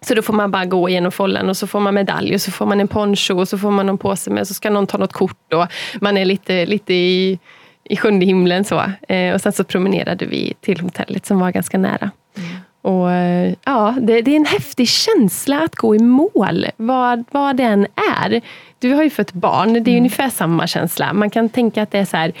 Så 0.00 0.14
då 0.14 0.22
får 0.22 0.34
man 0.34 0.50
bara 0.50 0.64
gå 0.64 0.88
igenom 0.88 1.12
follen 1.12 1.48
och 1.48 1.56
så 1.56 1.66
får 1.66 1.80
man 1.80 1.94
medalj 1.94 2.34
och 2.34 2.40
så 2.40 2.50
får 2.50 2.66
man 2.66 2.80
en 2.80 2.88
poncho 2.88 3.34
och 3.34 3.48
så 3.48 3.58
får 3.58 3.70
man 3.70 3.86
någon 3.86 3.98
påse 3.98 4.30
med 4.30 4.48
så 4.48 4.54
ska 4.54 4.70
någon 4.70 4.86
ta 4.86 4.98
något 4.98 5.12
kort 5.12 5.52
och 5.52 5.66
man 6.00 6.16
är 6.16 6.24
lite, 6.24 6.66
lite 6.66 6.94
i 6.94 7.38
i 7.84 7.96
sjunde 7.96 8.26
himlen. 8.26 8.64
Så. 8.64 8.82
Eh, 9.08 9.34
och 9.34 9.40
sen 9.40 9.52
så 9.52 9.64
promenerade 9.64 10.26
vi 10.26 10.54
till 10.60 10.80
hotellet 10.80 11.26
som 11.26 11.38
var 11.38 11.50
ganska 11.50 11.78
nära. 11.78 12.10
Mm. 12.36 12.48
Och 12.82 13.10
eh, 13.10 13.54
ja, 13.64 13.94
det, 14.00 14.22
det, 14.22 14.30
är 14.30 14.36
en 14.36 14.46
häftig 14.46 14.88
känsla 14.88 15.60
att 15.60 15.74
gå 15.74 15.96
i 15.96 15.98
mål, 15.98 16.66
vad, 16.76 17.24
vad 17.30 17.56
den 17.56 17.86
är. 18.22 18.40
Du 18.78 18.92
har 18.92 19.02
ju 19.02 19.10
fått 19.10 19.32
barn, 19.32 19.72
det 19.72 19.78
är 19.78 19.88
mm. 19.88 19.96
ungefär 19.96 20.28
samma 20.28 20.66
känsla. 20.66 21.12
Man 21.12 21.30
kan 21.30 21.48
tänka 21.48 21.82
att 21.82 21.90
det 21.90 21.98
är 21.98 22.04
så 22.04 22.16
här, 22.16 22.32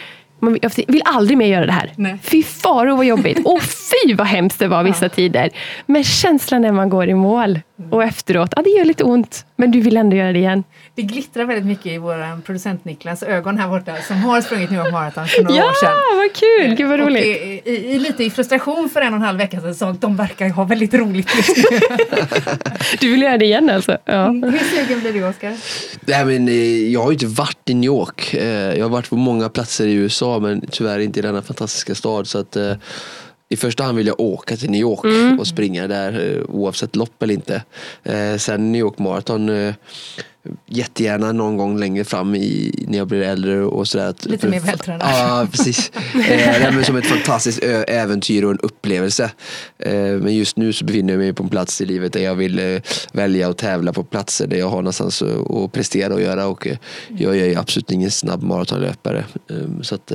jag 0.60 0.70
vill 0.86 1.02
aldrig 1.04 1.38
mer 1.38 1.46
göra 1.46 1.66
det 1.66 1.72
här. 1.72 1.92
Nej. 1.96 2.18
Fy 2.22 2.42
faro 2.42 2.96
vad 2.96 3.06
jobbigt. 3.06 3.38
Och 3.46 3.62
fy 3.62 4.14
vad 4.14 4.26
hemskt 4.26 4.58
det 4.58 4.68
var 4.68 4.82
vissa 4.82 5.04
ja. 5.04 5.08
tider. 5.08 5.50
Men 5.86 6.04
känslan 6.04 6.62
när 6.62 6.72
man 6.72 6.88
går 6.88 7.08
i 7.08 7.14
mål 7.14 7.60
och 7.90 8.02
efteråt, 8.02 8.52
ja 8.56 8.62
det 8.62 8.70
gör 8.70 8.84
lite 8.84 9.04
ont. 9.04 9.46
Men 9.56 9.70
du 9.70 9.80
vill 9.80 9.96
ändå 9.96 10.16
göra 10.16 10.32
det 10.32 10.38
igen. 10.38 10.64
Det 10.94 11.02
glittrar 11.02 11.44
väldigt 11.44 11.66
mycket 11.66 11.86
i 11.86 11.98
vår 11.98 12.42
producent 12.42 12.84
Niklas 12.84 13.22
ögon 13.22 13.58
här 13.58 13.68
borta 13.68 13.96
som 14.08 14.16
har 14.16 14.40
sprungit 14.40 14.70
New 14.70 14.80
York 14.80 14.92
Marathon 14.92 15.26
för 15.26 15.42
några 15.42 15.56
ja, 15.56 15.64
år 15.64 15.72
sedan. 15.72 15.90
Ja, 15.90 16.16
vad 16.16 16.32
kul! 16.32 16.76
Gud 16.76 16.88
vad 16.88 17.00
roligt. 17.00 17.22
Och 17.22 17.46
i, 17.66 17.94
i, 17.94 17.98
lite 17.98 18.24
i 18.24 18.30
frustration 18.30 18.88
för 18.88 19.00
en 19.00 19.12
och 19.12 19.16
en 19.16 19.22
halv 19.22 19.38
vecka 19.38 19.60
sedan 19.60 19.74
sa 19.74 19.90
att 19.90 20.00
de 20.00 20.16
verkar 20.16 20.48
ha 20.48 20.64
väldigt 20.64 20.94
roligt 20.94 21.36
just 21.36 21.56
nu. 21.56 21.78
du 23.00 23.10
vill 23.10 23.22
göra 23.22 23.38
det 23.38 23.44
igen 23.44 23.70
alltså? 23.70 23.98
Ja. 24.04 24.26
Mm, 24.26 24.52
hur 24.52 24.58
sugen 24.58 25.00
blir 25.00 25.12
du 25.12 25.24
Oskar? 25.24 25.56
Eh, 26.06 26.92
jag 26.92 27.00
har 27.00 27.10
ju 27.10 27.12
inte 27.12 27.26
varit 27.26 27.70
i 27.70 27.74
New 27.74 27.86
York. 27.86 28.34
Eh, 28.34 28.78
jag 28.78 28.84
har 28.84 28.90
varit 28.90 29.10
på 29.10 29.16
många 29.16 29.48
platser 29.48 29.86
i 29.86 29.92
USA 29.92 30.38
men 30.38 30.66
tyvärr 30.70 30.98
inte 30.98 31.18
i 31.18 31.22
denna 31.22 31.42
fantastiska 31.42 31.94
stad. 31.94 32.26
Så 32.26 32.38
att, 32.38 32.56
eh, 32.56 32.72
i 33.48 33.56
första 33.56 33.84
hand 33.84 33.98
vill 33.98 34.06
jag 34.06 34.20
åka 34.20 34.56
till 34.56 34.70
New 34.70 34.80
York 34.80 35.04
mm. 35.04 35.38
och 35.38 35.46
springa 35.46 35.86
där 35.86 36.42
oavsett 36.48 36.96
lopp 36.96 37.22
eller 37.22 37.34
inte. 37.34 37.62
sen 38.38 38.72
New 38.72 38.80
York 38.80 38.98
Marathon 38.98 39.74
jättegärna 40.66 41.32
någon 41.32 41.56
gång 41.56 41.78
längre 41.78 42.04
fram 42.04 42.34
i, 42.34 42.84
när 42.88 42.98
jag 42.98 43.08
blir 43.08 43.22
äldre 43.22 43.60
och 43.64 43.88
sådär. 43.88 44.14
Lite 44.22 44.48
mer 44.48 44.60
vältränad. 44.60 45.08
Ja, 45.10 45.46
precis. 45.50 45.92
eh, 46.28 46.82
som 46.82 46.96
ett 46.96 47.06
fantastiskt 47.06 47.62
äventyr 47.88 48.44
och 48.44 48.50
en 48.50 48.58
upplevelse. 48.58 49.30
Eh, 49.78 49.92
men 49.94 50.34
just 50.34 50.56
nu 50.56 50.72
så 50.72 50.84
befinner 50.84 51.12
jag 51.12 51.18
mig 51.18 51.32
på 51.32 51.42
en 51.42 51.48
plats 51.48 51.80
i 51.80 51.86
livet 51.86 52.12
där 52.12 52.20
jag 52.20 52.34
vill 52.34 52.58
eh, 52.58 52.80
välja 53.12 53.48
och 53.48 53.56
tävla 53.56 53.92
på 53.92 54.04
platser 54.04 54.46
där 54.46 54.56
jag 54.56 54.68
har 54.68 54.76
någonstans 54.76 55.22
att 55.22 55.72
prestera 55.72 56.14
och 56.14 56.20
göra. 56.20 56.46
Och, 56.46 56.66
eh, 56.66 56.76
jag 57.18 57.36
är 57.36 57.58
absolut 57.58 57.90
ingen 57.90 58.10
snabb 58.10 58.42
maratonlöpare. 58.42 59.24
Så 59.82 59.94
att, 59.94 60.12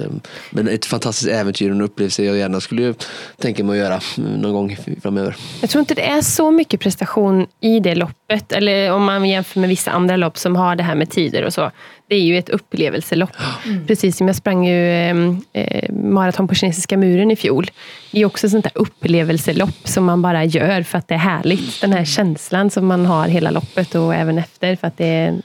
men 0.52 0.68
ett 0.68 0.86
fantastiskt 0.86 1.32
äventyr 1.32 1.70
och 1.70 1.76
en 1.76 1.82
upplevelse 1.82 2.24
jag 2.24 2.38
gärna 2.38 2.62
skulle 2.62 2.94
tänka 3.38 3.64
mig 3.64 3.82
att 3.82 3.86
göra 3.86 4.02
någon 4.16 4.54
gång 4.54 4.78
framöver. 5.02 5.36
Jag 5.62 5.70
tror 5.70 5.80
inte 5.80 5.94
det 5.94 6.10
är 6.10 6.22
så 6.22 6.52
mycket 6.52 6.80
prestation 6.80 7.48
i 7.62 7.80
det 7.80 7.96
loppet. 7.96 8.52
Eller 8.52 8.92
om 8.92 9.04
man 9.04 9.30
jämför 9.30 9.60
med 9.60 9.70
vissa 9.70 9.92
andra 9.92 10.18
lopp 10.20 10.38
som 10.38 10.56
har 10.56 10.76
det 10.76 10.84
här 10.84 10.96
med 10.96 11.10
tider 11.10 11.44
och 11.44 11.54
så. 11.54 11.72
Det 12.08 12.16
är 12.16 12.22
ju 12.22 12.38
ett 12.38 12.50
upplevelselopp. 12.50 13.32
Mm. 13.66 13.88
Precis 13.88 14.18
som 14.18 14.28
jag 14.28 14.36
sprang 14.36 14.68
ju 14.68 14.92
ehm, 14.92 15.42
eh, 15.54 15.94
maraton 15.94 16.48
på 16.48 16.56
kinesiska 16.56 16.98
muren 16.98 17.32
i 17.32 17.36
fjol. 17.36 17.72
Det 18.12 18.22
är 18.22 18.26
också 18.26 18.48
ett 18.48 18.52
sånt 18.52 18.64
där 18.64 18.72
upplevelselopp 18.76 19.88
som 19.88 20.06
man 20.06 20.22
bara 20.22 20.46
gör 20.46 20.84
för 20.84 20.98
att 20.98 21.08
det 21.08 21.14
är 21.14 21.20
härligt. 21.20 21.82
Den 21.82 21.94
här 21.94 22.06
känslan 22.06 22.70
som 22.70 22.86
man 22.86 23.06
har 23.06 23.28
hela 23.28 23.52
loppet 23.52 23.96
och 23.96 24.16
även 24.16 24.38
efter 24.38 24.76
för 24.76 24.88
att 24.88 24.98
det 24.98 25.06
är 25.06 25.42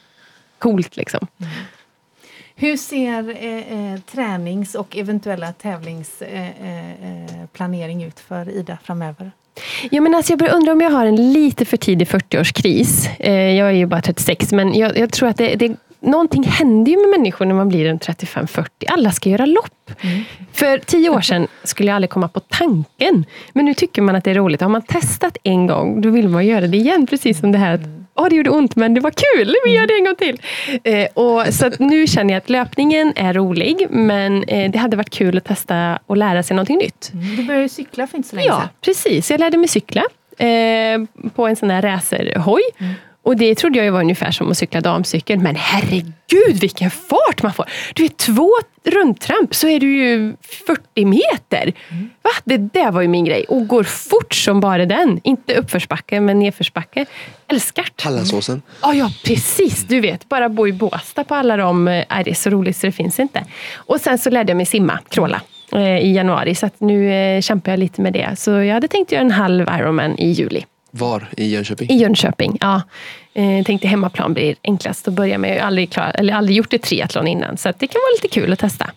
coolt. 0.58 0.96
Liksom. 0.96 1.26
Mm. 1.40 1.52
Hur 2.56 2.76
ser 2.76 3.30
eh, 3.30 3.92
eh, 3.92 4.00
tränings 4.00 4.74
och 4.74 4.96
eventuella 4.96 5.52
tävlingsplanering 5.52 8.00
eh, 8.00 8.02
eh, 8.02 8.08
ut 8.08 8.20
för 8.20 8.50
Ida 8.50 8.78
framöver? 8.82 9.32
Ja, 9.90 10.00
men 10.00 10.14
alltså 10.14 10.32
jag 10.32 10.38
börjar 10.38 10.54
undra 10.54 10.72
om 10.72 10.80
jag 10.80 10.90
har 10.90 11.06
en 11.06 11.32
lite 11.32 11.64
för 11.64 11.76
tidig 11.76 12.06
40-årskris. 12.08 13.08
Eh, 13.18 13.32
jag 13.32 13.68
är 13.68 13.72
ju 13.72 13.86
bara 13.86 14.02
36, 14.02 14.52
men 14.52 14.74
jag, 14.74 14.98
jag 14.98 15.12
tror 15.12 15.28
att 15.28 15.36
det, 15.36 15.54
det, 15.54 15.76
någonting 16.00 16.42
händer 16.42 16.92
ju 16.92 16.98
med 16.98 17.08
människor 17.08 17.44
när 17.44 17.54
man 17.54 17.68
blir 17.68 17.86
en 17.86 17.98
35-40. 17.98 18.66
Alla 18.88 19.10
ska 19.10 19.30
göra 19.30 19.46
lopp. 19.46 19.90
Mm. 20.00 20.24
För 20.52 20.78
tio 20.78 21.10
år 21.10 21.20
sedan 21.20 21.46
skulle 21.64 21.88
jag 21.88 21.96
aldrig 21.96 22.10
komma 22.10 22.28
på 22.28 22.40
tanken. 22.40 23.24
Men 23.52 23.64
nu 23.64 23.74
tycker 23.74 24.02
man 24.02 24.16
att 24.16 24.24
det 24.24 24.30
är 24.30 24.34
roligt. 24.34 24.60
Har 24.60 24.68
man 24.68 24.82
testat 24.82 25.36
en 25.42 25.66
gång, 25.66 26.00
då 26.00 26.10
vill 26.10 26.28
man 26.28 26.46
göra 26.46 26.66
det 26.66 26.76
igen. 26.76 27.06
Precis 27.06 27.40
som 27.40 27.52
det 27.52 27.58
här 27.58 27.74
att 27.74 28.03
oh, 28.14 28.28
det 28.28 28.36
gjorde 28.36 28.50
ont, 28.50 28.76
men 28.76 28.94
det 28.94 29.00
var 29.00 29.10
kul. 29.10 29.54
Vi 29.64 29.74
gör 29.74 29.86
det 29.86 29.94
en 29.94 30.04
gång 30.04 30.16
till. 30.16 30.40
Eh, 30.84 31.08
och, 31.14 31.54
så 31.54 31.70
nu 31.78 32.06
känner 32.06 32.34
jag 32.34 32.38
att 32.38 32.50
löpningen 32.50 33.12
är 33.16 33.34
rolig, 33.34 33.86
men 33.90 34.44
eh, 34.44 34.70
det 34.70 34.78
hade 34.78 34.96
varit 34.96 35.10
kul 35.10 35.38
att 35.38 35.44
testa 35.44 35.98
och 36.06 36.16
lära 36.16 36.42
sig 36.42 36.56
någonting 36.56 36.78
nytt. 36.78 37.10
Mm. 37.12 37.36
Du 37.36 37.44
började 37.44 37.68
cykla 37.68 38.06
för 38.06 38.16
inte 38.16 38.28
så 38.28 38.36
länge 38.36 38.48
sedan. 38.48 38.60
Ja, 38.60 38.68
precis. 38.80 39.30
Jag 39.30 39.40
lärde 39.40 39.56
mig 39.56 39.68
cykla 39.68 40.02
eh, 40.38 41.28
på 41.34 41.46
en 41.46 41.56
sån 41.56 41.70
här 41.70 41.82
racerhoj. 41.82 42.62
Mm. 42.78 42.94
Och 43.24 43.36
det 43.36 43.54
trodde 43.54 43.84
jag 43.84 43.92
var 43.92 44.00
ungefär 44.00 44.30
som 44.30 44.50
att 44.50 44.58
cykla 44.58 44.80
damcykel. 44.80 45.38
Men 45.38 45.56
herregud 45.56 46.60
vilken 46.60 46.90
fart 46.90 47.42
man 47.42 47.52
får! 47.52 47.66
Du 47.94 48.02
vet, 48.02 48.16
två 48.16 48.50
rundtramp 48.84 49.54
så 49.54 49.68
är 49.68 49.80
du 49.80 49.96
ju 49.96 50.36
40 50.66 51.04
meter. 51.04 51.72
Mm. 51.90 52.10
Va? 52.22 52.30
Det 52.44 52.56
där 52.56 52.90
var 52.90 53.00
ju 53.00 53.08
min 53.08 53.24
grej. 53.24 53.44
Och 53.48 53.66
går 53.66 53.82
fort 53.82 54.34
som 54.34 54.60
bara 54.60 54.86
den. 54.86 55.20
Inte 55.24 55.54
uppförsbacke, 55.54 56.20
men 56.20 56.38
nedförsbacke. 56.38 57.06
Älskar 57.48 57.88
det. 57.96 58.04
Hallandsåsen. 58.04 58.62
Ja, 58.82 58.94
ja, 58.94 59.10
precis. 59.24 59.84
Du 59.84 60.00
vet, 60.00 60.28
bara 60.28 60.48
bo 60.48 60.68
i 60.68 60.72
Båstad 60.72 61.24
på 61.24 61.34
alla 61.34 61.56
de... 61.56 61.88
Är 61.88 62.00
eh, 62.10 62.24
det 62.24 62.30
är 62.30 62.34
så 62.34 62.50
roligt 62.50 62.76
så 62.76 62.86
det 62.86 62.92
finns 62.92 63.20
inte. 63.20 63.44
Och 63.74 64.00
sen 64.00 64.18
så 64.18 64.30
lärde 64.30 64.50
jag 64.50 64.56
mig 64.56 64.66
simma, 64.66 64.98
kråla 65.08 65.40
eh, 65.72 65.98
i 65.98 66.14
januari. 66.14 66.54
Så 66.54 66.70
nu 66.78 67.12
eh, 67.12 67.40
kämpar 67.40 67.72
jag 67.72 67.78
lite 67.78 68.00
med 68.02 68.12
det. 68.12 68.38
Så 68.38 68.50
jag 68.50 68.74
hade 68.74 68.88
tänkt 68.88 69.12
göra 69.12 69.22
en 69.22 69.30
halv 69.30 69.68
Ironman 69.78 70.18
i 70.18 70.30
juli. 70.30 70.64
Var 70.96 71.28
i 71.36 71.46
Jönköping? 71.46 71.90
I 71.90 71.96
Jönköping, 71.96 72.58
ja. 72.60 72.82
Eh, 73.34 73.64
tänkte 73.64 73.88
hemmaplan 73.88 74.34
blir 74.34 74.56
enklast 74.62 75.08
att 75.08 75.14
börja 75.14 75.38
med. 75.38 75.56
Jag 75.56 75.60
har 75.60 75.66
aldrig, 75.66 75.92
klar, 75.92 76.12
eller 76.14 76.34
aldrig 76.34 76.56
gjort 76.56 76.72
ett 76.72 76.82
triathlon 76.82 77.26
innan, 77.26 77.56
så 77.56 77.72
det 77.78 77.86
kan 77.86 78.00
vara 78.00 78.12
lite 78.22 78.40
kul 78.40 78.52
att 78.52 78.58
testa. 78.58 78.90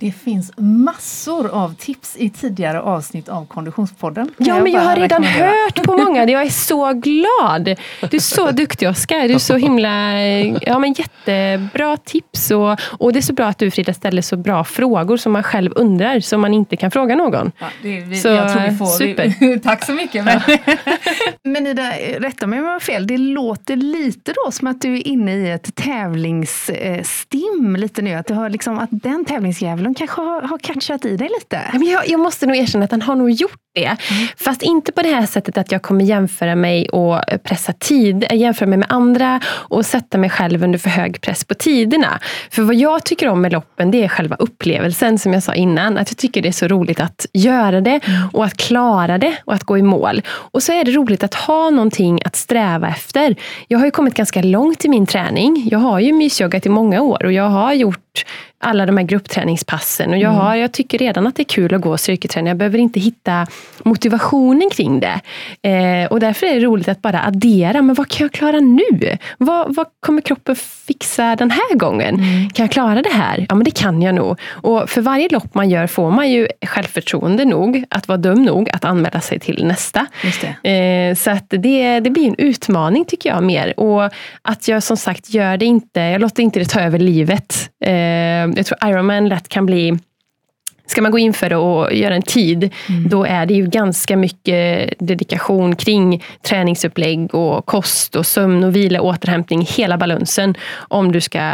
Det 0.00 0.12
finns 0.12 0.52
massor 0.56 1.50
av 1.50 1.74
tips 1.74 2.16
i 2.16 2.30
tidigare 2.30 2.80
avsnitt 2.80 3.28
av 3.28 3.46
Konditionspodden. 3.46 4.30
Ja, 4.36 4.46
jag 4.46 4.62
men 4.62 4.72
jag 4.72 4.80
har 4.80 4.96
redan 4.96 5.24
hört 5.24 5.84
på 5.84 5.96
många. 5.96 6.24
Jag 6.24 6.42
är 6.42 6.50
så 6.50 6.92
glad. 6.92 7.64
Du 8.10 8.16
är 8.16 8.20
så 8.20 8.50
duktig 8.50 8.88
Oskar. 8.88 9.28
Du 9.28 9.34
är 9.34 9.38
så 9.38 9.56
himla... 9.56 10.22
Ja, 10.60 10.78
men 10.78 10.92
jättebra 10.92 11.96
tips. 11.96 12.50
Och, 12.50 12.80
och 12.80 13.12
det 13.12 13.18
är 13.18 13.22
så 13.22 13.32
bra 13.32 13.46
att 13.46 13.58
du 13.58 13.70
Frida 13.70 13.94
ställer 13.94 14.22
så 14.22 14.36
bra 14.36 14.64
frågor 14.64 15.16
som 15.16 15.32
man 15.32 15.42
själv 15.42 15.72
undrar, 15.76 16.20
som 16.20 16.40
man 16.40 16.54
inte 16.54 16.76
kan 16.76 16.90
fråga 16.90 17.16
någon. 17.16 17.52
Ja, 17.58 17.66
det, 17.82 18.00
vi, 18.00 18.16
så, 18.16 18.28
jag 18.28 18.52
tror 18.52 18.70
vi 18.70 18.76
får, 18.76 18.86
super. 18.86 19.34
Vi, 19.40 19.60
tack 19.64 19.84
så 19.84 19.92
mycket. 19.92 20.24
Men, 20.24 20.40
men 21.54 21.66
Ida, 21.66 21.92
rätta 22.18 22.46
mig 22.46 22.58
om 22.58 22.64
jag 22.64 22.72
har 22.72 22.80
fel. 22.80 23.06
Det 23.06 23.18
låter 23.18 23.76
lite 23.76 24.34
då 24.44 24.50
som 24.50 24.66
att 24.66 24.80
du 24.80 24.96
är 24.96 25.06
inne 25.06 25.34
i 25.34 25.50
ett 25.50 25.74
tävlingsstim 25.74 27.76
lite 27.78 28.02
nu. 28.02 28.14
Att, 28.14 28.26
du 28.26 28.34
har 28.34 28.50
liksom, 28.50 28.78
att 28.78 28.88
den 28.90 29.24
tävlingsjäveln 29.24 29.87
de 29.88 29.94
kanske 29.94 30.20
har, 30.20 30.42
har 30.42 30.58
catchat 30.58 31.04
i 31.04 31.16
dig 31.16 31.28
lite? 31.40 31.60
Men 31.72 31.84
jag, 31.84 32.08
jag 32.08 32.20
måste 32.20 32.46
nog 32.46 32.56
erkänna 32.56 32.84
att 32.84 32.90
han 32.90 33.02
har 33.02 33.16
nog 33.16 33.30
gjort 33.30 33.60
det. 33.74 33.84
Mm. 33.84 33.98
Fast 34.36 34.62
inte 34.62 34.92
på 34.92 35.02
det 35.02 35.08
här 35.08 35.26
sättet 35.26 35.58
att 35.58 35.72
jag 35.72 35.82
kommer 35.82 36.04
jämföra 36.04 36.54
mig 36.54 36.88
och 36.88 37.20
pressa 37.42 37.72
tid, 37.72 38.26
jämföra 38.32 38.68
mig 38.68 38.78
med 38.78 38.92
andra 38.92 39.40
och 39.46 39.86
sätta 39.86 40.18
mig 40.18 40.30
själv 40.30 40.64
under 40.64 40.78
för 40.78 40.90
hög 40.90 41.20
press 41.20 41.44
på 41.44 41.54
tiderna. 41.54 42.20
För 42.50 42.62
vad 42.62 42.74
jag 42.74 43.04
tycker 43.04 43.28
om 43.28 43.40
med 43.40 43.52
loppen, 43.52 43.90
det 43.90 44.04
är 44.04 44.08
själva 44.08 44.36
upplevelsen 44.36 45.18
som 45.18 45.32
jag 45.32 45.42
sa 45.42 45.54
innan. 45.54 45.98
Att 45.98 46.10
jag 46.10 46.18
tycker 46.18 46.42
det 46.42 46.48
är 46.48 46.52
så 46.52 46.68
roligt 46.68 47.00
att 47.00 47.26
göra 47.32 47.80
det 47.80 48.00
mm. 48.04 48.28
och 48.32 48.44
att 48.44 48.56
klara 48.56 49.18
det 49.18 49.36
och 49.44 49.54
att 49.54 49.64
gå 49.64 49.78
i 49.78 49.82
mål. 49.82 50.22
Och 50.28 50.62
så 50.62 50.72
är 50.72 50.84
det 50.84 50.90
roligt 50.90 51.24
att 51.24 51.34
ha 51.34 51.70
någonting 51.70 52.20
att 52.24 52.36
sträva 52.36 52.88
efter. 52.88 53.36
Jag 53.68 53.78
har 53.78 53.84
ju 53.84 53.90
kommit 53.90 54.14
ganska 54.14 54.42
långt 54.42 54.84
i 54.84 54.88
min 54.88 55.06
träning. 55.06 55.68
Jag 55.70 55.78
har 55.78 56.00
ju 56.00 56.12
mysjoggat 56.12 56.66
i 56.66 56.68
många 56.68 57.02
år 57.02 57.24
och 57.24 57.32
jag 57.32 57.48
har 57.48 57.72
gjort 57.72 58.24
alla 58.60 58.86
de 58.86 58.96
här 58.96 59.04
gruppträningspassen. 59.04 60.10
Och 60.10 60.18
jag, 60.18 60.32
mm. 60.32 60.44
har, 60.44 60.54
jag 60.54 60.72
tycker 60.72 60.98
redan 60.98 61.26
att 61.26 61.36
det 61.36 61.42
är 61.42 61.44
kul 61.44 61.74
att 61.74 61.80
gå 61.80 61.98
styrketräning. 61.98 62.48
Jag 62.48 62.56
behöver 62.56 62.78
inte 62.78 63.00
hitta 63.00 63.46
motivationen 63.82 64.70
kring 64.70 65.00
det. 65.00 65.20
Eh, 65.68 66.06
och 66.10 66.20
därför 66.20 66.46
är 66.46 66.54
det 66.54 66.60
roligt 66.60 66.88
att 66.88 67.02
bara 67.02 67.24
addera. 67.24 67.82
Men 67.82 67.94
vad 67.94 68.08
kan 68.08 68.24
jag 68.24 68.32
klara 68.32 68.60
nu? 68.60 69.16
Vad, 69.38 69.74
vad 69.74 69.86
kommer 70.00 70.22
kroppen 70.22 70.56
fixa 70.56 71.36
den 71.36 71.50
här 71.50 71.74
gången? 71.74 72.14
Mm. 72.14 72.50
Kan 72.50 72.64
jag 72.64 72.70
klara 72.70 73.02
det 73.02 73.12
här? 73.12 73.46
Ja, 73.48 73.54
men 73.54 73.64
det 73.64 73.70
kan 73.70 74.02
jag 74.02 74.14
nog. 74.14 74.40
Och 74.46 74.90
för 74.90 75.00
varje 75.00 75.28
lopp 75.28 75.54
man 75.54 75.70
gör 75.70 75.86
får 75.86 76.10
man 76.10 76.30
ju 76.30 76.48
självförtroende 76.66 77.44
nog 77.44 77.84
att 77.90 78.08
vara 78.08 78.18
dum 78.18 78.42
nog 78.42 78.70
att 78.70 78.84
anmäla 78.84 79.20
sig 79.20 79.38
till 79.38 79.66
nästa. 79.66 80.06
Eh, 80.70 81.14
så 81.14 81.30
att 81.30 81.46
det, 81.48 82.00
det 82.00 82.10
blir 82.10 82.26
en 82.26 82.34
utmaning 82.38 83.04
tycker 83.04 83.30
jag 83.30 83.42
mer. 83.42 83.80
Och 83.80 84.12
att 84.42 84.68
jag 84.68 84.82
som 84.82 84.96
sagt 84.96 85.30
gör 85.30 85.56
det 85.56 85.66
inte, 85.66 86.00
jag 86.00 86.20
låter 86.20 86.42
inte 86.42 86.58
det 86.58 86.64
ta 86.64 86.80
över 86.80 86.98
livet. 86.98 87.70
Eh, 87.84 88.47
jag 88.56 88.66
tror 88.66 88.78
Ironman 88.90 89.28
lätt 89.28 89.48
kan 89.48 89.66
bli 89.66 89.98
Ska 90.86 91.02
man 91.02 91.12
gå 91.12 91.18
in 91.18 91.32
för 91.32 91.48
det 91.48 91.56
och 91.56 91.94
göra 91.94 92.14
en 92.14 92.22
tid, 92.22 92.74
mm. 92.88 93.08
då 93.08 93.24
är 93.24 93.46
det 93.46 93.54
ju 93.54 93.66
ganska 93.66 94.16
mycket 94.16 94.94
dedikation 94.98 95.76
kring 95.76 96.24
träningsupplägg 96.42 97.34
och 97.34 97.66
kost 97.66 98.16
och 98.16 98.26
sömn 98.26 98.64
och 98.64 98.76
vila, 98.76 99.00
återhämtning, 99.00 99.66
hela 99.70 99.98
balansen 99.98 100.54
om 100.78 101.12
du 101.12 101.20
ska 101.20 101.52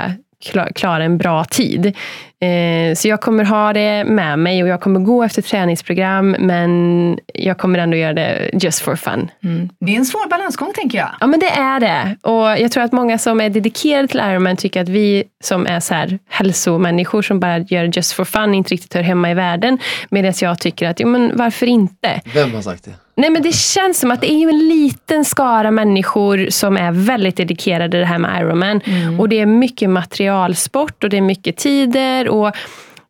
klara 0.75 1.05
en 1.05 1.19
bra 1.19 1.45
tid. 1.45 1.97
Eh, 2.45 2.95
så 2.95 3.09
jag 3.09 3.21
kommer 3.21 3.45
ha 3.45 3.73
det 3.73 4.05
med 4.05 4.39
mig 4.39 4.63
och 4.63 4.69
jag 4.69 4.81
kommer 4.81 5.01
gå 5.01 5.23
efter 5.23 5.43
träningsprogram 5.43 6.31
men 6.31 7.19
jag 7.35 7.59
kommer 7.59 7.79
ändå 7.79 7.97
göra 7.97 8.13
det 8.13 8.51
just 8.53 8.81
for 8.81 8.97
fun. 8.97 9.31
Mm. 9.45 9.69
Det 9.81 9.93
är 9.93 9.97
en 9.97 10.05
svår 10.05 10.29
balansgång 10.29 10.73
tänker 10.75 10.99
jag. 10.99 11.09
Ja 11.21 11.27
men 11.27 11.41
det 11.41 11.51
är 11.51 11.81
det. 11.81 12.17
Och 12.23 12.61
jag 12.61 12.73
tror 12.73 12.85
att 12.85 12.93
många 12.93 13.19
som 13.19 13.41
är 13.41 13.51
dedikerade 13.51 14.09
till 14.09 14.21
Ironman 14.21 14.57
tycker 14.57 14.83
att 14.83 14.89
vi 14.89 15.25
som 15.45 15.67
är 15.67 15.81
så 15.81 15.95
här 15.95 16.19
hälsomänniskor 16.29 17.23
som 17.23 17.41
bara 17.41 17.59
gör 17.59 17.85
just 17.85 18.13
for 18.13 18.25
fun 18.25 18.55
inte 18.55 18.75
riktigt 18.75 18.95
hör 18.95 19.03
hemma 19.03 19.31
i 19.31 19.35
världen. 19.35 19.79
Medan 20.11 20.33
jag 20.41 20.59
tycker 20.59 20.89
att, 20.89 21.01
jo 21.01 21.09
men 21.09 21.37
varför 21.37 21.67
inte? 21.67 22.21
Vem 22.35 22.55
har 22.55 22.63
sagt 22.63 22.85
det? 22.85 23.04
Nej 23.17 23.31
men 23.31 23.43
det 23.43 23.55
känns 23.55 24.01
som 24.01 24.11
att 24.11 24.21
det 24.21 24.33
är 24.33 24.49
en 24.49 24.69
liten 24.69 25.25
skara 25.25 25.71
människor 25.71 26.51
som 26.51 26.77
är 26.77 26.93
väldigt 26.93 27.37
dedikerade 27.37 27.99
det 27.99 28.05
här 28.05 28.19
med 28.19 28.41
Ironman. 28.41 28.81
Mm. 28.85 29.21
Och 29.21 29.29
det 29.29 29.41
är 29.41 29.47
mycket 29.47 29.91
materialsport 29.91 31.05
och 31.05 31.11
det 31.11 31.17
är 31.17 31.21
mycket 31.21 31.57
tider. 31.57 32.29
Och 32.29 32.57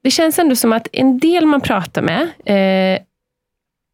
det 0.03 0.11
känns 0.11 0.39
ändå 0.39 0.57
som 0.57 0.73
att 0.73 0.89
en 0.93 1.19
del 1.19 1.47
man 1.47 1.61
pratar 1.61 2.03
med 2.03 2.23
eh, 2.45 3.03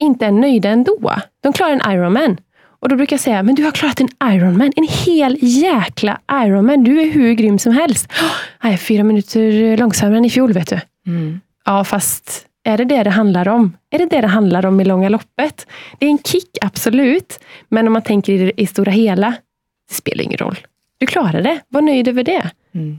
inte 0.01 0.27
är 0.27 0.31
nöjda 0.31 0.69
ändå. 0.69 1.15
De 1.43 1.53
klarar 1.53 1.73
en 1.73 1.93
Ironman. 1.93 2.37
Och 2.81 2.89
då 2.89 2.97
brukar 2.97 3.15
jag 3.15 3.21
säga, 3.21 3.43
men 3.43 3.55
du 3.55 3.65
har 3.65 3.71
klarat 3.71 4.01
en 4.01 4.09
Ironman. 4.25 4.73
En 4.77 4.89
hel 4.91 5.39
jäkla 5.41 6.21
Ironman. 6.33 6.85
Du 6.85 7.01
är 7.01 7.11
hur 7.11 7.33
grym 7.33 7.59
som 7.59 7.73
helst. 7.73 8.13
Oh, 8.13 8.33
jag 8.63 8.73
är 8.73 8.77
fyra 8.77 9.05
minuter 9.05 9.77
långsammare 9.77 10.19
än 10.19 10.25
i 10.25 10.31
fjol 10.31 10.53
vet 10.53 10.69
du. 10.69 10.81
Mm. 11.07 11.41
Ja, 11.65 11.85
fast 11.85 12.47
är 12.65 12.79
det 12.79 12.85
det 12.85 13.03
det 13.03 13.11
handlar 13.11 13.49
om? 13.49 13.77
Är 13.91 13.99
det 13.99 14.07
det 14.07 14.21
det 14.21 14.27
handlar 14.27 14.67
om 14.67 14.81
i 14.81 14.85
långa 14.85 15.09
loppet? 15.09 15.67
Det 15.99 16.07
är 16.07 16.11
en 16.11 16.19
kick, 16.19 16.59
absolut. 16.61 17.41
Men 17.69 17.87
om 17.87 17.93
man 17.93 18.03
tänker 18.03 18.33
i 18.33 18.53
det 18.57 18.67
stora 18.67 18.93
hela, 18.93 19.35
det 19.89 19.95
spelar 19.95 20.25
ingen 20.25 20.39
roll. 20.39 20.59
Du 20.99 21.07
klarar 21.07 21.43
det. 21.43 21.61
Var 21.69 21.83
nöjd 21.83 22.09
över 22.09 22.25
det. 22.25 22.51
Mm. 22.75 22.99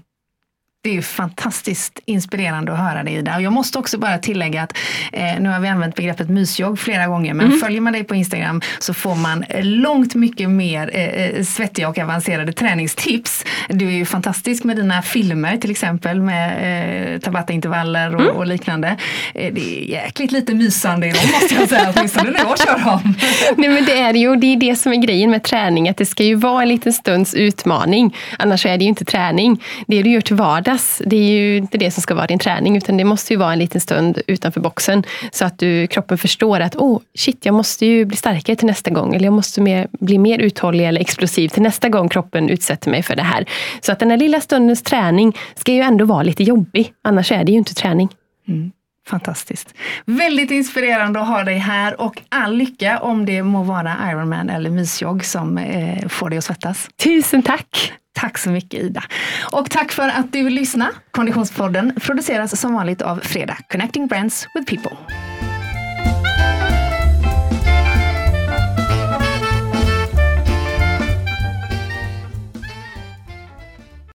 Det 0.83 0.97
är 0.97 1.01
fantastiskt 1.01 1.99
inspirerande 2.05 2.73
att 2.73 2.79
höra 2.79 3.03
dig 3.03 3.13
Ida. 3.13 3.35
Och 3.35 3.41
jag 3.41 3.53
måste 3.53 3.79
också 3.79 3.97
bara 3.97 4.17
tillägga 4.17 4.63
att 4.63 4.77
eh, 5.13 5.39
nu 5.39 5.49
har 5.49 5.59
vi 5.59 5.67
använt 5.67 5.95
begreppet 5.95 6.29
mysjogg 6.29 6.79
flera 6.79 7.07
gånger 7.07 7.33
men 7.33 7.45
mm. 7.45 7.59
följer 7.59 7.81
man 7.81 7.93
dig 7.93 8.03
på 8.03 8.15
Instagram 8.15 8.61
så 8.79 8.93
får 8.93 9.15
man 9.15 9.45
långt 9.61 10.15
mycket 10.15 10.49
mer 10.49 10.89
eh, 10.93 11.03
eh, 11.03 11.43
svettiga 11.43 11.89
och 11.89 11.97
avancerade 11.97 12.53
träningstips. 12.53 13.45
Du 13.69 13.87
är 13.87 13.91
ju 13.91 14.05
fantastisk 14.05 14.63
med 14.63 14.75
dina 14.75 15.01
filmer 15.01 15.57
till 15.57 15.71
exempel 15.71 16.21
med 16.21 17.13
eh, 17.13 17.19
Tabata-intervaller 17.19 18.15
och, 18.15 18.21
mm. 18.21 18.35
och, 18.35 18.47
liknande. 18.47 18.97
Eh, 19.33 19.53
det 19.53 19.61
är 19.61 19.89
jäkligt 19.89 20.31
lite 20.31 20.53
mysande 20.53 21.07
i 21.07 21.11
dem 21.11 21.21
måste 21.33 21.55
jag 21.55 21.69
säga, 21.69 21.93
åtminstone 21.95 22.31
när 22.31 22.39
jag 22.39 22.59
kör 22.59 22.85
dem. 22.85 23.15
Nej 23.57 23.69
men 23.69 23.85
det 23.85 23.99
är 23.99 24.13
ju, 24.13 24.35
det 24.35 24.47
är 24.47 24.57
det 24.57 24.75
som 24.75 24.93
är 24.93 24.97
grejen 24.97 25.29
med 25.29 25.43
träning, 25.43 25.89
att 25.89 25.97
det 25.97 26.05
ska 26.05 26.23
ju 26.23 26.35
vara 26.35 26.61
en 26.61 26.69
liten 26.69 26.93
stunds 26.93 27.33
utmaning. 27.33 28.15
Annars 28.39 28.65
är 28.65 28.77
det 28.77 28.83
ju 28.83 28.89
inte 28.89 29.05
träning. 29.05 29.63
Det 29.87 30.01
du 30.01 30.09
gör 30.09 30.21
till 30.21 30.35
vardags 30.35 30.70
vardags, 30.71 31.01
det 31.05 31.15
är 31.15 31.31
ju 31.31 31.57
inte 31.57 31.77
det 31.77 31.91
som 31.91 32.01
ska 32.01 32.15
vara 32.15 32.27
din 32.27 32.39
träning, 32.39 32.77
utan 32.77 32.97
det 32.97 33.03
måste 33.03 33.33
ju 33.33 33.37
vara 33.37 33.53
en 33.53 33.59
liten 33.59 33.81
stund 33.81 34.21
utanför 34.27 34.61
boxen, 34.61 35.03
så 35.31 35.45
att 35.45 35.59
du, 35.59 35.87
kroppen 35.87 36.17
förstår 36.17 36.59
att 36.59 36.75
oh, 36.75 37.01
shit, 37.17 37.45
jag 37.45 37.53
måste 37.53 37.85
ju 37.85 38.05
bli 38.05 38.17
starkare 38.17 38.55
till 38.55 38.67
nästa 38.67 38.91
gång, 38.91 39.15
eller 39.15 39.25
jag 39.25 39.33
måste 39.33 39.61
mer, 39.61 39.87
bli 39.99 40.17
mer 40.17 40.39
uthållig 40.39 40.87
eller 40.87 41.01
explosiv 41.01 41.49
till 41.49 41.61
nästa 41.61 41.89
gång 41.89 42.09
kroppen 42.09 42.49
utsätter 42.49 42.91
mig 42.91 43.03
för 43.03 43.15
det 43.15 43.23
här. 43.23 43.45
Så 43.81 43.91
att 43.91 43.99
den 43.99 44.09
här 44.09 44.17
lilla 44.17 44.41
stundens 44.41 44.83
träning 44.83 45.37
ska 45.55 45.71
ju 45.71 45.81
ändå 45.81 46.05
vara 46.05 46.23
lite 46.23 46.43
jobbig, 46.43 46.93
annars 47.03 47.31
är 47.31 47.43
det 47.43 47.51
ju 47.51 47.57
inte 47.57 47.73
träning. 47.73 48.09
Mm. 48.47 48.71
Fantastiskt. 49.07 49.73
Väldigt 50.05 50.51
inspirerande 50.51 51.19
att 51.19 51.27
ha 51.27 51.43
dig 51.43 51.57
här 51.57 52.01
och 52.01 52.21
all 52.29 52.55
lycka 52.55 52.99
om 52.99 53.25
det 53.25 53.43
må 53.43 53.63
vara 53.63 53.95
Ironman 54.11 54.49
eller 54.49 54.69
mysjogg 54.69 55.25
som 55.25 55.57
eh, 55.57 56.07
får 56.07 56.29
dig 56.29 56.37
att 56.37 56.43
svettas. 56.43 56.89
Tusen 57.03 57.43
tack! 57.43 57.93
Tack 58.13 58.37
så 58.37 58.49
mycket 58.49 58.83
Ida. 58.83 59.03
Och 59.51 59.69
tack 59.69 59.91
för 59.91 60.07
att 60.07 60.33
du 60.33 60.49
lyssnade. 60.49 60.91
Konditionspodden 61.11 61.93
produceras 62.01 62.59
som 62.59 62.73
vanligt 62.73 63.01
av 63.01 63.15
Fredag, 63.23 63.57
Connecting 63.71 64.07
Brands 64.07 64.47
with 64.55 64.75
People. 64.75 64.97